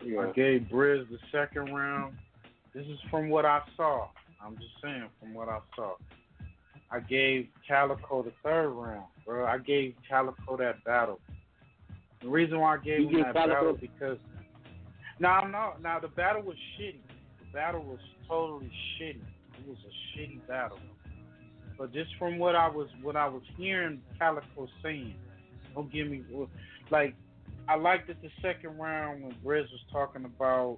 I 0.02 0.32
gave 0.36 0.62
Briz 0.62 1.08
the 1.12 1.20
second 1.32 1.72
round. 1.76 2.16
This 2.74 2.86
is 2.88 2.98
from 3.12 3.30
what 3.30 3.46
I 3.46 3.62
saw. 3.76 4.08
I'm 4.44 4.56
just 4.56 4.72
saying 4.82 5.08
from 5.20 5.36
what 5.36 5.48
I 5.48 5.60
saw. 5.76 5.94
I 6.90 7.02
gave 7.02 7.48
Calico 7.68 8.24
the 8.24 8.32
third 8.44 8.70
round, 8.70 9.06
bro. 9.26 9.46
I 9.46 9.60
gave 9.60 9.94
Calico 10.10 10.58
that 10.58 10.84
battle. 10.84 11.20
The 12.24 12.30
reason 12.30 12.60
why 12.60 12.76
I 12.76 12.78
gave 12.78 13.02
You 13.02 13.10
him 13.10 13.22
that 13.22 13.34
Calico- 13.34 13.54
battle 13.54 13.78
because 13.80 14.18
no, 15.20 15.46
no, 15.48 15.74
now 15.84 16.00
the 16.00 16.08
battle 16.08 16.42
was 16.42 16.56
shitty. 16.80 17.00
Battle 17.58 17.82
was 17.82 17.98
totally 18.28 18.72
shitty. 19.02 19.16
It 19.16 19.68
was 19.68 19.80
a 19.80 20.20
shitty 20.20 20.46
battle. 20.48 20.78
But 21.76 21.92
just 21.92 22.12
from 22.20 22.38
what 22.38 22.56
I 22.56 22.70
was 22.70 22.88
what 23.02 23.16
I 23.16 23.28
was 23.28 23.42
hearing 23.58 24.00
Calico 24.20 24.68
saying, 24.84 25.16
don't 25.74 25.92
give 25.92 26.08
me 26.08 26.22
like 26.92 27.16
I 27.68 27.74
liked 27.74 28.12
it 28.12 28.22
the 28.22 28.30
second 28.44 28.78
round 28.78 29.24
when 29.24 29.32
Briz 29.44 29.72
was 29.72 29.82
talking 29.92 30.24
about 30.24 30.78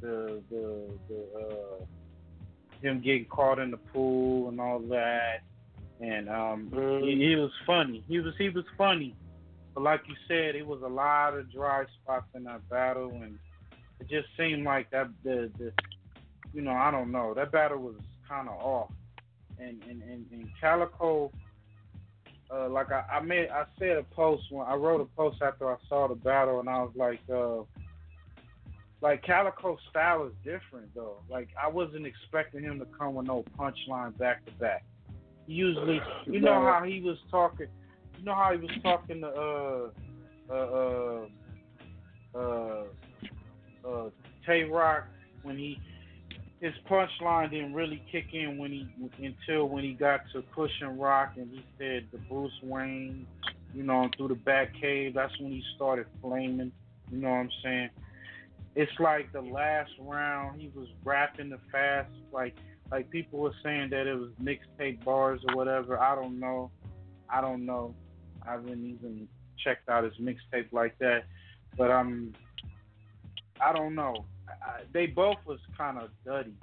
the 0.00 0.42
the 0.50 0.90
the 1.08 1.26
uh 1.38 1.84
him 2.82 3.00
getting 3.00 3.26
caught 3.26 3.60
in 3.60 3.70
the 3.70 3.76
pool 3.76 4.48
and 4.48 4.60
all 4.60 4.80
that. 4.80 5.44
And 6.00 6.28
um 6.28 6.72
he, 7.04 7.24
he 7.24 7.36
was 7.36 7.52
funny. 7.64 8.02
He 8.08 8.18
was 8.18 8.34
he 8.36 8.48
was 8.48 8.64
funny. 8.76 9.14
But 9.74 9.84
like 9.84 10.00
you 10.08 10.16
said, 10.26 10.56
it 10.56 10.66
was 10.66 10.82
a 10.82 10.88
lot 10.88 11.34
of 11.34 11.52
dry 11.52 11.84
spots 12.02 12.26
in 12.34 12.42
that 12.44 12.68
battle 12.68 13.10
and 13.10 13.38
it 14.00 14.08
just 14.08 14.26
seemed 14.36 14.64
like 14.64 14.90
that 14.90 15.08
the 15.22 15.52
the 15.56 15.72
you 16.52 16.62
know, 16.62 16.72
I 16.72 16.90
don't 16.90 17.12
know. 17.12 17.34
That 17.34 17.52
battle 17.52 17.78
was 17.78 17.96
kinda 18.28 18.50
off. 18.50 18.90
And 19.58 19.82
and, 19.88 20.02
and, 20.02 20.26
and 20.32 20.48
Calico 20.60 21.30
uh, 22.52 22.68
like 22.68 22.90
I, 22.90 23.04
I 23.12 23.20
made, 23.20 23.48
I 23.48 23.64
said 23.78 23.96
a 23.96 24.02
post 24.02 24.44
when 24.50 24.66
I 24.66 24.74
wrote 24.74 25.00
a 25.00 25.04
post 25.16 25.40
after 25.40 25.70
I 25.70 25.76
saw 25.88 26.08
the 26.08 26.16
battle, 26.16 26.60
and 26.60 26.68
I 26.68 26.82
was 26.82 26.92
like, 26.96 27.20
uh, 27.32 27.62
like 29.02 29.22
Calico's 29.22 29.78
style 29.88 30.26
is 30.26 30.32
different 30.44 30.94
though. 30.94 31.18
Like 31.30 31.48
I 31.60 31.68
wasn't 31.68 32.06
expecting 32.06 32.62
him 32.62 32.78
to 32.80 32.86
come 32.98 33.14
with 33.14 33.26
no 33.26 33.44
punchline 33.58 34.16
back 34.18 34.44
to 34.46 34.52
back. 34.52 34.84
Usually, 35.46 36.00
you 36.26 36.40
know 36.40 36.60
how 36.60 36.82
he 36.84 37.00
was 37.00 37.16
talking. 37.30 37.68
You 38.18 38.24
know 38.24 38.34
how 38.34 38.52
he 38.52 38.58
was 38.58 38.70
talking 38.82 39.20
to 39.22 39.28
uh 39.28 39.88
uh 40.52 41.26
uh 42.34 42.38
uh, 42.38 43.88
uh 43.88 44.10
Tay 44.46 44.64
Roc 44.64 45.04
when 45.42 45.56
he 45.56 45.78
his 46.60 46.74
punchline 46.88 47.50
didn't 47.50 47.72
really 47.72 48.02
kick 48.12 48.26
in 48.32 48.58
when 48.58 48.70
he 48.70 48.86
until 49.24 49.68
when 49.68 49.82
he 49.82 49.94
got 49.94 50.20
to 50.32 50.42
pushing 50.42 50.98
rock 50.98 51.32
and 51.36 51.50
he 51.50 51.64
said 51.78 52.06
the 52.12 52.18
Bruce 52.28 52.52
Wayne, 52.62 53.26
you 53.74 53.82
know, 53.82 54.10
through 54.16 54.28
the 54.28 54.34
back 54.34 54.74
cave. 54.78 55.14
That's 55.14 55.32
when 55.40 55.50
he 55.50 55.62
started 55.76 56.06
flaming. 56.20 56.70
You 57.10 57.18
know 57.18 57.30
what 57.30 57.36
I'm 57.36 57.50
saying? 57.64 57.90
It's 58.76 58.92
like 59.00 59.32
the 59.32 59.40
last 59.40 59.90
round 59.98 60.60
he 60.60 60.70
was 60.74 60.88
rapping 61.02 61.48
the 61.48 61.58
fast, 61.72 62.12
like 62.30 62.54
like 62.90 63.08
people 63.10 63.38
were 63.38 63.54
saying 63.62 63.90
that 63.90 64.06
it 64.06 64.14
was 64.14 64.30
mixtape 64.42 65.02
bars 65.02 65.40
or 65.48 65.56
whatever. 65.56 65.98
I 65.98 66.14
don't 66.14 66.38
know. 66.38 66.70
I 67.28 67.40
don't 67.40 67.64
know. 67.64 67.94
I 68.46 68.52
haven't 68.52 68.84
even 68.84 69.28
checked 69.64 69.88
out 69.88 70.04
his 70.04 70.14
mixtape 70.20 70.72
like 70.72 70.98
that, 70.98 71.24
but 71.78 71.90
I'm. 71.90 72.34
I 73.60 73.72
don't 73.72 73.94
know. 73.94 74.24
I, 74.62 74.82
they 74.92 75.06
both 75.06 75.36
was 75.46 75.58
kind 75.76 75.98
of 75.98 76.10
duddy, 76.24 76.54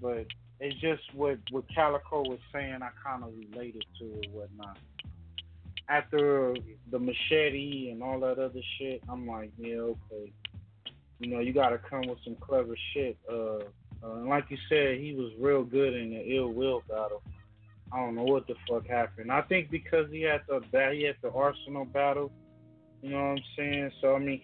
but 0.00 0.26
it's 0.60 0.80
just 0.80 1.02
what 1.14 1.38
what 1.50 1.64
Calico 1.74 2.22
was 2.22 2.38
saying. 2.52 2.78
I 2.82 2.90
kind 3.02 3.24
of 3.24 3.32
related 3.36 3.84
to 3.98 4.04
or 4.04 4.40
whatnot. 4.40 4.78
After 5.88 6.54
the 6.90 6.98
machete 6.98 7.90
and 7.90 8.02
all 8.02 8.20
that 8.20 8.38
other 8.38 8.60
shit, 8.78 9.02
I'm 9.08 9.26
like, 9.26 9.50
yeah, 9.58 9.76
okay. 9.76 10.32
You 11.20 11.30
know, 11.30 11.40
you 11.40 11.52
got 11.52 11.70
to 11.70 11.78
come 11.78 12.02
with 12.08 12.18
some 12.24 12.36
clever 12.36 12.76
shit. 12.92 13.18
Uh, 13.30 13.58
uh, 14.04 14.16
and 14.16 14.28
like 14.28 14.46
you 14.48 14.58
said, 14.68 14.98
he 14.98 15.14
was 15.14 15.32
real 15.38 15.62
good 15.62 15.94
in 15.94 16.10
the 16.10 16.36
ill 16.36 16.52
will 16.52 16.82
battle. 16.88 17.22
I 17.92 17.98
don't 17.98 18.14
know 18.14 18.24
what 18.24 18.46
the 18.46 18.54
fuck 18.68 18.86
happened. 18.86 19.30
I 19.30 19.42
think 19.42 19.70
because 19.70 20.10
he 20.10 20.22
had 20.22 20.42
the 20.48 20.60
he 20.92 21.04
had 21.04 21.16
the 21.22 21.30
Arsenal 21.30 21.84
battle. 21.84 22.32
You 23.02 23.10
know 23.10 23.18
what 23.18 23.38
I'm 23.38 23.38
saying? 23.56 23.90
So 24.00 24.16
I 24.16 24.18
mean, 24.18 24.40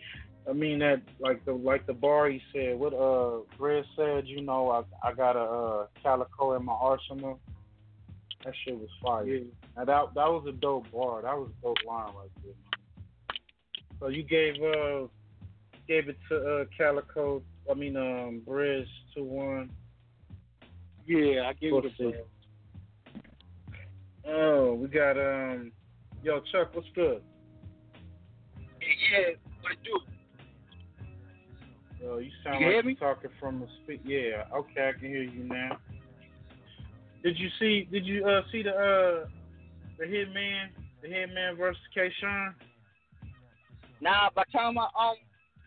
I 0.49 0.53
mean 0.53 0.79
that 0.81 1.03
like 1.19 1.45
the 1.45 1.53
like 1.53 1.87
the 1.87 1.93
bar 1.93 2.29
he 2.29 2.41
said. 2.53 2.79
What 2.79 2.93
uh 2.95 3.43
Fred 3.59 3.85
said, 3.97 4.27
you 4.27 4.41
know, 4.41 4.71
I 4.71 5.09
I 5.09 5.13
got 5.13 5.37
a 5.37 5.41
uh, 5.41 5.87
calico 6.03 6.57
in 6.57 6.65
my 6.65 6.73
arsenal. 6.73 7.41
That 8.45 8.55
shit 8.65 8.79
was 8.79 8.89
fire. 9.03 9.27
Now 9.77 9.85
that 9.85 10.15
that 10.15 10.29
was 10.29 10.47
a 10.49 10.53
dope 10.53 10.91
bar. 10.91 11.23
That 11.23 11.37
was 11.37 11.51
a 11.51 11.63
dope 11.63 11.77
line 11.87 12.15
right 12.15 12.31
there. 12.43 13.39
So 14.01 14.09
you 14.09 14.23
gave 14.23 14.55
uh 14.63 15.07
gave 15.87 16.09
it 16.09 16.17
to 16.31 16.37
uh 16.37 16.65
Calico. 16.77 17.43
I 17.71 17.75
mean 17.75 17.97
um 17.97 18.43
Briz 18.47 18.87
to 19.15 19.23
one. 19.23 19.71
Yeah, 21.07 21.49
I 21.49 21.53
give 21.53 21.75
it 21.75 21.85
a 21.85 21.91
Pussy. 21.91 22.15
Oh, 24.27 24.75
we 24.75 24.89
got 24.89 25.19
um 25.19 25.73
yo 26.23 26.41
Chuck, 26.53 26.71
what's 26.75 26.89
good? 26.95 27.23
Yeah, 28.81 29.35
what 29.61 29.73
it 29.73 29.79
do? 29.85 30.01
Yo, 32.03 32.19
you 32.19 32.31
sound 32.43 32.61
You 32.61 32.73
like 32.73 32.85
you're 32.85 32.95
talking 32.95 33.31
from 33.39 33.61
the 33.61 33.67
speak. 33.83 34.01
Yeah, 34.05 34.45
okay, 34.55 34.89
I 34.89 34.99
can 34.99 35.09
hear 35.09 35.23
you 35.23 35.45
now. 35.45 35.79
Did 37.23 37.39
you 37.39 37.49
see? 37.59 37.87
Did 37.91 38.07
you 38.07 38.27
uh 38.27 38.41
see 38.51 38.63
the 38.63 38.71
uh 38.71 39.29
the 39.99 40.07
Hitman, 40.07 40.69
the 41.03 41.09
Hitman 41.09 41.59
versus 41.59 41.81
K. 41.95 42.11
Shine? 42.21 42.55
Nah, 44.01 44.31
by 44.35 44.45
the 44.51 44.59
time 44.59 44.79
I 44.79 44.85
um 44.85 45.17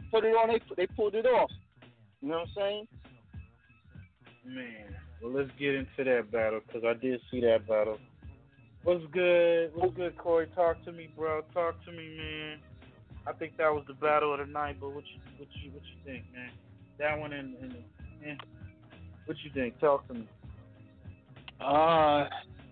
put 0.09 0.25
it 0.25 0.29
on, 0.29 0.49
they 0.49 0.61
they 0.75 0.87
pulled 0.87 1.13
it 1.13 1.27
off. 1.27 1.51
You 2.21 2.29
know 2.29 2.39
what 2.39 2.47
I'm 2.47 2.53
saying? 2.55 2.87
Man, 4.45 4.95
well 5.21 5.33
let's 5.33 5.51
get 5.59 5.75
into 5.75 6.03
that 6.03 6.31
battle 6.31 6.61
because 6.65 6.83
I 6.83 6.93
did 6.99 7.21
see 7.29 7.41
that 7.41 7.67
battle. 7.67 7.99
What's 8.83 9.05
good? 9.13 9.71
What's 9.75 9.95
good, 9.95 10.17
Corey? 10.17 10.47
Talk 10.55 10.83
to 10.85 10.91
me, 10.91 11.09
bro. 11.15 11.41
Talk 11.53 11.75
to 11.85 11.91
me, 11.91 12.17
man. 12.17 12.59
I 13.25 13.31
think 13.33 13.57
that 13.57 13.71
was 13.73 13.83
the 13.87 13.93
battle 13.93 14.33
of 14.33 14.39
the 14.39 14.45
night, 14.45 14.77
but 14.79 14.89
what 14.89 15.03
you 15.05 15.19
what 15.37 15.47
you 15.63 15.71
what 15.71 15.83
you 15.83 15.95
think, 16.05 16.25
man? 16.33 16.49
that 16.99 17.17
one 17.19 17.33
and, 17.33 17.55
and, 17.57 17.75
and 18.25 18.41
what 19.25 19.37
you 19.43 19.51
think? 19.53 19.79
Talk 19.79 20.07
to 20.09 20.13
me. 20.13 20.27
Uh, 21.59 22.25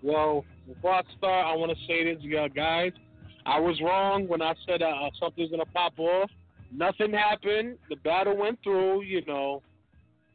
well, 0.04 0.46
before 0.68 0.94
I 0.96 1.02
start, 1.18 1.46
I 1.48 1.56
want 1.56 1.72
to 1.72 1.78
say 1.88 2.04
this, 2.04 2.22
yeah, 2.24 2.48
guys. 2.48 2.92
I 3.46 3.60
was 3.60 3.80
wrong 3.82 4.28
when 4.28 4.42
I 4.42 4.54
said 4.68 4.82
uh, 4.82 5.10
something's 5.20 5.50
gonna 5.52 5.66
pop 5.66 5.98
off. 5.98 6.30
Nothing 6.72 7.12
happened. 7.14 7.78
The 7.90 7.96
battle 7.98 8.38
went 8.38 8.60
through. 8.64 9.02
You 9.04 9.26
know, 9.26 9.62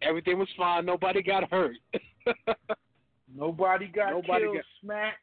everything 0.02 0.38
was 0.38 0.48
fine. 0.56 0.84
Nobody 0.86 1.22
got 1.22 1.50
hurt. 1.50 1.76
Nobody 3.34 3.86
got 3.88 4.10
Nobody 4.10 4.44
killed, 4.44 4.56
got- 4.56 4.64
smacked. 4.82 5.18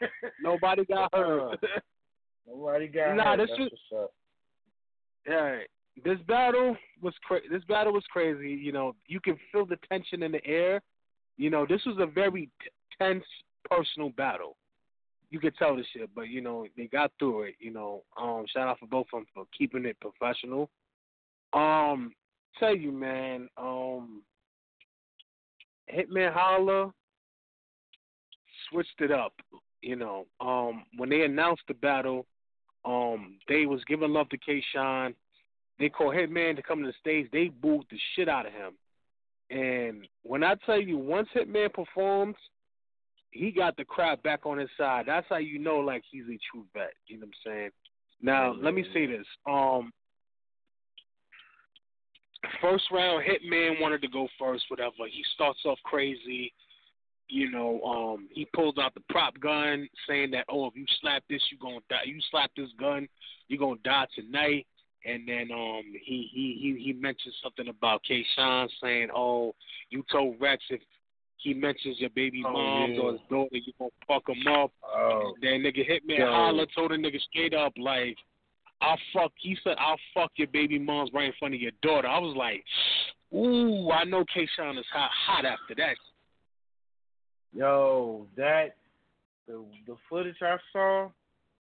Nobody 0.42 0.84
got 0.86 1.14
hurt. 1.14 1.58
Nobody 2.46 2.88
got 2.88 3.16
Nah, 3.16 3.24
hurt. 3.36 3.36
this 3.38 3.50
That's 3.58 3.70
was- 3.90 3.92
up. 4.04 4.14
Yeah, 5.26 5.62
this 6.04 6.18
battle 6.22 6.76
was 7.00 7.14
cra- 7.18 7.48
this 7.48 7.64
battle 7.64 7.92
was 7.92 8.06
crazy. 8.08 8.50
You 8.52 8.72
know, 8.72 8.94
you 9.06 9.20
can 9.20 9.36
feel 9.50 9.64
the 9.64 9.76
tension 9.88 10.22
in 10.22 10.32
the 10.32 10.44
air. 10.46 10.82
You 11.36 11.50
know, 11.50 11.64
this 11.66 11.84
was 11.86 11.96
a 11.98 12.06
very 12.06 12.50
t- 12.62 12.70
tense 12.98 13.24
personal 13.68 14.10
battle. 14.10 14.56
You 15.30 15.40
could 15.40 15.56
tell 15.56 15.74
the 15.74 15.84
shit, 15.92 16.14
but 16.14 16.28
you 16.28 16.40
know 16.42 16.66
they 16.76 16.86
got 16.86 17.10
through 17.18 17.44
it. 17.44 17.54
You 17.58 17.70
know, 17.72 18.04
um, 18.16 18.44
shout 18.46 18.68
out 18.68 18.78
for 18.78 18.86
both 18.86 19.06
of 19.12 19.20
them 19.20 19.26
for 19.34 19.46
keeping 19.56 19.84
it 19.86 19.98
professional. 20.00 20.70
Um, 21.54 22.14
tell 22.58 22.76
you, 22.76 22.92
man, 22.92 23.48
um, 23.56 24.22
Hitman 25.92 26.32
Holla 26.32 26.92
switched 28.68 29.00
it 29.00 29.10
up. 29.10 29.32
You 29.80 29.96
know, 29.96 30.26
um, 30.40 30.84
when 30.96 31.08
they 31.08 31.22
announced 31.22 31.62
the 31.68 31.74
battle, 31.74 32.26
um, 32.84 33.36
they 33.48 33.66
was 33.66 33.82
giving 33.84 34.12
love 34.12 34.28
to 34.30 34.38
K. 34.38 34.62
Shine. 34.74 35.14
They 35.78 35.88
called 35.88 36.14
Hitman 36.14 36.56
to 36.56 36.62
come 36.62 36.80
to 36.80 36.86
the 36.86 36.94
stage. 37.00 37.28
They 37.32 37.48
booed 37.48 37.86
the 37.90 37.98
shit 38.14 38.28
out 38.28 38.46
of 38.46 38.52
him. 38.52 38.74
And 39.50 40.06
when 40.22 40.44
I 40.44 40.54
tell 40.66 40.80
you, 40.80 40.96
once 40.98 41.28
Hitman 41.34 41.72
performs, 41.72 42.36
he 43.30 43.50
got 43.50 43.76
the 43.76 43.84
crowd 43.84 44.22
back 44.22 44.46
on 44.46 44.58
his 44.58 44.70
side. 44.78 45.04
That's 45.06 45.26
how 45.28 45.38
you 45.38 45.58
know, 45.58 45.78
like 45.78 46.02
he's 46.10 46.24
a 46.24 46.38
true 46.50 46.64
vet. 46.72 46.92
You 47.08 47.18
know 47.18 47.26
what 47.26 47.34
I'm 47.46 47.52
saying? 47.52 47.70
Now, 48.22 48.54
let 48.54 48.74
me 48.74 48.84
say 48.94 49.06
this. 49.06 49.26
Um, 49.46 49.92
first 52.60 52.84
round, 52.92 53.24
Hitman 53.24 53.80
wanted 53.80 54.00
to 54.02 54.08
go 54.08 54.28
first. 54.38 54.64
Whatever. 54.68 55.08
He 55.10 55.22
starts 55.34 55.58
off 55.64 55.78
crazy. 55.84 56.52
You 57.28 57.50
know, 57.50 57.80
um, 57.82 58.28
he 58.30 58.46
pulls 58.54 58.76
out 58.78 58.94
the 58.94 59.02
prop 59.08 59.38
gun, 59.40 59.88
saying 60.06 60.30
that, 60.32 60.44
"Oh, 60.48 60.66
if 60.66 60.76
you 60.76 60.84
slap 61.00 61.22
this, 61.28 61.40
you 61.50 61.58
gonna 61.58 61.80
die. 61.88 62.02
You 62.04 62.20
slap 62.30 62.50
this 62.56 62.68
gun, 62.78 63.08
you 63.48 63.58
gonna 63.58 63.80
die 63.82 64.06
tonight." 64.14 64.66
And 65.06 65.26
then 65.28 65.50
um, 65.52 65.82
he 66.02 66.28
he 66.32 66.58
he 66.60 66.82
he 66.82 66.92
mentioned 66.92 67.34
something 67.42 67.68
about 67.68 68.02
K. 68.04 68.24
Shine 68.36 68.68
saying, 68.82 69.08
"Oh, 69.14 69.54
you 69.90 70.04
told 70.10 70.40
Rex 70.40 70.62
if 70.70 70.80
he 71.38 71.52
mentions 71.54 71.98
your 71.98 72.10
baby 72.10 72.42
Oh, 72.46 72.52
mom 72.52 72.92
yeah. 72.92 73.00
or 73.00 73.12
his 73.12 73.20
daughter, 73.28 73.56
you 73.56 73.72
gonna 73.78 73.90
fuck 74.06 74.28
him 74.28 74.46
up." 74.46 74.70
Oh, 74.82 75.34
Then 75.42 75.62
nigga 75.62 75.86
Hitman 75.88 76.18
Yo. 76.18 76.26
Holla 76.30 76.66
told 76.74 76.92
a 76.92 76.96
nigga 76.98 77.20
straight 77.22 77.54
up 77.54 77.72
like, 77.78 78.16
"I'll 78.80 78.98
fuck." 79.12 79.32
He 79.36 79.56
said, 79.64 79.76
"I'll 79.78 80.00
fuck 80.14 80.32
your 80.36 80.48
baby 80.48 80.78
moms 80.78 81.10
right 81.12 81.26
in 81.26 81.32
front 81.38 81.54
of 81.54 81.60
your 81.60 81.72
daughter." 81.82 82.08
I 82.08 82.18
was 82.18 82.36
like, 82.36 82.64
"Ooh, 83.34 83.90
I 83.90 84.04
know 84.04 84.24
K. 84.32 84.46
Shine 84.56 84.76
is 84.78 84.86
hot 84.92 85.10
hot 85.10 85.44
after 85.44 85.74
that." 85.76 85.96
Yo, 87.54 88.26
that 88.36 88.76
the 89.46 89.64
the 89.86 89.96
footage 90.10 90.42
I 90.42 90.56
saw, 90.72 91.08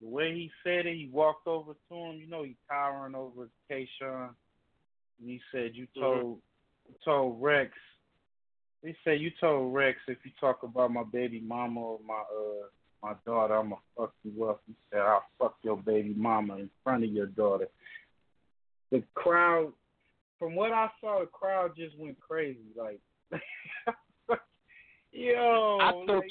the 0.01 0.09
way 0.09 0.33
he 0.35 0.51
said 0.63 0.87
it, 0.87 0.97
he 0.97 1.11
walked 1.13 1.47
over 1.47 1.73
to 1.73 1.95
him. 1.95 2.17
You 2.17 2.27
know, 2.27 2.43
he 2.43 2.57
towering 2.71 3.15
over 3.15 3.49
K. 3.69 3.89
Shine, 4.01 4.31
and 5.21 5.31
he 5.31 5.41
said, 5.53 5.73
"You 5.75 5.87
told 5.99 6.39
you 6.89 6.95
told 7.05 7.43
Rex." 7.43 7.73
He 8.83 8.95
said, 9.05 9.21
"You 9.21 9.31
told 9.41 9.75
Rex 9.75 9.99
if 10.09 10.19
you 10.25 10.31
talk 10.41 10.63
about 10.63 10.91
my 10.91 11.05
baby 11.05 11.41
mama 11.41 11.81
or 11.81 12.01
my 12.07 12.15
uh 12.15 12.69
my 13.03 13.15
daughter, 13.27 13.59
I'ma 13.59 13.77
fuck 13.97 14.15
you 14.23 14.45
up." 14.45 14.63
He 14.67 14.75
said, 14.91 15.01
"I'll 15.01 15.25
fuck 15.39 15.57
your 15.63 15.77
baby 15.77 16.15
mama 16.17 16.57
in 16.57 16.71
front 16.83 17.05
of 17.05 17.11
your 17.11 17.27
daughter." 17.27 17.69
The 18.91 19.03
crowd, 19.15 19.73
from 20.39 20.55
what 20.55 20.73
I 20.73 20.89
saw, 21.01 21.21
the 21.21 21.27
crowd 21.27 21.77
just 21.77 21.99
went 21.99 22.19
crazy. 22.21 22.61
Like, 22.77 23.01
yo, 25.15 25.79
I 25.81 25.91
thought 25.93 26.09
like, 26.09 26.31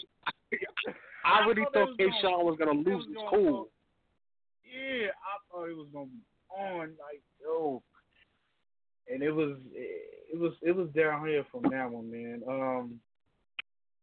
I 1.26 1.46
really 1.48 1.64
thought 1.64 1.74
thought 1.74 1.90
it 1.92 1.98
K. 1.98 2.06
was 2.06 2.14
Sean 2.22 2.46
was 2.46 2.58
gonna 2.60 2.72
lose 2.74 2.86
was 2.86 3.08
his 3.08 3.18
cool. 3.30 3.68
yeah, 4.66 5.08
I 5.08 5.34
thought 5.52 5.70
it 5.70 5.76
was 5.78 5.88
gonna 5.94 6.06
be 6.08 6.22
on 6.58 6.80
like 7.00 7.22
yo, 7.42 7.82
and 9.12 9.24
it 9.24 9.32
was 9.32 9.58
it 9.74 10.38
was 10.40 10.54
it 10.62 10.76
was 10.76 10.90
down 10.96 11.26
here 11.28 11.46
from 11.52 11.64
that 11.72 11.90
one, 11.90 12.12
man. 12.12 12.42
Um, 12.48 13.00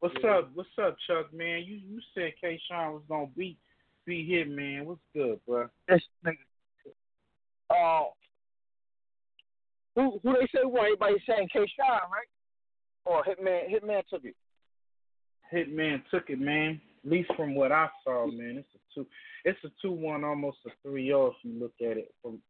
what's 0.00 0.14
Yeah. 0.22 0.38
up? 0.38 0.50
What's 0.54 0.68
up, 0.82 0.96
Chuck? 1.06 1.32
Man, 1.32 1.62
you 1.64 1.76
you 1.76 2.00
said 2.14 2.32
K. 2.40 2.60
Shine 2.68 2.92
was 2.92 3.02
gonna 3.08 3.26
beat 3.36 3.58
beat 4.06 4.28
him, 4.28 4.56
man. 4.56 4.86
What's 4.86 5.00
good, 5.14 5.38
bro? 5.46 5.68
This 5.88 6.02
nigga. 6.24 6.38
Uh, 7.70 8.10
who 9.94 10.18
who 10.22 10.32
they 10.32 10.46
say 10.54 10.64
won? 10.64 10.86
Everybody 10.86 11.22
saying 11.26 11.48
K. 11.52 11.60
Shine, 11.76 12.00
right? 12.10 12.26
Or 13.04 13.24
Hitman 13.24 13.68
Hitman 13.70 14.02
took 14.08 14.24
it. 14.24 14.34
Hitman 15.52 16.02
took 16.10 16.30
it, 16.30 16.40
man. 16.40 16.80
At 17.04 17.10
least 17.10 17.30
from 17.36 17.54
what 17.54 17.72
I 17.72 17.88
saw, 18.04 18.26
man, 18.26 18.56
it's 18.58 18.68
a 18.74 18.78
two. 18.94 19.06
It's 19.44 19.58
a 19.64 19.68
two 19.80 19.92
one, 19.92 20.22
almost 20.24 20.58
a 20.66 20.70
three 20.82 21.06
zero 21.06 21.28
if 21.28 21.34
you 21.42 21.58
look 21.58 21.72
at 21.80 21.96
it 21.96 22.12
from. 22.22 22.40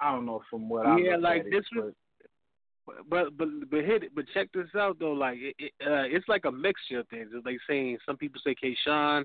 I 0.00 0.10
don't 0.12 0.26
know 0.26 0.42
from 0.50 0.68
what 0.68 0.86
I 0.86 0.98
Yeah, 0.98 1.16
like 1.16 1.44
this 1.44 1.64
it, 1.72 1.76
was- 1.78 1.94
But 3.08 3.36
but 3.38 3.48
but 3.70 3.84
hit 3.84 4.02
it, 4.02 4.14
but 4.14 4.24
check 4.34 4.48
this 4.52 4.66
out 4.76 4.98
though. 4.98 5.12
Like 5.12 5.38
it, 5.38 5.54
it, 5.58 5.72
uh, 5.86 6.02
it's 6.04 6.26
like 6.28 6.44
a 6.46 6.50
mixture 6.50 6.98
of 6.98 7.08
things. 7.08 7.30
It's 7.32 7.46
like 7.46 7.58
saying 7.68 7.98
some 8.04 8.16
people 8.16 8.40
say 8.44 8.56
K. 8.60 8.76
Shine, 8.84 9.24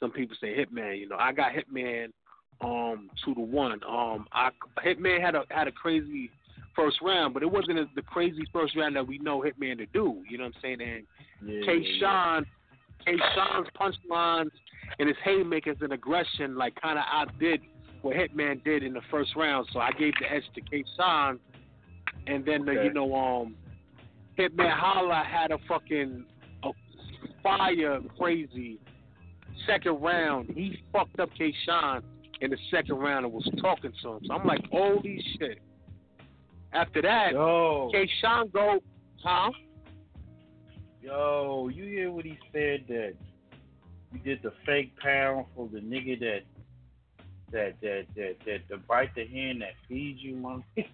some 0.00 0.10
people 0.10 0.36
say 0.40 0.48
Hitman. 0.56 0.98
You 0.98 1.08
know, 1.08 1.16
I 1.16 1.32
got 1.32 1.52
Hitman 1.52 2.08
um 2.60 3.08
two 3.24 3.34
to 3.34 3.40
one. 3.40 3.80
Um, 3.88 4.26
I 4.32 4.50
Hitman 4.84 5.20
had 5.20 5.36
a 5.36 5.44
had 5.50 5.68
a 5.68 5.72
crazy 5.72 6.28
first 6.74 6.98
round, 7.02 7.34
but 7.34 7.42
it 7.42 7.50
wasn't 7.50 7.78
as 7.78 7.86
the 7.94 8.02
crazy 8.02 8.42
first 8.52 8.76
round 8.76 8.96
that 8.96 9.06
we 9.06 9.18
know 9.18 9.42
Hitman 9.42 9.78
to 9.78 9.86
do. 9.86 10.22
You 10.28 10.38
know 10.38 10.44
what 10.44 10.54
I'm 10.56 10.62
saying? 10.62 10.80
And 10.80 11.06
Yeah, 11.46 11.60
K. 11.64 11.98
Shine, 12.00 12.44
K. 13.04 13.12
Shine's 13.34 13.68
punchlines 13.78 14.50
and 14.98 15.08
his 15.08 15.16
haymakers 15.24 15.76
and 15.80 15.92
aggression 15.92 16.56
like 16.56 16.80
kind 16.80 16.98
of 16.98 17.04
outdid 17.10 17.60
what 18.02 18.16
Hitman 18.16 18.62
did 18.64 18.82
in 18.82 18.92
the 18.92 19.00
first 19.10 19.34
round. 19.36 19.68
So 19.72 19.80
I 19.80 19.92
gave 19.92 20.12
the 20.20 20.32
edge 20.32 20.44
to 20.54 20.60
K. 20.60 20.84
Shine, 20.96 21.38
and 22.26 22.44
then 22.44 22.64
the, 22.64 22.72
you 22.72 22.92
know 22.92 23.14
um 23.14 23.56
Hitman 24.38 24.72
Holla 24.72 25.22
had 25.26 25.50
a 25.50 25.58
fucking 25.68 26.24
a 26.64 26.70
fire 27.42 28.00
crazy 28.18 28.78
second 29.66 30.02
round. 30.02 30.50
He 30.54 30.82
fucked 30.92 31.20
up 31.20 31.30
K. 31.36 31.52
Shine 31.66 32.02
in 32.40 32.50
the 32.50 32.58
second 32.70 32.96
round 32.96 33.24
and 33.24 33.32
was 33.32 33.48
talking 33.60 33.92
to 34.02 34.08
him. 34.14 34.20
So 34.26 34.34
I'm 34.34 34.46
like, 34.46 34.60
holy 34.70 35.24
shit. 35.38 35.58
After 36.72 37.02
that, 37.02 37.32
Yo, 37.32 37.90
K. 37.92 38.08
Go, 38.52 38.80
huh? 39.22 39.50
yo, 41.02 41.68
you 41.68 41.84
hear 41.84 42.10
what 42.10 42.24
he 42.24 42.38
said 42.52 42.84
that 42.88 43.12
you 44.12 44.18
did 44.20 44.42
the 44.42 44.52
fake 44.64 44.92
pound 44.98 45.46
for 45.54 45.68
the 45.70 45.80
nigga 45.80 46.18
that 46.20 46.42
that 47.50 47.74
that 47.82 48.06
that 48.16 48.36
that, 48.46 48.60
that 48.70 48.86
bite 48.86 49.14
the 49.14 49.26
hand 49.26 49.60
that 49.62 49.74
feeds 49.88 50.22
you, 50.22 50.36
man. 50.36 50.64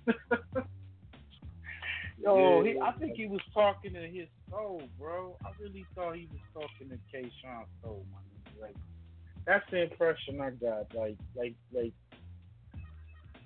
Yo, 2.21 2.65
he, 2.65 2.77
I 2.81 2.91
think 2.99 3.15
he 3.15 3.27
was 3.27 3.41
talking 3.55 3.95
to 3.95 4.01
his 4.01 4.27
soul, 4.51 4.83
bro. 4.99 5.37
I 5.45 5.51
really 5.63 5.87
thought 5.95 6.17
he 6.17 6.29
was 6.33 6.41
talking 6.53 6.89
to 6.89 6.99
K. 7.13 7.31
Shine's 7.41 7.69
soul, 7.83 8.05
man. 8.11 8.23
Like 8.61 8.75
that's 9.47 9.65
the 9.71 9.83
impression 9.83 10.41
I 10.41 10.51
got. 10.51 10.93
Like, 10.95 11.17
like, 11.37 11.55
like. 11.73 11.93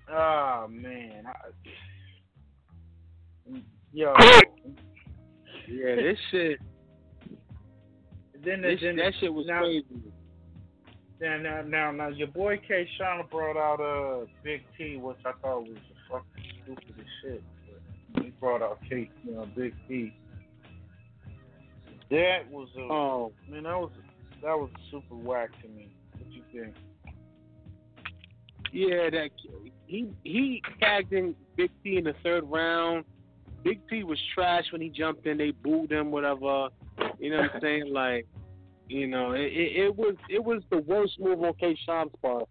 Ah 0.09 0.66
man, 0.68 1.24
I, 1.26 1.33
yo. 3.93 4.14
Yeah, 5.68 5.95
this 5.97 6.18
shit, 6.30 6.59
Then, 8.45 8.62
this, 8.62 8.80
then 8.82 8.97
that 8.97 9.12
shit 9.20 9.32
was 9.32 9.47
now, 9.47 9.61
crazy. 9.61 9.86
Now, 11.20 11.38
now, 11.38 11.62
now, 11.62 11.90
now, 11.93 12.09
your 12.09 12.26
boy 12.28 12.59
K. 12.66 12.86
Shine 12.99 13.22
brought 13.30 13.57
out 13.57 13.80
uh 13.80 14.26
Big 14.43 14.62
T, 14.76 14.97
which 14.97 15.18
I 15.24 15.32
thought 15.40 15.62
was 15.62 15.76
the 15.76 15.95
fucking 16.11 16.53
stupidest 16.64 17.09
shit. 17.22 17.43
But 18.12 18.24
he 18.24 18.30
brought 18.30 18.61
out 18.61 18.80
K. 18.88 19.09
You 19.24 19.34
know, 19.34 19.49
Big 19.57 19.74
T. 19.88 20.12
That 22.11 22.51
was 22.51 22.68
a 22.76 22.80
Oh, 22.80 23.32
man. 23.49 23.62
That 23.62 23.78
was 23.78 23.90
that 24.43 24.59
was 24.59 24.68
super 24.90 25.14
whack 25.14 25.51
to 25.62 25.68
me. 25.68 25.95
What 26.18 26.30
you 26.32 26.43
think? 26.53 26.74
yeah, 28.72 29.11
that 29.11 29.30
he 29.86 30.11
he 30.24 30.62
tagged 30.80 31.12
in 31.12 31.34
Big 31.57 31.70
T 31.84 31.99
in 31.99 32.05
the 32.05 32.14
third 32.24 32.45
round. 32.51 33.05
Big 33.62 33.80
T 33.88 34.04
was 34.04 34.18
trash 34.34 34.64
when 34.72 34.80
he 34.80 34.88
jumped 34.88 35.26
in. 35.26 35.38
They 35.38 35.50
booed 35.50 35.92
him, 35.92 36.10
whatever. 36.10 36.68
You 37.18 37.30
know 37.30 37.42
what 37.42 37.54
I'm 37.54 37.60
saying? 37.60 37.84
Like, 37.92 38.26
you 38.88 39.06
know, 39.06 39.32
it, 39.32 39.40
it, 39.40 39.84
it 39.84 39.96
was 39.96 40.16
it 40.28 40.42
was 40.42 40.62
the 40.70 40.78
worst 40.78 41.18
move 41.18 41.42
on 41.42 41.54
K. 41.54 41.76
Shine's 41.86 42.12
part. 42.20 42.48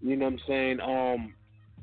You 0.00 0.16
know 0.16 0.26
what 0.26 0.32
I'm 0.34 0.40
saying? 0.46 0.80
Um, 0.80 1.34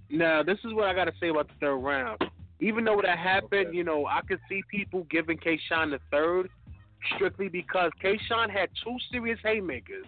now 0.09 0.43
this 0.43 0.57
is 0.65 0.73
what 0.73 0.85
I 0.85 0.93
got 0.93 1.05
to 1.05 1.13
say 1.19 1.29
about 1.29 1.47
the 1.47 1.53
third 1.59 1.77
round. 1.77 2.21
even 2.59 2.83
though 2.83 3.01
that 3.03 3.17
happened, 3.17 3.73
you 3.73 3.83
know, 3.83 4.05
I 4.05 4.21
could 4.27 4.39
see 4.49 4.61
people 4.69 5.05
giving 5.09 5.37
K 5.37 5.59
Shine 5.69 5.91
the 5.91 5.99
third 6.11 6.49
strictly 7.15 7.49
because 7.49 7.91
K 8.01 8.19
Shine 8.27 8.49
had 8.49 8.69
two 8.83 8.95
serious 9.11 9.39
haymakers. 9.43 10.05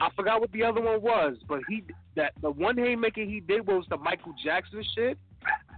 I 0.00 0.10
forgot 0.14 0.40
what 0.40 0.52
the 0.52 0.62
other 0.62 0.80
one 0.80 1.02
was, 1.02 1.36
but 1.48 1.60
he 1.68 1.84
that 2.16 2.32
the 2.42 2.50
one 2.50 2.76
haymaker 2.76 3.22
he 3.22 3.40
did 3.40 3.66
was 3.66 3.84
the 3.88 3.96
Michael 3.96 4.34
Jackson 4.44 4.84
shit. 4.94 5.18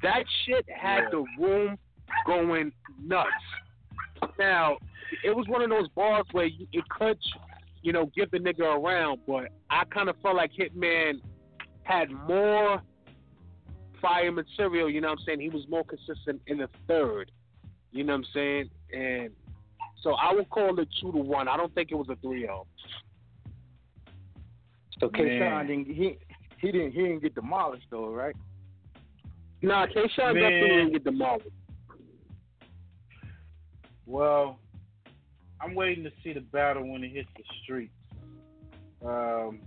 That 0.02 0.24
shit 0.44 0.66
had 0.68 1.04
the 1.10 1.24
room 1.38 1.78
going 2.26 2.72
nuts. 3.02 3.28
Now, 4.38 4.76
it 5.24 5.34
was 5.34 5.46
one 5.48 5.62
of 5.62 5.70
those 5.70 5.88
bars 5.88 6.26
where 6.32 6.46
you, 6.46 6.66
it 6.72 6.84
could, 6.88 7.18
you 7.82 7.92
know, 7.92 8.10
give 8.14 8.30
the 8.30 8.38
nigga 8.38 8.60
around, 8.60 9.20
but 9.26 9.48
I 9.70 9.84
kind 9.92 10.08
of 10.08 10.16
felt 10.22 10.36
like 10.36 10.50
Hitman 10.52 11.20
had 11.82 12.10
more 12.10 12.82
fire 14.00 14.32
material. 14.32 14.90
You 14.90 15.00
know 15.00 15.08
what 15.08 15.18
I'm 15.20 15.24
saying? 15.26 15.40
He 15.40 15.48
was 15.48 15.64
more 15.68 15.84
consistent 15.84 16.40
in 16.46 16.58
the 16.58 16.68
third. 16.86 17.30
You 17.92 18.04
know 18.04 18.12
what 18.12 18.18
I'm 18.18 18.26
saying? 18.34 18.70
And 18.92 19.30
so 20.02 20.12
I 20.12 20.32
would 20.32 20.48
call 20.50 20.78
it 20.78 20.88
two 21.00 21.12
to 21.12 21.18
one. 21.18 21.48
I 21.48 21.56
don't 21.56 21.74
think 21.74 21.90
it 21.90 21.96
was 21.96 22.08
a 22.08 22.16
three 22.16 22.42
zero. 22.42 22.66
So 25.00 25.08
K. 25.08 25.38
Man. 25.38 25.66
Didn't 25.66 25.86
he 25.86 26.18
he 26.58 26.72
didn't 26.72 26.92
he 26.92 27.02
didn't 27.02 27.22
get 27.22 27.34
demolished 27.34 27.86
though, 27.90 28.10
right? 28.10 28.36
Nah, 29.62 29.86
K. 29.86 29.94
Shine 30.14 30.34
Man. 30.34 30.42
definitely 30.42 30.68
didn't 30.68 30.92
get 30.92 31.04
demolished. 31.04 31.48
Well, 34.10 34.58
I'm 35.60 35.76
waiting 35.76 36.02
to 36.02 36.10
see 36.24 36.32
the 36.32 36.40
battle 36.40 36.90
when 36.90 37.04
it 37.04 37.12
hits 37.12 37.28
the 37.36 37.44
streets. 37.62 37.92
Um, 39.06 39.60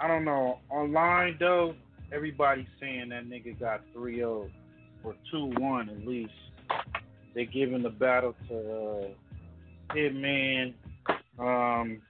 I 0.00 0.08
don't 0.08 0.24
know. 0.24 0.58
Online 0.68 1.36
though, 1.38 1.76
everybody's 2.12 2.66
saying 2.80 3.10
that 3.10 3.28
nigga 3.28 3.58
got 3.60 3.82
3-0 3.96 4.50
or 5.04 5.14
2-1 5.32 5.90
at 5.90 6.06
least. 6.08 6.32
They're 7.36 7.44
giving 7.44 7.84
the 7.84 7.90
battle 7.90 8.34
to 8.48 8.56
uh, 8.56 9.94
Hitman. 9.94 10.74
Um, 11.38 12.02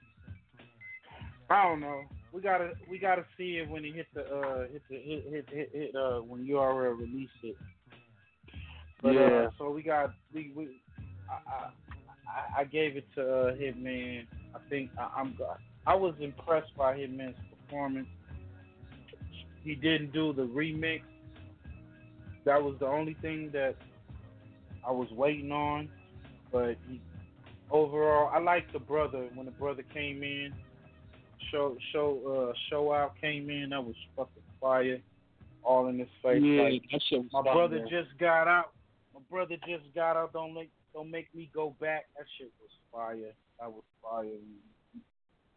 I 1.51 1.63
don't 1.63 1.81
know. 1.81 2.01
We 2.33 2.41
gotta 2.41 2.73
we 2.89 2.97
gotta 2.97 3.25
see 3.37 3.57
it 3.57 3.69
when 3.69 3.85
it 3.85 3.93
hit 3.95 4.07
the 4.13 4.21
uh 4.21 4.67
hit 4.71 4.81
the 4.89 4.97
hit 4.97 5.23
hit 5.29 5.49
hit, 5.51 5.69
hit 5.73 5.95
uh 5.95 6.19
when 6.19 6.47
URL 6.47 6.97
released 6.97 7.31
it. 7.43 7.55
But 9.01 9.13
Yeah. 9.13 9.19
uh, 9.21 9.49
so 9.57 9.69
we 9.69 9.83
got 9.83 10.13
we 10.33 10.51
we 10.55 10.81
I 11.29 11.71
I, 12.27 12.61
I- 12.61 12.63
gave 12.65 12.97
it 12.97 13.05
to 13.15 13.21
uh, 13.21 13.55
Hitman. 13.55 14.27
I 14.53 14.59
think 14.69 14.91
I, 14.97 15.09
I'm 15.15 15.37
I 15.87 15.95
was 15.95 16.13
impressed 16.19 16.75
by 16.75 16.97
Hitman's 16.97 17.37
performance. 17.49 18.07
He 19.63 19.75
didn't 19.75 20.13
do 20.13 20.33
the 20.33 20.43
remix. 20.43 21.01
That 22.45 22.61
was 22.61 22.75
the 22.79 22.87
only 22.87 23.15
thing 23.21 23.49
that 23.53 23.75
I 24.85 24.91
was 24.91 25.09
waiting 25.11 25.51
on. 25.51 25.89
But 26.51 26.77
he, 26.87 27.01
overall, 27.69 28.31
I 28.33 28.39
liked 28.39 28.73
the 28.73 28.79
brother 28.79 29.27
when 29.33 29.45
the 29.45 29.51
brother 29.51 29.83
came 29.93 30.23
in. 30.23 30.53
Show 31.51 31.77
show 31.93 32.51
uh 32.51 32.53
show 32.69 32.93
out 32.93 33.13
came 33.19 33.49
in. 33.49 33.69
That 33.69 33.83
was 33.83 33.95
fucking 34.15 34.43
fire. 34.59 34.99
All 35.63 35.87
in 35.87 35.99
his 35.99 36.07
face. 36.23 36.41
Yeah, 36.43 36.63
like, 36.63 36.83
that 36.91 37.01
shit 37.09 37.19
was 37.19 37.29
my 37.33 37.41
brother 37.41 37.79
just 37.89 38.17
got 38.19 38.47
out. 38.47 38.71
Brother 39.29 39.55
just 39.67 39.93
got 39.93 40.17
out. 40.17 40.33
Don't 40.33 40.53
make 40.53 40.71
don't 40.93 41.11
make 41.11 41.33
me 41.35 41.49
go 41.53 41.75
back. 41.79 42.05
That 42.17 42.25
shit 42.37 42.51
was 42.61 42.71
fire. 42.91 43.33
That 43.59 43.71
was 43.71 43.83
fire. 44.01 44.25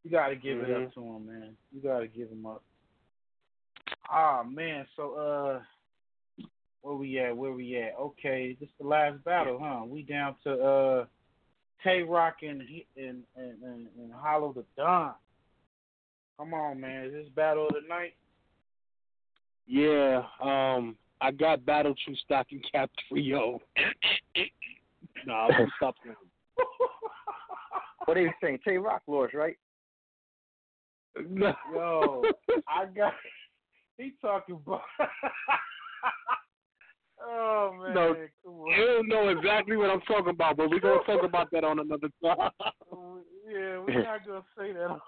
You 0.04 0.10
gotta 0.10 0.36
give 0.36 0.58
it 0.58 0.68
Mm-hmm. 0.68 0.84
up 0.86 0.94
to 0.94 1.00
him, 1.00 1.26
man. 1.26 1.56
You 1.72 1.80
gotta 1.80 2.06
give 2.06 2.28
him 2.28 2.44
up. 2.46 2.62
Ah 4.10 4.42
man, 4.42 4.86
so 4.96 5.14
uh 5.14 5.60
where 6.82 6.96
we 6.96 7.18
at? 7.20 7.36
Where 7.36 7.52
we 7.52 7.76
at? 7.80 7.94
Okay, 7.98 8.56
this 8.58 8.68
is 8.68 8.74
the 8.80 8.86
last 8.86 9.22
battle, 9.24 9.58
huh? 9.62 9.84
We 9.86 10.02
down 10.02 10.34
to 10.44 10.52
uh 10.52 11.04
Tay 11.84 12.02
Roc 12.02 12.36
and 12.42 12.60
and 12.96 13.22
and, 13.36 13.62
and, 13.62 13.86
and 13.98 14.12
Hollow 14.12 14.52
Da 14.52 14.62
Don. 14.76 15.14
Come 16.38 16.54
on, 16.54 16.80
man. 16.80 17.04
Is 17.04 17.12
this 17.12 17.28
battle 17.34 17.68
of 17.68 17.74
the 17.74 17.88
night? 17.88 18.14
Yeah, 19.66 20.22
um, 20.42 20.96
I 21.22 21.30
got 21.30 21.64
Battle 21.64 21.94
True 22.04 22.16
Stocking 22.24 22.60
Cap 22.70 22.90
3 23.08 23.32
nah, 25.26 25.46
I'm 25.46 25.72
stop 25.76 25.94
now. 26.04 26.14
What 28.04 28.14
they 28.14 28.26
saying? 28.42 28.58
Tay 28.66 28.78
Roc 28.78 29.02
lost, 29.06 29.32
right? 29.32 29.56
No. 31.28 31.54
Yo, 31.72 32.24
I 32.68 32.86
got. 32.86 33.12
He 33.96 34.12
talking 34.20 34.56
about. 34.56 34.80
oh 37.24 37.70
man, 37.80 37.94
No, 37.94 38.16
You 38.44 38.86
don't 38.86 39.08
know 39.08 39.28
exactly 39.28 39.76
what 39.76 39.90
I'm 39.90 40.00
talking 40.00 40.30
about, 40.30 40.56
but 40.56 40.68
we're 40.68 40.80
gonna 40.80 41.04
talk 41.06 41.22
about 41.22 41.52
that 41.52 41.62
on 41.62 41.78
another 41.78 42.08
time. 42.24 42.50
yeah, 43.48 43.78
we're 43.78 44.02
not 44.02 44.26
gonna 44.26 44.42
say 44.58 44.72
that. 44.72 44.98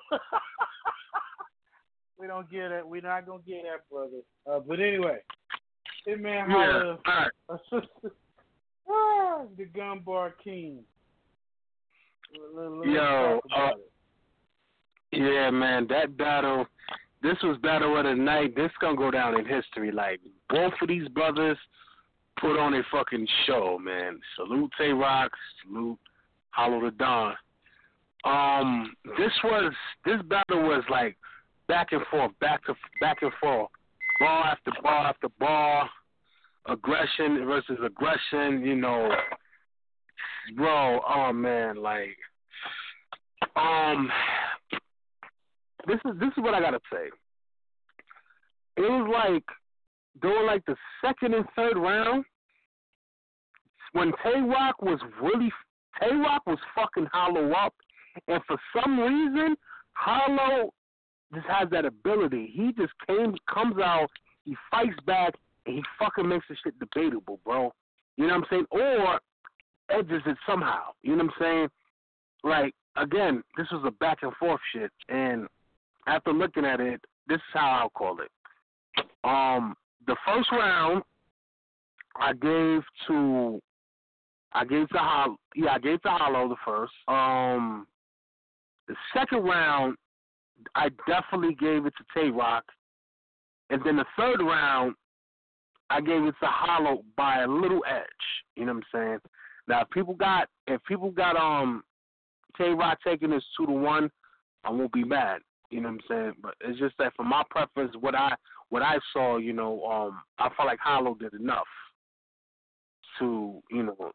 we 2.17 2.29
don't 2.29 2.49
get 2.49 2.71
it. 2.71 2.87
We're 2.87 3.03
not 3.03 3.27
gonna 3.27 3.43
get 3.45 3.65
that, 3.65 3.89
brother. 3.91 4.23
Uh, 4.49 4.61
but 4.61 4.79
anyway, 4.79 5.19
hey 6.07 6.15
man, 6.17 6.51
Yeah, 6.51 6.97
holla. 7.05 7.31
ah, 8.91 9.43
the 9.57 9.65
gun 9.67 10.01
bar 10.01 10.35
king. 10.43 10.79
Let- 12.55 12.71
let- 12.71 12.89
Yo, 12.89 13.41
uh, 13.57 13.71
Yeah, 15.13 15.51
man, 15.51 15.87
that 15.89 16.17
battle. 16.17 16.67
This 17.23 17.37
was 17.43 17.57
battle 17.63 17.97
of 17.97 18.05
the 18.05 18.15
night. 18.15 18.55
This 18.55 18.71
gonna 18.81 18.97
go 18.97 19.11
down 19.11 19.39
in 19.39 19.47
history. 19.47 19.91
Like 19.91 20.21
both 20.51 20.75
of 20.83 20.89
these 20.89 21.09
brothers 21.09 21.57
put 22.39 22.59
on 22.59 22.75
a 22.75 22.83
fucking 22.93 23.27
show, 23.47 23.79
man. 23.79 24.21
Salute 24.37 24.71
Tay 24.77 24.91
Roc, 24.91 25.31
salute 25.63 25.99
Hollow 26.51 26.91
Da 26.91 26.91
Don. 26.91 27.35
Um, 28.25 28.95
this 29.19 29.33
was 29.43 29.73
this 30.05 30.21
battle 30.23 30.63
was 30.63 30.83
like 30.91 31.17
back 31.69 31.93
and 31.93 32.03
forth, 32.11 32.33
back 32.41 32.65
to 32.67 32.75
back 33.01 33.19
and 33.23 33.33
forth, 33.41 33.71
ball 34.19 34.45
after 34.45 34.71
ball 34.83 35.07
after 35.07 35.29
ball, 35.39 35.89
aggression 36.67 37.45
versus 37.47 37.79
aggression. 37.85 38.65
You 38.65 38.77
know, 38.77 39.15
bro. 40.57 41.01
Oh 41.09 41.33
man, 41.33 41.77
like, 41.77 42.17
um, 43.57 44.11
this 45.87 45.99
is 46.07 46.19
this 46.21 46.31
is 46.37 46.43
what 46.43 46.55
I 46.55 46.61
gotta 46.61 46.81
say. 46.93 47.09
It 48.77 48.81
was 48.81 49.11
like 49.13 49.45
during 50.21 50.47
like 50.47 50.65
the 50.67 50.77
second 51.05 51.35
and 51.35 51.45
third 51.57 51.77
round 51.77 52.25
when 53.93 54.13
Tay 54.23 54.41
Roc 54.41 54.83
was 54.83 54.99
really 55.21 55.51
Tay 56.01 56.15
Roc 56.15 56.43
was 56.47 56.59
fucking 56.75 57.07
Hollow 57.13 57.53
up, 57.53 57.75
and 58.29 58.41
for 58.47 58.57
some 58.75 58.99
reason 58.99 59.57
Hollow 59.93 60.73
just 61.35 61.47
has 61.47 61.69
that 61.71 61.85
ability. 61.85 62.53
He 62.55 62.73
just 62.73 62.93
came 63.07 63.35
comes 63.53 63.79
out, 63.79 64.09
he 64.45 64.57
fights 64.71 64.99
back, 65.07 65.35
and 65.67 65.77
he 65.77 65.83
fucking 65.99 66.29
makes 66.29 66.47
the 66.49 66.57
shit 66.63 66.79
debatable, 66.79 67.41
bro. 67.45 67.73
You 68.17 68.27
know 68.27 68.39
what 68.39 68.47
I'm 68.53 68.67
saying? 68.67 68.67
Or 68.71 69.21
edges 69.91 70.23
it 70.27 70.37
somehow. 70.47 70.93
You 71.03 71.17
know 71.17 71.25
what 71.25 71.35
I'm 71.41 71.41
saying? 71.41 71.69
Like 72.43 72.75
again, 72.97 73.43
this 73.57 73.67
was 73.71 73.83
a 73.87 73.91
back 73.91 74.19
and 74.23 74.33
forth 74.37 74.61
shit, 74.73 74.91
and 75.09 75.47
after 76.07 76.33
looking 76.33 76.65
at 76.65 76.81
it, 76.81 77.01
this 77.29 77.37
is 77.37 77.43
how 77.53 77.81
I'll 77.83 77.91
call 77.91 78.19
it. 78.21 78.31
Um, 79.25 79.75
the 80.07 80.17
first 80.27 80.51
round, 80.53 81.03
I 82.17 82.33
gave 82.35 82.83
to, 83.09 83.61
I 84.53 84.65
gave 84.65 84.89
to 84.91 84.99
Hollow. 84.99 85.37
Yeah, 85.57 85.73
I 85.73 85.79
gave 85.79 86.03
to 86.03 86.09
Hollow 86.09 86.49
the 86.49 86.57
first. 86.65 86.93
Um, 87.09 87.87
the 88.87 88.95
second 89.15 89.45
round, 89.45 89.97
I 90.75 90.89
definitely 91.07 91.55
gave 91.55 91.87
it 91.87 91.95
to 91.97 92.05
Tay 92.15 92.31
Roc, 92.31 92.65
and 93.71 93.81
then 93.85 93.97
the 93.97 94.05
third 94.17 94.41
round, 94.41 94.95
I 95.91 96.01
gave 96.01 96.23
it 96.25 96.35
to 96.41 96.47
Hollow 96.47 97.03
by 97.17 97.43
a 97.43 97.47
little 97.47 97.83
edge. 97.89 98.05
You 98.57 98.67
know 98.67 98.75
what 98.75 98.85
I'm 98.95 99.01
saying? 99.01 99.19
Now, 99.69 99.83
if 99.83 99.91
people 99.91 100.15
got 100.15 100.49
if 100.67 100.83
people 100.85 101.11
got 101.11 101.37
um 101.37 101.83
Tay 102.57 102.71
Roc 102.71 102.99
taking 103.05 103.31
this 103.31 103.45
two 103.57 103.67
to 103.67 103.73
one, 103.73 104.11
I 104.65 104.71
won't 104.71 104.93
be 104.93 105.05
mad. 105.05 105.41
You 105.71 105.81
know 105.81 105.89
what 105.89 105.95
I'm 105.95 106.01
saying? 106.09 106.33
But 106.43 106.55
it's 106.61 106.79
just 106.79 106.95
that 106.99 107.15
for 107.17 107.25
my 107.25 107.43
preference, 107.51 107.95
what 108.01 108.15
I 108.15 108.35
what 108.71 108.83
I 108.83 108.97
saw, 109.13 109.39
you 109.39 109.53
know, 109.53 109.85
um, 109.85 110.21
I 110.39 110.49
felt 110.57 110.69
like 110.69 110.79
Hollow 110.79 111.15
did 111.15 111.35
enough 111.35 111.67
to, 113.19 113.63
you 113.71 113.83
know, 113.85 114.13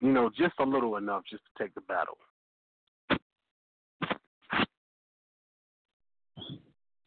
you 0.00 0.12
know, 0.12 0.30
just 0.36 0.54
a 0.58 0.64
little 0.64 0.96
enough 0.96 1.22
just 1.30 1.42
to 1.44 1.62
take 1.62 1.74
the 1.74 1.82
battle. 1.82 2.16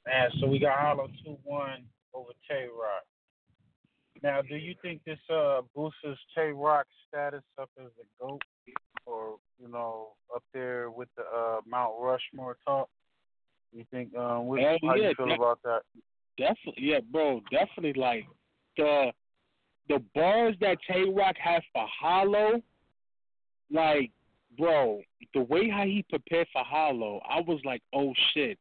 Man, 0.05 0.29
so 0.39 0.47
we 0.47 0.59
got 0.59 0.79
Hollow 0.79 1.07
two 1.23 1.37
one 1.43 1.83
over 2.13 2.31
Tay 2.49 2.65
Roc. 2.65 3.03
Now, 4.21 4.41
do 4.41 4.55
you 4.55 4.75
think 4.81 5.01
this 5.05 5.19
uh 5.33 5.61
boosts 5.75 5.99
Tay 6.35 6.51
Roc's 6.51 6.89
status 7.07 7.43
up 7.59 7.69
as 7.79 7.91
a 7.99 8.23
goat, 8.23 8.41
or 9.05 9.37
you 9.61 9.69
know, 9.69 10.09
up 10.35 10.43
there 10.53 10.89
with 10.91 11.09
the 11.15 11.23
uh 11.23 11.61
Mount 11.65 11.93
Rushmore 11.99 12.57
talk? 12.65 12.89
You 13.71 13.85
think? 13.91 14.15
Um, 14.15 14.47
what, 14.47 14.61
how 14.61 14.95
yeah, 14.95 15.09
you 15.09 15.15
feel 15.15 15.33
about 15.33 15.59
that? 15.63 15.81
Definitely, 16.37 16.83
yeah, 16.83 16.99
bro. 17.11 17.41
Definitely, 17.51 17.99
like 17.99 18.25
the 18.77 19.11
the 19.89 20.01
bars 20.13 20.55
that 20.61 20.77
Tay 20.87 21.03
Roc 21.03 21.35
has 21.37 21.61
for 21.73 21.85
Hollow, 22.01 22.61
like, 23.71 24.11
bro, 24.57 25.01
the 25.33 25.41
way 25.41 25.69
how 25.69 25.83
he 25.83 26.05
prepared 26.09 26.47
for 26.53 26.63
Hollow, 26.63 27.21
I 27.27 27.41
was 27.41 27.59
like, 27.65 27.81
oh 27.93 28.13
shit. 28.33 28.57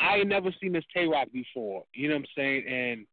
I 0.00 0.16
ain't 0.18 0.28
never 0.28 0.50
seen 0.60 0.72
this 0.72 0.84
Tay 0.94 1.06
Roc 1.06 1.28
before. 1.32 1.84
You 1.94 2.08
know 2.08 2.14
what 2.14 2.20
I'm 2.20 2.26
saying? 2.36 2.64
And 2.68 3.06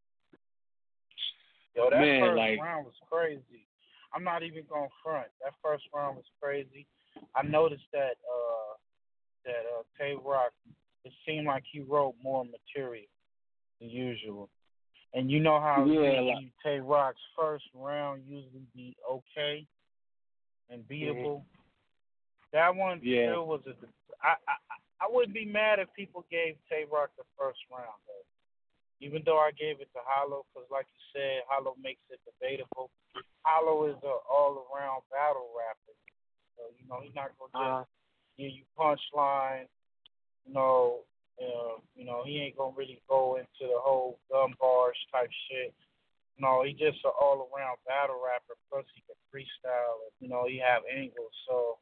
Yo, 1.74 1.88
that 1.90 2.00
man, 2.00 2.20
first 2.20 2.36
like, 2.38 2.60
round 2.60 2.84
was 2.84 2.94
crazy. 3.10 3.66
I'm 4.14 4.24
not 4.24 4.42
even 4.42 4.64
gonna 4.68 4.88
front. 5.04 5.28
That 5.42 5.52
first 5.62 5.84
round 5.94 6.16
was 6.16 6.24
crazy. 6.42 6.86
I 7.34 7.42
noticed 7.42 7.84
that 7.92 8.16
uh 8.28 8.74
that 9.44 9.62
uh 9.78 9.82
Tay 9.98 10.14
Roc 10.22 10.52
it 11.04 11.12
seemed 11.26 11.46
like 11.46 11.62
he 11.70 11.80
wrote 11.80 12.14
more 12.22 12.44
material 12.44 13.06
than 13.80 13.88
usual. 13.88 14.48
And 15.14 15.30
you 15.30 15.40
know 15.40 15.60
how 15.60 15.84
Yeah, 15.86 16.20
like- 16.20 16.44
Tay 16.62 16.80
Roc's 16.80 17.20
first 17.38 17.64
round 17.74 18.22
usually 18.26 18.66
be 18.74 18.96
okay 19.10 19.66
and 20.68 20.82
beatable. 20.88 21.42
That 22.52 22.74
one 22.74 23.00
Yeah. 23.02 23.30
still 23.30 23.46
was 23.46 23.60
a 23.66 23.74
I, 24.22 24.34
I 24.46 24.69
I 25.00 25.08
wouldn't 25.08 25.34
be 25.34 25.44
mad 25.48 25.80
if 25.80 25.88
people 25.96 26.24
gave 26.30 26.56
Tay 26.68 26.84
Roc 26.90 27.10
the 27.16 27.24
first 27.38 27.58
round 27.72 27.98
though. 28.06 28.26
Even 29.00 29.22
though 29.24 29.40
I 29.40 29.50
gave 29.56 29.80
it 29.80 29.88
to 29.96 30.00
Hollow, 30.04 30.44
because 30.52 30.68
like 30.70 30.84
you 30.92 31.00
said, 31.16 31.48
Hollow 31.48 31.74
makes 31.80 32.04
it 32.12 32.20
debatable. 32.28 32.92
Hollow 33.42 33.88
is 33.88 33.96
a 34.04 34.14
all 34.28 34.68
around 34.68 35.00
battle 35.08 35.48
rapper. 35.56 35.96
So, 36.56 36.68
you 36.76 36.84
know, 36.86 37.00
he's 37.00 37.14
not 37.14 37.32
gonna 37.40 37.48
just 37.48 37.64
Uh, 37.64 37.84
give 38.36 38.52
you 38.52 38.64
punchline, 38.76 39.68
you 40.44 40.52
know, 40.52 41.04
uh, 41.40 41.80
you 41.96 42.04
know, 42.04 42.22
he 42.24 42.40
ain't 42.40 42.56
gonna 42.56 42.76
really 42.76 43.00
go 43.08 43.36
into 43.36 43.64
the 43.64 43.80
whole 43.80 44.20
gun 44.30 44.52
bars 44.60 44.98
type 45.10 45.30
shit. 45.48 45.72
No, 46.36 46.62
he 46.62 46.72
just 46.72 47.04
an 47.04 47.12
all 47.20 47.48
around 47.48 47.78
battle 47.86 48.20
rapper. 48.20 48.56
Plus, 48.68 48.84
he 48.94 49.00
can 49.08 49.16
freestyle. 49.32 50.04
And, 50.04 50.12
you 50.20 50.28
know, 50.28 50.44
he 50.46 50.58
have 50.58 50.82
angles. 50.92 51.32
So 51.48 51.78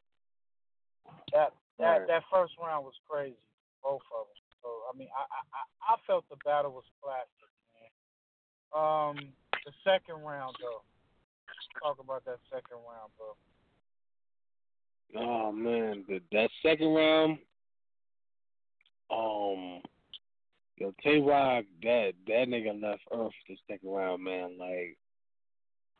that 1.33 1.53
that 1.79 2.07
that 2.09 2.22
first 2.33 2.55
round 2.61 2.85
was 2.85 2.95
crazy, 3.09 3.39
both 3.83 4.03
of 4.11 4.26
them. 4.26 4.43
So 4.62 4.68
I 4.93 4.97
mean, 4.97 5.09
I 5.14 5.22
I 5.22 5.41
I 5.55 5.95
I 5.95 5.97
felt 6.07 6.29
the 6.29 6.37
battle 6.45 6.72
was 6.72 6.85
classic, 7.03 7.51
man. 7.74 7.91
Um, 8.74 9.16
the 9.64 9.72
second 9.85 10.22
round 10.22 10.57
though. 10.61 10.83
Talk 11.83 11.99
about 12.01 12.24
that 12.24 12.39
second 12.51 12.79
round, 12.83 13.12
bro. 13.16 13.37
Oh 15.16 15.53
man, 15.53 16.05
the, 16.09 16.20
that 16.33 16.51
second 16.62 16.89
round, 16.89 17.39
um, 19.11 19.81
yo, 20.76 20.93
Tay 21.03 21.20
Roc, 21.20 21.64
that 21.83 22.12
that 22.26 22.49
nigga 22.49 22.83
left 22.83 23.03
Earth 23.12 23.33
the 23.49 23.57
second 23.70 23.91
round, 23.91 24.24
man. 24.24 24.59
Like, 24.59 24.99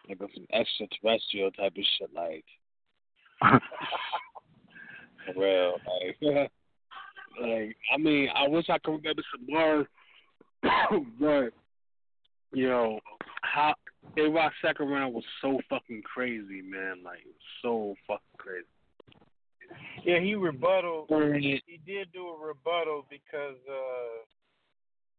like 0.09 0.21
on 0.21 0.29
some 0.35 0.47
extraterrestrial 0.53 1.53
type 1.53 1.77
of 1.77 1.85
shit, 1.99 2.11
like. 2.13 2.45
For 5.35 5.41
real, 5.41 5.73
like, 6.01 6.17
like 7.41 7.77
I 7.93 7.99
mean, 7.99 8.29
I 8.35 8.49
wish 8.49 8.67
I 8.69 8.79
could 8.79 8.93
remember 8.93 9.23
some 9.33 9.47
more, 9.47 9.87
but 11.21 11.53
you 12.53 12.69
know, 12.69 13.01
how 13.43 13.75
Tay 14.17 14.23
Roc's 14.23 14.55
second 14.63 14.89
round 14.89 15.15
was 15.15 15.25
so 15.43 15.61
fucking 15.69 16.03
crazy, 16.03 16.63
man. 16.63 17.03
Like, 17.05 17.25
so 17.63 17.95
fucking 18.07 18.23
crazy. 18.39 18.67
Yeah, 20.05 20.21
he 20.21 20.35
rebutted. 20.35 21.05
He 21.09 21.81
did 21.87 22.13
do 22.13 22.29
a 22.29 22.47
rebuttal 22.47 23.07
because 23.11 23.57
uh 23.71 24.25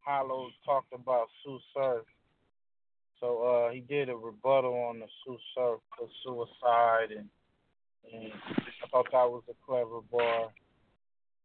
Hollow 0.01 0.49
talked 0.65 0.93
about 0.93 1.27
Sue 1.43 1.59
Surf. 1.73 2.05
So 3.19 3.43
uh 3.43 3.71
he 3.71 3.81
did 3.81 4.09
a 4.09 4.15
rebuttal 4.15 4.73
on 4.73 4.99
the 4.99 5.05
Sue 5.23 5.37
Surf 5.55 5.79
for 5.97 6.07
suicide 6.23 7.11
and 7.11 7.29
and 8.11 8.31
thought 8.91 9.07
that 9.11 9.29
was 9.29 9.43
a 9.49 9.53
clever 9.65 10.01
bar. 10.11 10.49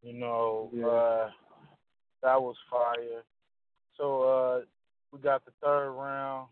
You 0.02 0.12
know, 0.14 0.70
Yeah. 0.72 0.86
uh 0.86 1.30
that 2.22 2.40
was 2.40 2.56
fire. 2.70 3.22
So 3.96 4.22
uh 4.22 4.60
we 5.12 5.18
got 5.20 5.44
the 5.44 5.52
third 5.62 5.90
round. 5.92 6.48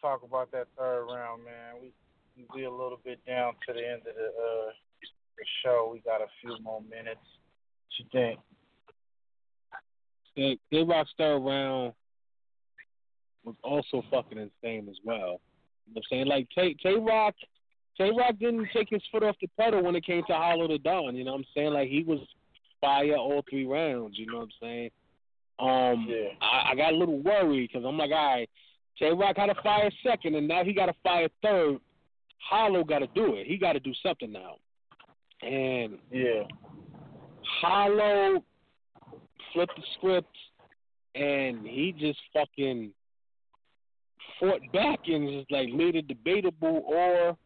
Talk 0.00 0.22
about 0.22 0.50
that 0.52 0.68
third 0.76 1.04
round, 1.06 1.44
man. 1.44 1.74
We 1.80 1.92
we 2.36 2.46
be 2.54 2.64
a 2.64 2.70
little 2.70 3.00
bit 3.04 3.24
down 3.26 3.54
to 3.66 3.72
the 3.72 3.80
end 3.86 4.02
of 4.06 4.14
the 4.14 4.26
uh 4.26 4.72
the 5.38 5.44
show. 5.64 5.90
We 5.92 6.00
got 6.00 6.20
a 6.20 6.26
few 6.40 6.56
more 6.62 6.82
minutes. 6.82 7.20
What 7.20 7.98
you 7.98 8.04
think? 8.12 8.40
Tay 10.36 10.58
Tay 10.70 10.82
Roc's 10.82 11.10
third 11.18 11.38
round 11.40 11.92
was 13.44 13.54
also 13.62 14.02
fucking 14.10 14.38
insane 14.38 14.88
as 14.88 14.96
well. 15.04 15.40
You 15.86 15.94
know 15.94 15.94
what 15.94 15.96
I'm 15.96 16.02
saying? 16.10 16.26
Like 16.26 16.48
Tay 16.54 16.74
Tay 16.82 16.94
Roc 16.94 17.34
Tay 17.98 18.10
Roc 18.16 18.38
didn't 18.38 18.68
take 18.74 18.88
his 18.90 19.02
foot 19.12 19.22
off 19.22 19.36
the 19.40 19.48
pedal 19.58 19.82
when 19.82 19.96
it 19.96 20.06
came 20.06 20.22
to 20.26 20.32
Hollow 20.34 20.66
Da 20.66 20.78
Don, 20.78 21.14
you 21.14 21.24
know 21.24 21.32
what 21.32 21.38
I'm 21.38 21.46
saying? 21.54 21.72
Like 21.72 21.88
he 21.88 22.02
was 22.02 22.20
fire 22.80 23.16
all 23.16 23.44
three 23.48 23.66
rounds, 23.66 24.18
you 24.18 24.26
know 24.26 24.38
what 24.38 24.44
I'm 24.44 24.50
saying? 24.60 24.90
Um 25.58 26.06
Yeah. 26.08 26.28
I, 26.40 26.70
I 26.72 26.74
got 26.74 26.92
a 26.92 26.96
little 26.96 27.20
worried 27.20 27.70
because 27.72 27.86
I'm 27.86 27.98
like, 27.98 28.10
all 28.10 28.36
right, 28.36 28.50
Tay 28.98 29.10
Roc 29.12 29.36
had 29.36 29.50
a 29.50 29.62
fire 29.62 29.90
second 30.06 30.34
and 30.34 30.48
now 30.48 30.64
he 30.64 30.72
got 30.72 30.88
a 30.88 30.94
fire 31.02 31.28
third. 31.42 31.78
Hollow 32.50 32.82
got 32.82 32.98
to 32.98 33.06
do 33.14 33.36
it. 33.36 33.46
He 33.46 33.56
got 33.56 33.74
to 33.74 33.80
do 33.80 33.92
something 34.02 34.32
now. 34.32 34.56
And 35.42 35.98
Yeah. 36.10 36.44
Hollow 37.60 38.42
flipped 39.52 39.76
the 39.76 39.82
script 39.96 40.36
and 41.14 41.66
he 41.66 41.94
just 41.98 42.18
fucking 42.32 42.92
fought 44.40 44.60
back 44.72 45.00
and 45.06 45.28
just 45.28 45.50
like 45.50 45.68
made 45.68 45.94
it 45.94 46.08
debatable 46.08 46.82
or 46.86 47.36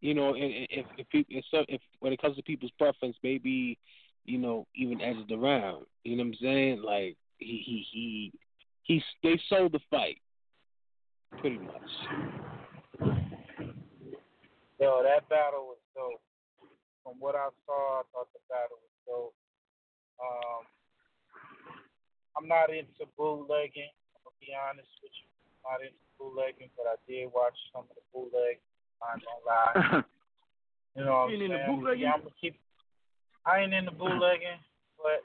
you 0.00 0.14
know 0.14 0.34
and 0.34 0.52
if 0.70 0.86
if 0.98 1.06
if, 1.28 1.44
if 1.52 1.80
when 2.00 2.12
it 2.12 2.20
comes 2.20 2.36
to 2.36 2.42
people's 2.42 2.72
preference 2.78 3.16
maybe 3.22 3.78
you 4.24 4.38
know 4.38 4.66
even 4.74 5.00
edged 5.00 5.30
around 5.32 5.86
you 6.04 6.16
know 6.16 6.24
what 6.24 6.28
I'm 6.28 6.38
saying 6.40 6.82
like 6.82 7.16
he 7.38 7.62
he 7.64 7.86
he 7.92 8.32
he 8.82 9.02
they 9.22 9.40
sold 9.48 9.72
the 9.72 9.80
fight 9.90 10.18
pretty 11.40 11.58
much 11.58 13.10
Yo, 14.80 15.04
that 15.04 15.28
battle 15.28 15.68
was 15.68 15.82
dope. 15.92 16.24
From 17.04 17.20
what 17.20 17.36
I 17.36 17.52
saw, 17.68 18.00
I 18.00 18.02
thought 18.16 18.32
the 18.32 18.40
battle 18.48 18.80
was 18.80 18.96
dope. 19.04 19.36
Um, 20.16 20.64
I'm 22.32 22.48
not 22.48 22.72
into 22.72 23.04
bootlegging. 23.20 23.92
I'm 24.16 24.24
gonna 24.24 24.40
be 24.40 24.56
honest 24.56 24.88
with 25.04 25.12
you. 25.20 25.28
I'm 25.28 25.60
not 25.68 25.80
into 25.84 26.00
bootlegging, 26.16 26.72
but 26.80 26.88
I 26.88 26.96
did 27.04 27.28
watch 27.28 27.52
some 27.76 27.84
of 27.84 27.92
the 27.92 28.04
bootleg. 28.08 28.64
I'm 29.02 29.18
not 29.18 29.24
gonna 29.24 29.44
lie. 29.48 30.02
You 30.98 31.04
know 31.06 31.22
what 31.22 31.30
You 31.30 31.38
I'm 31.38 31.42
ain't 31.42 31.42
into 31.42 31.56
saying? 31.56 31.70
bootlegging? 31.70 32.02
Yeah, 32.02 32.12
I'm 32.12 32.20
gonna 32.26 32.40
keep. 32.40 32.54
I 33.46 33.60
ain't 33.62 33.72
into 33.72 33.94
bootlegging, 33.94 34.58
but 34.98 35.22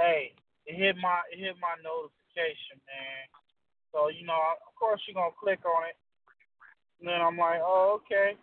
hey, 0.00 0.32
it 0.64 0.74
hit 0.74 0.96
my 0.96 1.20
it 1.30 1.38
hit 1.38 1.60
my 1.60 1.76
notification, 1.84 2.80
man. 2.88 3.28
So 3.92 4.08
you 4.08 4.24
know, 4.24 4.40
of 4.64 4.72
course 4.80 5.04
you're 5.06 5.14
gonna 5.14 5.36
click 5.36 5.60
on 5.68 5.92
it. 5.92 5.96
And 6.98 7.08
then 7.12 7.20
I'm 7.20 7.36
like, 7.36 7.60
oh 7.62 8.00
okay. 8.00 8.34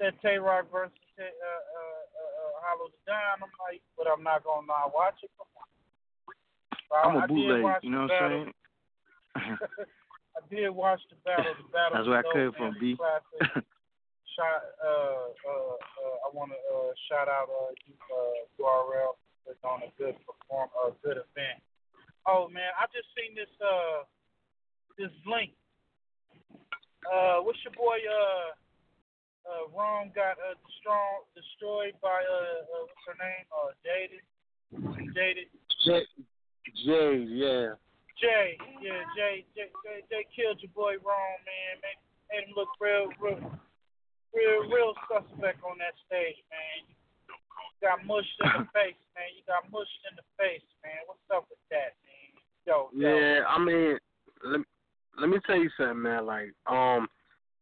Said 0.00 0.16
Tay 0.24 0.38
Roc 0.40 0.72
versus 0.72 0.94
uh, 1.20 1.22
uh, 1.22 1.28
uh, 1.28 2.32
uh, 2.40 2.52
Hollow 2.64 2.88
Da 3.04 3.12
Don. 3.12 3.44
I'm 3.44 3.54
like, 3.68 3.84
but 3.92 4.08
I'm 4.08 4.24
not 4.24 4.42
gonna 4.42 4.66
not 4.66 4.94
watch 4.96 5.20
it. 5.22 5.30
So 5.36 5.44
I- 6.96 7.04
I'm 7.12 7.16
I 7.20 7.24
a 7.24 7.28
bootleg, 7.28 7.84
you 7.84 7.90
know 7.92 8.08
what 8.08 8.16
I'm 8.16 8.56
saying? 9.36 9.58
I 10.38 10.54
did 10.54 10.70
watch 10.70 11.02
the 11.10 11.16
battle. 11.26 11.50
The 11.58 11.68
battle. 11.74 11.98
That's 11.98 12.06
was 12.06 12.14
where 12.14 12.22
I 12.22 12.22
dope, 12.22 12.34
came 12.34 12.50
man. 12.54 12.54
from, 12.54 12.70
It 12.76 12.80
B. 12.80 12.94
was 12.94 13.22
classic. 13.42 13.66
Shout, 14.38 14.62
uh, 14.78 15.34
uh, 15.34 15.74
uh, 15.74 16.16
I 16.22 16.28
want 16.30 16.54
to 16.54 16.58
uh, 16.70 16.94
shout 17.10 17.26
out 17.26 17.50
uh, 17.50 17.74
you, 17.90 17.94
uh, 18.06 18.62
URL 18.62 19.18
for 19.42 19.58
on 19.66 19.82
a 19.82 19.90
good 19.98 20.14
perform, 20.22 20.70
a 20.86 20.94
good 21.02 21.18
event. 21.18 21.58
Oh 22.22 22.46
man, 22.46 22.70
I 22.78 22.86
just 22.94 23.10
seen 23.18 23.34
this 23.34 23.50
uh 23.58 24.06
this 24.94 25.10
link. 25.26 25.50
Uh, 27.02 27.42
what's 27.42 27.58
your 27.66 27.74
boy 27.74 27.98
uh 27.98 28.54
uh 29.50 29.64
Rome 29.74 30.14
got 30.14 30.38
uh 30.38 30.54
destroyed 30.70 31.26
destroyed 31.34 31.94
by 31.98 32.22
uh, 32.22 32.62
uh 32.62 32.86
what's 32.86 33.02
her 33.10 33.18
name 33.18 33.42
uh 33.50 33.74
Jaded 33.82 34.22
Jaded 35.18 35.48
Jay, 35.82 36.06
Jay 36.86 37.26
yeah 37.26 37.74
Jay 38.18 38.58
yeah 38.82 39.02
Jay 39.14 39.46
Jay 39.54 39.70
Jay, 39.82 39.98
Jay 40.10 40.24
killed 40.34 40.58
your 40.60 40.74
boy 40.74 40.98
Rome 41.00 41.42
man 41.46 41.74
made, 41.82 42.00
made 42.30 42.44
him 42.46 42.54
look 42.54 42.70
real 42.82 43.08
real 43.22 43.40
real 44.34 44.60
real 44.68 44.92
suspect 45.06 45.62
on 45.64 45.78
that 45.78 45.94
stage 46.06 46.38
man. 46.50 46.86
You 46.86 47.78
got 47.80 48.02
mushed 48.04 48.38
in 48.42 48.66
the 48.66 48.68
face 48.76 49.02
man. 49.14 49.30
You 49.38 49.42
got 49.46 49.70
mushed 49.70 50.02
in 50.10 50.18
the 50.18 50.26
face 50.34 50.66
man. 50.82 51.06
What's 51.06 51.24
up 51.30 51.46
with 51.48 51.62
that 51.70 51.94
man? 52.02 52.28
Yo 52.66 52.90
yo. 52.92 53.06
Yeah, 53.06 53.46
I 53.46 53.56
mean, 53.62 53.98
let 54.44 54.60
let 55.20 55.28
me 55.28 55.38
tell 55.46 55.56
you 55.56 55.70
something, 55.76 56.02
man. 56.02 56.26
Like, 56.26 56.52
um, 56.66 57.08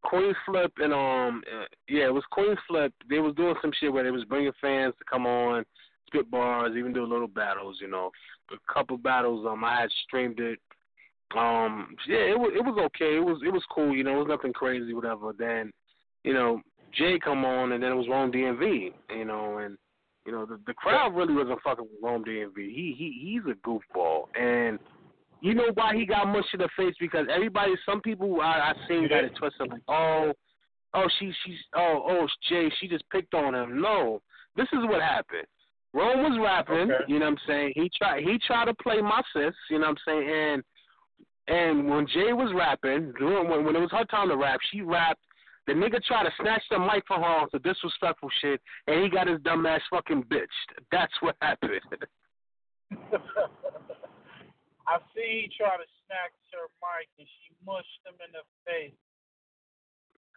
Queen 0.05 0.35
Flip 0.45 0.73
and 0.79 0.93
um, 0.93 1.43
uh, 1.51 1.65
yeah, 1.89 2.07
it 2.07 2.15
was 2.15 2.25
Queen 2.31 2.57
Flip. 2.69 2.93
They 3.09 3.19
was 3.19 3.35
doing 3.35 3.55
some 3.63 3.73
shit 3.79 3.93
where 3.93 4.05
they 4.05 4.11
was 4.11 4.25
bringing 4.25 4.53
fans 4.61 4.95
to 4.99 5.05
come 5.11 5.27
on, 5.27 5.65
spit 6.07 6.31
bars, 6.31 6.73
even 6.77 6.93
do 6.93 7.05
little 7.05 7.29
battles. 7.29 7.79
You 7.81 7.89
know, 7.89 8.11
a 8.53 8.73
couple 8.73 8.97
battles. 8.97 9.47
Um, 9.49 9.65
I 9.65 9.81
had 9.81 9.91
streamed 10.07 10.41
it. 10.41 10.59
Um, 11.37 11.97
yeah, 12.07 12.19
it 12.19 12.39
was 12.39 12.53
it 12.55 12.65
was 12.65 12.79
okay. 12.87 13.17
It 13.17 13.25
was 13.25 13.41
it 13.45 13.53
was 13.53 13.65
cool. 13.75 13.95
You 13.95 14.05
know, 14.05 14.15
it 14.15 14.29
was 14.29 14.29
nothing 14.29 14.53
crazy, 14.53 14.95
whatever. 14.95 15.33
Then, 15.37 15.73
you 16.25 16.33
know, 16.33 16.61
Jay 16.97 17.19
come 17.23 17.45
on, 17.45 17.73
and 17.73 17.83
then 17.83 17.93
it 17.93 17.97
was 17.97 18.09
Rome 18.09 18.31
DMV. 18.33 18.93
You 19.11 19.25
know, 19.25 19.59
and 19.59 19.77
you 20.25 20.33
know 20.33 20.47
the 20.47 20.61
the 20.67 20.75
crowd 20.75 21.15
really 21.15 21.35
wasn't 21.35 21.61
fucking 21.63 21.85
with 21.85 22.03
Rome 22.03 22.25
DMV. 22.25 22.57
He 22.57 22.95
he 22.97 23.21
he's 23.23 23.53
a 23.53 23.57
goofball, 23.67 24.25
and 24.39 24.79
you 25.41 25.55
know 25.55 25.71
why 25.75 25.95
he 25.95 26.07
got 26.07 26.29
mush 26.29 26.47
in 26.53 26.61
the 26.61 26.69
face 26.77 26.95
because 27.01 27.27
everybody, 27.33 27.75
some 27.85 28.01
people 28.01 28.41
I 28.41 28.73
I 28.73 28.89
seen 28.89 29.09
got 29.09 29.25
it 29.25 29.35
twisted 29.37 29.69
like, 29.69 29.83
oh, 29.89 30.33
oh 30.95 31.07
she 31.19 31.33
she's 31.45 31.59
oh 31.75 32.05
oh 32.09 32.27
Jay 32.49 32.71
she 32.81 32.89
just 32.89 33.09
picked 33.11 33.35
on 33.35 33.55
him. 33.55 33.81
No, 33.81 34.23
this 34.57 34.69
is 34.73 34.81
what 34.85 35.03
happened. 35.03 35.47
Rum 35.97 36.23
was 36.29 36.37
rapping, 36.39 36.93
Okay. 36.93 37.05
you 37.09 37.19
know 37.19 37.25
what 37.31 37.41
I'm 37.41 37.47
saying? 37.49 37.73
He 37.75 37.89
tried 37.97 38.23
he 38.23 38.39
tried 38.47 38.67
to 38.67 38.75
play 38.75 39.01
my 39.01 39.23
sis, 39.33 39.55
you 39.71 39.79
know 39.79 39.89
what 39.89 39.97
I'm 39.97 40.05
saying? 40.05 40.29
And 40.29 40.63
and 41.49 41.89
when 41.89 42.07
Jay 42.09 42.35
was 42.37 42.53
rapping, 42.53 43.15
when 43.19 43.65
when 43.65 43.75
it 43.75 43.81
was 43.81 43.91
her 43.93 44.05
time 44.05 44.29
to 44.29 44.37
rap, 44.37 44.61
she 44.71 44.83
rapped. 44.83 45.23
The 45.67 45.73
nigga 45.73 46.01
tried 46.05 46.25
to 46.29 46.33
snatch 46.39 46.63
the 46.71 46.79
mic 46.79 47.03
from 47.09 47.23
her 47.23 47.29
on 47.43 47.49
some 47.51 47.63
disrespectful 47.63 48.29
shit, 48.41 48.61
and 48.87 49.03
he 49.03 49.09
got 49.11 49.27
his 49.27 49.41
dumb 49.41 49.65
ass 49.67 49.81
fucking 49.91 50.23
bitched. 50.31 50.69
That's 50.93 51.13
what 51.21 51.35
happened. 51.43 51.81
I 54.87 55.03
see 55.11 55.49
he 55.49 55.51
try 55.59 55.75
to 55.75 55.89
snatch 56.07 56.37
her 56.55 56.71
mic 56.79 57.11
and 57.19 57.27
she 57.27 57.51
mushed 57.67 57.99
him 58.07 58.15
in 58.23 58.31
the 58.31 58.47
face. 58.63 58.95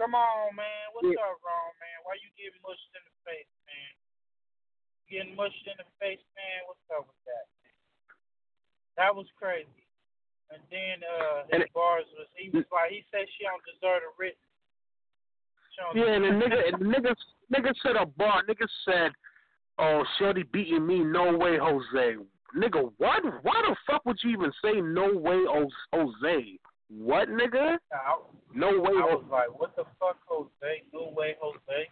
Come 0.01 0.17
on, 0.17 0.55
man. 0.57 0.85
What's 0.97 1.13
Yeah. 1.13 1.21
up, 1.21 1.37
wrong, 1.45 1.69
man? 1.77 1.97
Why 2.07 2.17
you 2.17 2.31
getting 2.33 2.57
mushed 2.65 2.89
in 2.97 3.03
the 3.05 3.13
face, 3.27 3.51
man? 3.69 3.93
Getting 5.09 5.33
mushed 5.35 5.65
in 5.65 5.73
the 5.81 5.87
face, 5.97 6.21
man? 6.37 6.59
What's 6.69 6.85
up 6.93 7.09
with 7.09 7.17
that? 7.25 7.45
That 8.97 9.11
was 9.15 9.25
crazy. 9.41 9.67
And 10.53 10.61
then 10.69 11.01
uh 11.05 11.49
his 11.49 11.65
And 11.65 11.73
bars 11.73 12.05
was 12.17 12.29
he 12.37 12.49
was 12.53 12.65
like 12.71 12.89
he 12.93 13.01
said 13.09 13.25
she 13.37 13.45
don't 13.45 13.61
deserve 13.65 14.05
a 14.05 14.11
written. 14.17 14.41
Yeah, 15.95 16.11
and 16.11 16.25
the 16.25 16.35
nigga, 16.45 16.59
and 16.67 16.75
the 16.81 16.85
nigga, 16.91 17.15
nigga 17.55 17.71
said 17.81 17.95
a 17.95 18.05
bar. 18.05 18.43
Nigga 18.43 18.67
said, 18.83 19.11
"Oh, 19.77 20.03
Shorty 20.17 20.43
beating 20.43 20.85
me, 20.85 20.99
no 20.99 21.37
way, 21.37 21.57
Jose." 21.57 22.17
Nigga, 22.57 22.91
what? 22.97 23.23
Why 23.43 23.61
the 23.65 23.75
fuck 23.87 24.05
would 24.05 24.17
you 24.21 24.31
even 24.31 24.51
say 24.61 24.81
no 24.81 25.07
way, 25.13 25.39
Jose? 25.93 26.59
What, 26.89 27.29
nigga? 27.29 27.77
I, 27.93 28.17
No 28.53 28.71
way, 28.81 28.91
I 28.97 29.05
was 29.07 29.21
Jose. 29.23 29.31
like, 29.31 29.59
what 29.59 29.73
the 29.77 29.85
fuck, 30.01 30.17
Jose? 30.27 30.83
No 30.91 31.13
way, 31.15 31.37
Jose. 31.39 31.87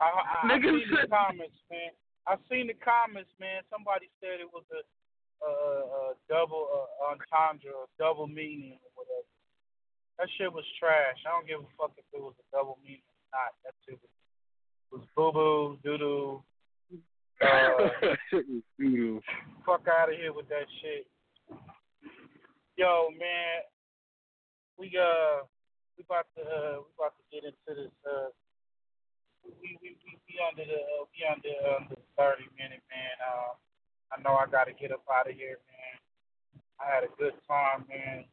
I, 0.00 0.04
I, 0.04 0.46
I 0.46 0.48
Nigga 0.48 0.72
the 0.72 0.96
said- 1.02 1.10
comments, 1.10 1.58
man. 1.70 1.90
I 2.26 2.38
seen 2.46 2.70
the 2.70 2.78
comments, 2.78 3.30
man. 3.42 3.66
Somebody 3.66 4.06
said 4.22 4.38
it 4.38 4.50
was 4.50 4.62
a, 4.70 4.82
a, 5.42 5.50
a 5.50 6.02
double 6.30 6.70
uh, 6.70 7.10
entendre, 7.10 7.74
a 7.74 7.90
double 7.98 8.30
meaning, 8.30 8.78
or 8.78 9.02
whatever. 9.02 9.26
That 10.18 10.28
shit 10.38 10.52
was 10.52 10.64
trash. 10.78 11.18
I 11.26 11.34
don't 11.34 11.48
give 11.50 11.58
a 11.58 11.70
fuck 11.74 11.98
if 11.98 12.06
it 12.14 12.22
was 12.22 12.38
a 12.38 12.46
double 12.54 12.78
meaning 12.84 13.02
or 13.02 13.26
not. 13.34 13.50
That 13.66 13.74
shit 13.82 13.98
was, 13.98 14.12
was 14.94 15.04
boo 15.18 15.32
boo, 15.34 15.78
doo 15.82 15.98
doo. 15.98 16.42
Uh, 17.42 17.90
fuck 19.66 19.82
out 19.90 20.06
of 20.06 20.14
here 20.14 20.32
with 20.32 20.48
that 20.48 20.62
shit. 20.78 21.10
Yo, 22.76 23.10
man, 23.18 23.66
we 24.78 24.86
uh 24.94 25.42
we 25.98 26.04
about 26.04 26.26
to 26.36 26.42
uh 26.42 26.78
we 26.78 26.90
about 26.94 27.14
to 27.18 27.24
get 27.34 27.42
into 27.42 27.82
this 27.82 27.90
uh 28.06 28.30
we 29.44 29.78
we 29.82 29.96
we, 30.02 30.10
we 30.14 30.34
under 30.42 30.64
the 30.64 30.80
uh, 30.80 31.04
we 31.10 31.18
under 31.26 31.54
under 31.78 31.96
the 31.98 32.08
thirty 32.18 32.46
minute 32.54 32.82
man. 32.90 33.16
Uh, 33.22 33.52
I 34.12 34.20
know 34.22 34.36
I 34.36 34.46
gotta 34.46 34.72
get 34.72 34.92
up 34.92 35.04
out 35.08 35.28
of 35.28 35.34
here, 35.34 35.58
man. 35.68 35.94
I 36.78 36.84
had 36.86 37.02
a 37.04 37.12
good 37.18 37.34
time, 37.46 37.86
man. 37.88 38.24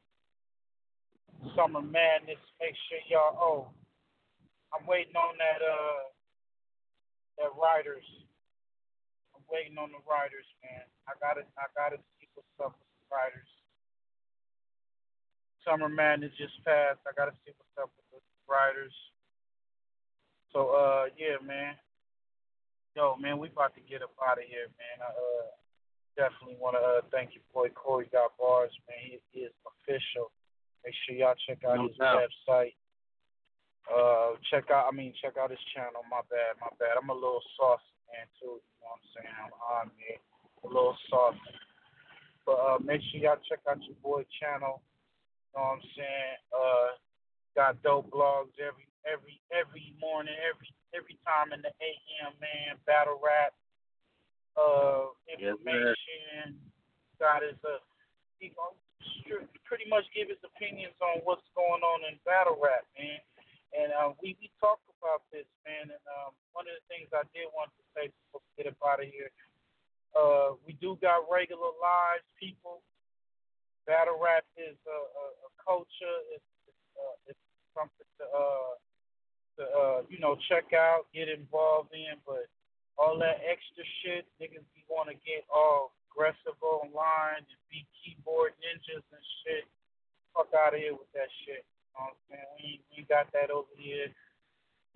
Summer 1.55 1.81
madness. 1.81 2.41
Make 2.59 2.75
sure 2.89 3.01
y'all. 3.07 3.37
Oh, 3.39 3.61
I'm 4.75 4.85
waiting 4.85 5.15
on 5.15 5.37
that 5.39 5.61
uh 5.63 6.01
that 7.39 7.51
writers. 7.55 8.05
I'm 9.33 9.45
waiting 9.47 9.79
on 9.79 9.89
the 9.95 10.03
writers, 10.05 10.45
man. 10.61 10.83
I 11.07 11.15
gotta 11.17 11.47
I 11.57 11.65
gotta 11.73 11.97
see 12.17 12.27
what's 12.35 12.57
up 12.59 12.75
with 12.75 12.91
the 12.91 13.05
writers. 13.09 13.49
Summer 15.65 15.89
Madness 15.89 16.31
just 16.39 16.55
passed. 16.65 17.03
I 17.05 17.11
gotta 17.13 17.35
see 17.45 17.53
what's 17.53 17.77
up 17.77 17.91
with 17.93 18.07
the 18.09 18.19
writers. 18.49 18.95
So 20.53 20.73
uh 20.73 21.05
yeah, 21.17 21.37
man. 21.45 21.75
Yo, 22.97 23.15
man, 23.21 23.37
we 23.37 23.47
about 23.49 23.73
to 23.75 23.81
get 23.85 24.01
up 24.01 24.11
out 24.17 24.41
of 24.41 24.45
here, 24.49 24.65
man. 24.81 24.97
I 25.05 25.09
uh 25.13 25.47
definitely 26.17 26.57
wanna 26.59 26.79
uh 26.81 27.01
thank 27.13 27.37
your 27.37 27.45
boy 27.53 27.69
Corey 27.69 28.09
got 28.11 28.33
bars, 28.37 28.73
man. 28.89 29.19
He 29.31 29.45
is 29.45 29.53
official. 29.63 30.31
Make 30.83 30.95
sure 31.05 31.15
y'all 31.15 31.37
check 31.47 31.61
out 31.67 31.77
No 31.77 31.87
his 31.87 31.97
doubt. 31.97 32.17
website. 32.25 32.73
Uh 33.85 34.37
check 34.49 34.69
out 34.73 34.89
I 34.89 34.91
mean 34.95 35.13
check 35.21 35.37
out 35.37 35.53
his 35.53 35.61
channel, 35.75 36.01
my 36.09 36.21
bad, 36.33 36.57
my 36.59 36.73
bad. 36.81 36.97
I'm 36.97 37.09
a 37.09 37.13
little 37.13 37.41
saucy 37.57 37.93
man 38.09 38.25
too, 38.41 38.57
you 38.57 38.77
know 38.81 38.89
what 38.89 38.99
I'm 38.99 39.05
saying? 39.13 39.35
I'm 39.37 39.53
on. 39.53 39.87
A 40.65 40.67
little 40.67 40.97
saucy. 41.13 41.53
But 42.45 42.57
uh 42.57 42.77
make 42.81 43.01
sure 43.13 43.21
y'all 43.21 43.37
check 43.47 43.61
out 43.69 43.77
your 43.85 43.95
boy 44.01 44.25
channel. 44.41 44.81
You 45.53 45.61
know 45.61 45.61
what 45.61 45.77
I'm 45.77 45.85
saying? 45.93 46.35
Uh 46.49 46.89
got 47.55 47.81
dope 47.85 48.09
blogs 48.09 48.57
every 48.57 48.88
every 49.07 49.39
every 49.53 49.93
morning, 49.99 50.35
every 50.43 50.69
every 50.95 51.17
time 51.23 51.53
in 51.55 51.61
the 51.61 51.71
AM, 51.79 52.33
man. 52.41 52.75
Battle 52.87 53.19
rap, 53.21 53.53
uh, 54.57 55.13
Yes, 55.29 55.55
information. 55.55 56.59
got 57.19 57.43
his 57.43 57.59
uh, 57.63 57.79
he 58.39 58.51
gonna 58.55 58.75
pretty 59.67 59.85
much 59.87 60.03
give 60.15 60.27
his 60.31 60.41
opinions 60.43 60.95
on 60.99 61.21
what's 61.23 61.45
going 61.53 61.83
on 61.83 61.99
in 62.09 62.17
battle 62.25 62.57
rap, 62.59 62.83
man. 62.97 63.21
And 63.75 63.93
uh, 63.93 64.11
we 64.19 64.33
we 64.41 64.49
talked 64.57 64.83
about 64.99 65.23
this, 65.29 65.45
man. 65.63 65.93
And 65.93 66.03
um, 66.09 66.33
one 66.57 66.65
of 66.65 66.73
the 66.73 66.83
things 66.89 67.07
I 67.13 67.23
did 67.35 67.47
want 67.53 67.69
to 67.77 67.83
say 67.93 68.09
before 68.09 68.41
we 68.41 68.49
get 68.57 68.73
up 68.73 68.79
out 68.81 68.99
of 69.03 69.07
here, 69.07 69.29
uh, 70.17 70.57
we 70.65 70.73
do 70.81 70.97
got 70.99 71.29
regular 71.29 71.69
lives, 71.77 72.25
people. 72.39 72.81
Battle 73.85 74.17
rap 74.21 74.45
is 74.57 74.77
a, 74.85 74.99
a, 74.99 75.25
a 75.45 75.49
culture. 75.61 76.17
It's 76.33 76.49
it's, 76.65 76.85
uh, 76.97 77.15
it's 77.29 77.45
something 77.77 78.09
to 78.17 78.25
uh 78.25 78.73
to 79.59 79.63
uh 79.67 79.99
you 80.07 80.17
know 80.23 80.39
check 80.47 80.71
out, 80.71 81.11
get 81.11 81.27
involved 81.27 81.91
in, 81.91 82.15
but 82.23 82.47
all 82.95 83.19
that 83.19 83.43
extra 83.43 83.83
shit, 84.01 84.23
niggas 84.39 84.63
be 84.75 84.83
want 84.87 85.07
to 85.11 85.15
get 85.27 85.43
all 85.51 85.95
aggressive 86.09 86.57
online 86.63 87.43
and 87.43 87.61
be 87.71 87.85
keyboard 88.01 88.55
ninjas 88.59 89.05
and 89.11 89.25
shit. 89.43 89.63
Fuck 90.33 90.51
out 90.55 90.73
of 90.73 90.79
here 90.79 90.95
with 90.95 91.11
that 91.13 91.29
shit. 91.45 91.63
You 91.63 91.87
know 91.95 92.09
what 92.09 92.15
I'm 92.15 92.19
saying? 92.31 92.49
We 92.57 92.67
we 92.95 92.99
got 93.05 93.27
that 93.35 93.51
over 93.51 93.71
here. 93.75 94.09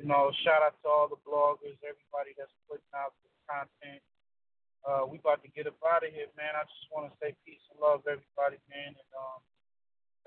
You 0.01 0.09
know, 0.09 0.33
shout 0.41 0.65
out 0.65 0.75
to 0.81 0.87
all 0.89 1.07
the 1.07 1.21
bloggers, 1.21 1.77
everybody 1.85 2.33
that's 2.33 2.51
putting 2.65 2.91
out 2.97 3.13
the 3.21 3.29
content. 3.45 4.01
Uh, 4.83 5.07
we 5.07 5.15
about 5.15 5.39
to 5.45 5.51
get 5.55 5.63
up 5.63 5.79
out 5.85 6.03
of 6.03 6.11
here, 6.11 6.27
man. 6.35 6.59
I 6.59 6.67
just 6.67 6.91
want 6.91 7.07
to 7.07 7.13
say 7.23 7.31
peace 7.47 7.61
and 7.71 7.79
love, 7.79 8.03
everybody, 8.03 8.59
man, 8.67 8.91
and 8.91 9.11
um, 9.15 9.39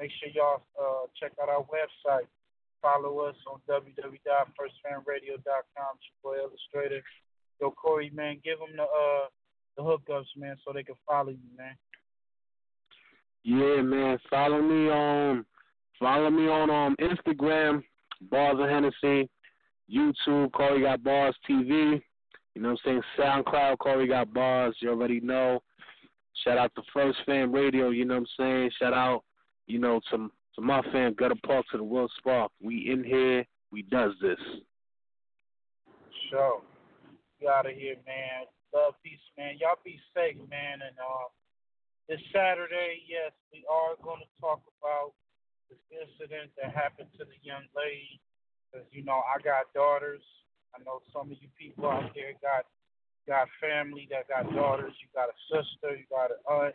make 0.00 0.08
sure 0.16 0.32
y'all 0.32 0.64
uh, 0.80 1.04
check 1.20 1.36
out 1.36 1.52
our 1.52 1.66
website. 1.68 2.24
Follow 2.82 3.20
us 3.20 3.36
on 3.46 3.60
www.firstfamradio.com. 3.68 5.98
Boy 6.22 6.36
Illustrator. 6.36 7.02
Yo, 7.60 7.70
Corey, 7.70 8.10
man, 8.14 8.38
give 8.44 8.58
them 8.58 8.76
the 8.76 8.82
uh 8.82 9.28
the 9.76 9.82
hookups, 9.82 10.36
man, 10.36 10.56
so 10.64 10.72
they 10.72 10.82
can 10.82 10.94
follow 11.06 11.30
you, 11.30 11.38
man. 11.56 11.76
Yeah, 13.44 13.82
man. 13.82 14.18
Follow 14.28 14.60
me 14.60 14.90
on 14.90 15.46
follow 15.98 16.30
me 16.30 16.48
on 16.48 16.70
um 16.70 16.96
Instagram, 17.00 17.82
Bars 18.30 18.58
of 18.60 18.68
Hennessy, 18.68 19.30
YouTube, 19.90 20.52
Corey 20.52 20.82
Got 20.82 21.02
Bars 21.02 21.34
TV. 21.48 22.02
You 22.54 22.62
know 22.62 22.70
what 22.70 22.80
I'm 22.86 23.02
saying? 23.18 23.18
SoundCloud, 23.18 23.78
Corey 23.78 24.08
Got 24.08 24.32
Bars, 24.32 24.76
you 24.80 24.90
already 24.90 25.20
know. 25.20 25.62
Shout 26.42 26.58
out 26.58 26.74
to 26.74 26.82
First 26.92 27.18
Fam 27.26 27.52
Radio, 27.52 27.90
you 27.90 28.04
know 28.04 28.14
what 28.14 28.20
I'm 28.20 28.26
saying? 28.38 28.70
Shout 28.78 28.92
out, 28.92 29.24
you 29.66 29.78
know, 29.78 30.00
to 30.10 30.30
to 30.56 30.62
my 30.62 30.82
fan 30.90 31.14
Gutter 31.14 31.36
Park 31.44 31.66
to 31.70 31.76
the 31.76 31.84
World 31.84 32.10
Spark. 32.18 32.50
We 32.60 32.90
in 32.90 33.04
here, 33.04 33.44
we 33.70 33.82
does 33.82 34.12
this. 34.20 34.40
Sure. 36.30 36.60
We 37.40 37.46
out 37.46 37.68
of 37.68 37.76
here, 37.76 37.96
man. 38.08 38.48
Love, 38.74 38.94
peace, 39.04 39.20
man. 39.36 39.60
Y'all 39.60 39.78
be 39.84 40.00
safe, 40.16 40.40
man. 40.48 40.80
And 40.80 40.96
uh, 40.96 41.28
this 42.08 42.20
Saturday, 42.32 43.04
yes, 43.06 43.32
we 43.52 43.62
are 43.68 43.94
going 44.02 44.24
to 44.24 44.30
talk 44.40 44.64
about 44.80 45.12
this 45.68 45.78
incident 45.92 46.50
that 46.56 46.72
happened 46.72 47.12
to 47.20 47.24
the 47.28 47.38
young 47.44 47.68
lady. 47.76 48.18
Because, 48.66 48.88
you 48.90 49.04
know, 49.04 49.20
I 49.22 49.38
got 49.44 49.70
daughters. 49.76 50.24
I 50.74 50.82
know 50.82 51.04
some 51.12 51.30
of 51.30 51.36
you 51.40 51.48
people 51.56 51.86
out 51.86 52.10
there 52.16 52.32
got 52.40 52.64
got 53.28 53.48
family 53.60 54.08
that 54.10 54.28
got 54.28 54.48
daughters. 54.54 54.92
You 55.02 55.08
got 55.12 55.28
a 55.28 55.38
sister. 55.52 55.96
You 55.96 56.08
got 56.08 56.32
an 56.32 56.40
aunt. 56.48 56.74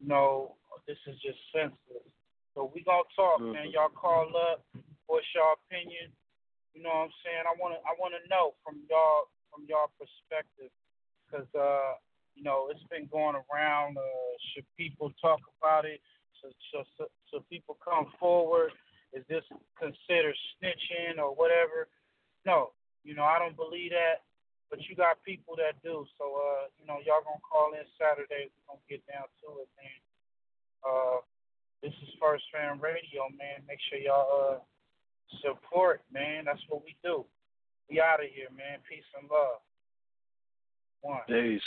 You 0.00 0.08
know, 0.08 0.56
this 0.86 0.98
is 1.06 1.14
just 1.22 1.38
senseless. 1.52 2.10
So 2.54 2.70
we 2.74 2.82
gonna 2.82 3.06
talk, 3.14 3.40
man. 3.40 3.70
Y'all 3.70 3.94
call 3.94 4.26
up, 4.34 4.66
voice 5.06 5.26
your 5.34 5.54
opinion. 5.54 6.10
You 6.74 6.82
know 6.82 6.90
what 6.90 7.10
I'm 7.10 7.16
saying? 7.22 7.44
I 7.46 7.54
wanna 7.58 7.78
I 7.86 7.94
wanna 7.98 8.22
know 8.26 8.54
from 8.66 8.82
y'all 8.90 9.30
from 9.50 9.66
y'all 9.70 9.90
perspective, 9.98 10.70
because 11.26 11.46
uh, 11.54 11.94
you 12.34 12.42
know 12.42 12.66
it's 12.70 12.82
been 12.90 13.06
going 13.06 13.38
around. 13.38 13.98
Uh, 13.98 14.32
should 14.50 14.66
people 14.74 15.14
talk 15.22 15.38
about 15.58 15.84
it? 15.86 16.02
So, 16.42 16.48
so, 16.72 16.78
so, 16.96 17.04
so 17.30 17.34
people 17.50 17.76
come 17.84 18.10
forward. 18.18 18.72
Is 19.12 19.26
this 19.28 19.44
considered 19.78 20.38
snitching 20.56 21.18
or 21.18 21.34
whatever? 21.34 21.86
No, 22.46 22.72
you 23.04 23.14
know 23.14 23.26
I 23.26 23.38
don't 23.38 23.56
believe 23.56 23.90
that. 23.94 24.26
But 24.70 24.78
you 24.86 24.94
got 24.94 25.18
people 25.26 25.58
that 25.58 25.82
do. 25.82 26.06
So 26.18 26.24
uh, 26.34 26.70
you 26.78 26.86
know 26.86 26.98
y'all 27.06 27.22
gonna 27.22 27.42
call 27.46 27.74
in 27.78 27.86
Saturday. 27.94 28.50
We're 28.50 28.74
gonna 28.74 28.86
get 28.90 29.02
down 29.06 29.26
to 29.42 29.66
it, 29.66 29.70
man. 29.78 29.98
Uh, 30.82 31.18
this 31.82 31.92
is 32.02 32.08
First 32.20 32.44
Fam 32.52 32.80
Radio, 32.80 33.28
man. 33.36 33.64
Make 33.66 33.78
sure 33.88 33.98
y'all 33.98 34.28
uh 34.28 34.58
support, 35.42 36.02
man. 36.12 36.44
That's 36.44 36.62
what 36.68 36.82
we 36.84 36.96
do. 37.02 37.24
We 37.88 38.00
out 38.00 38.20
of 38.20 38.30
here, 38.32 38.48
man. 38.56 38.78
Peace 38.88 39.06
and 39.18 39.28
love. 39.30 39.60
One. 41.00 41.24
Peace. 41.26 41.62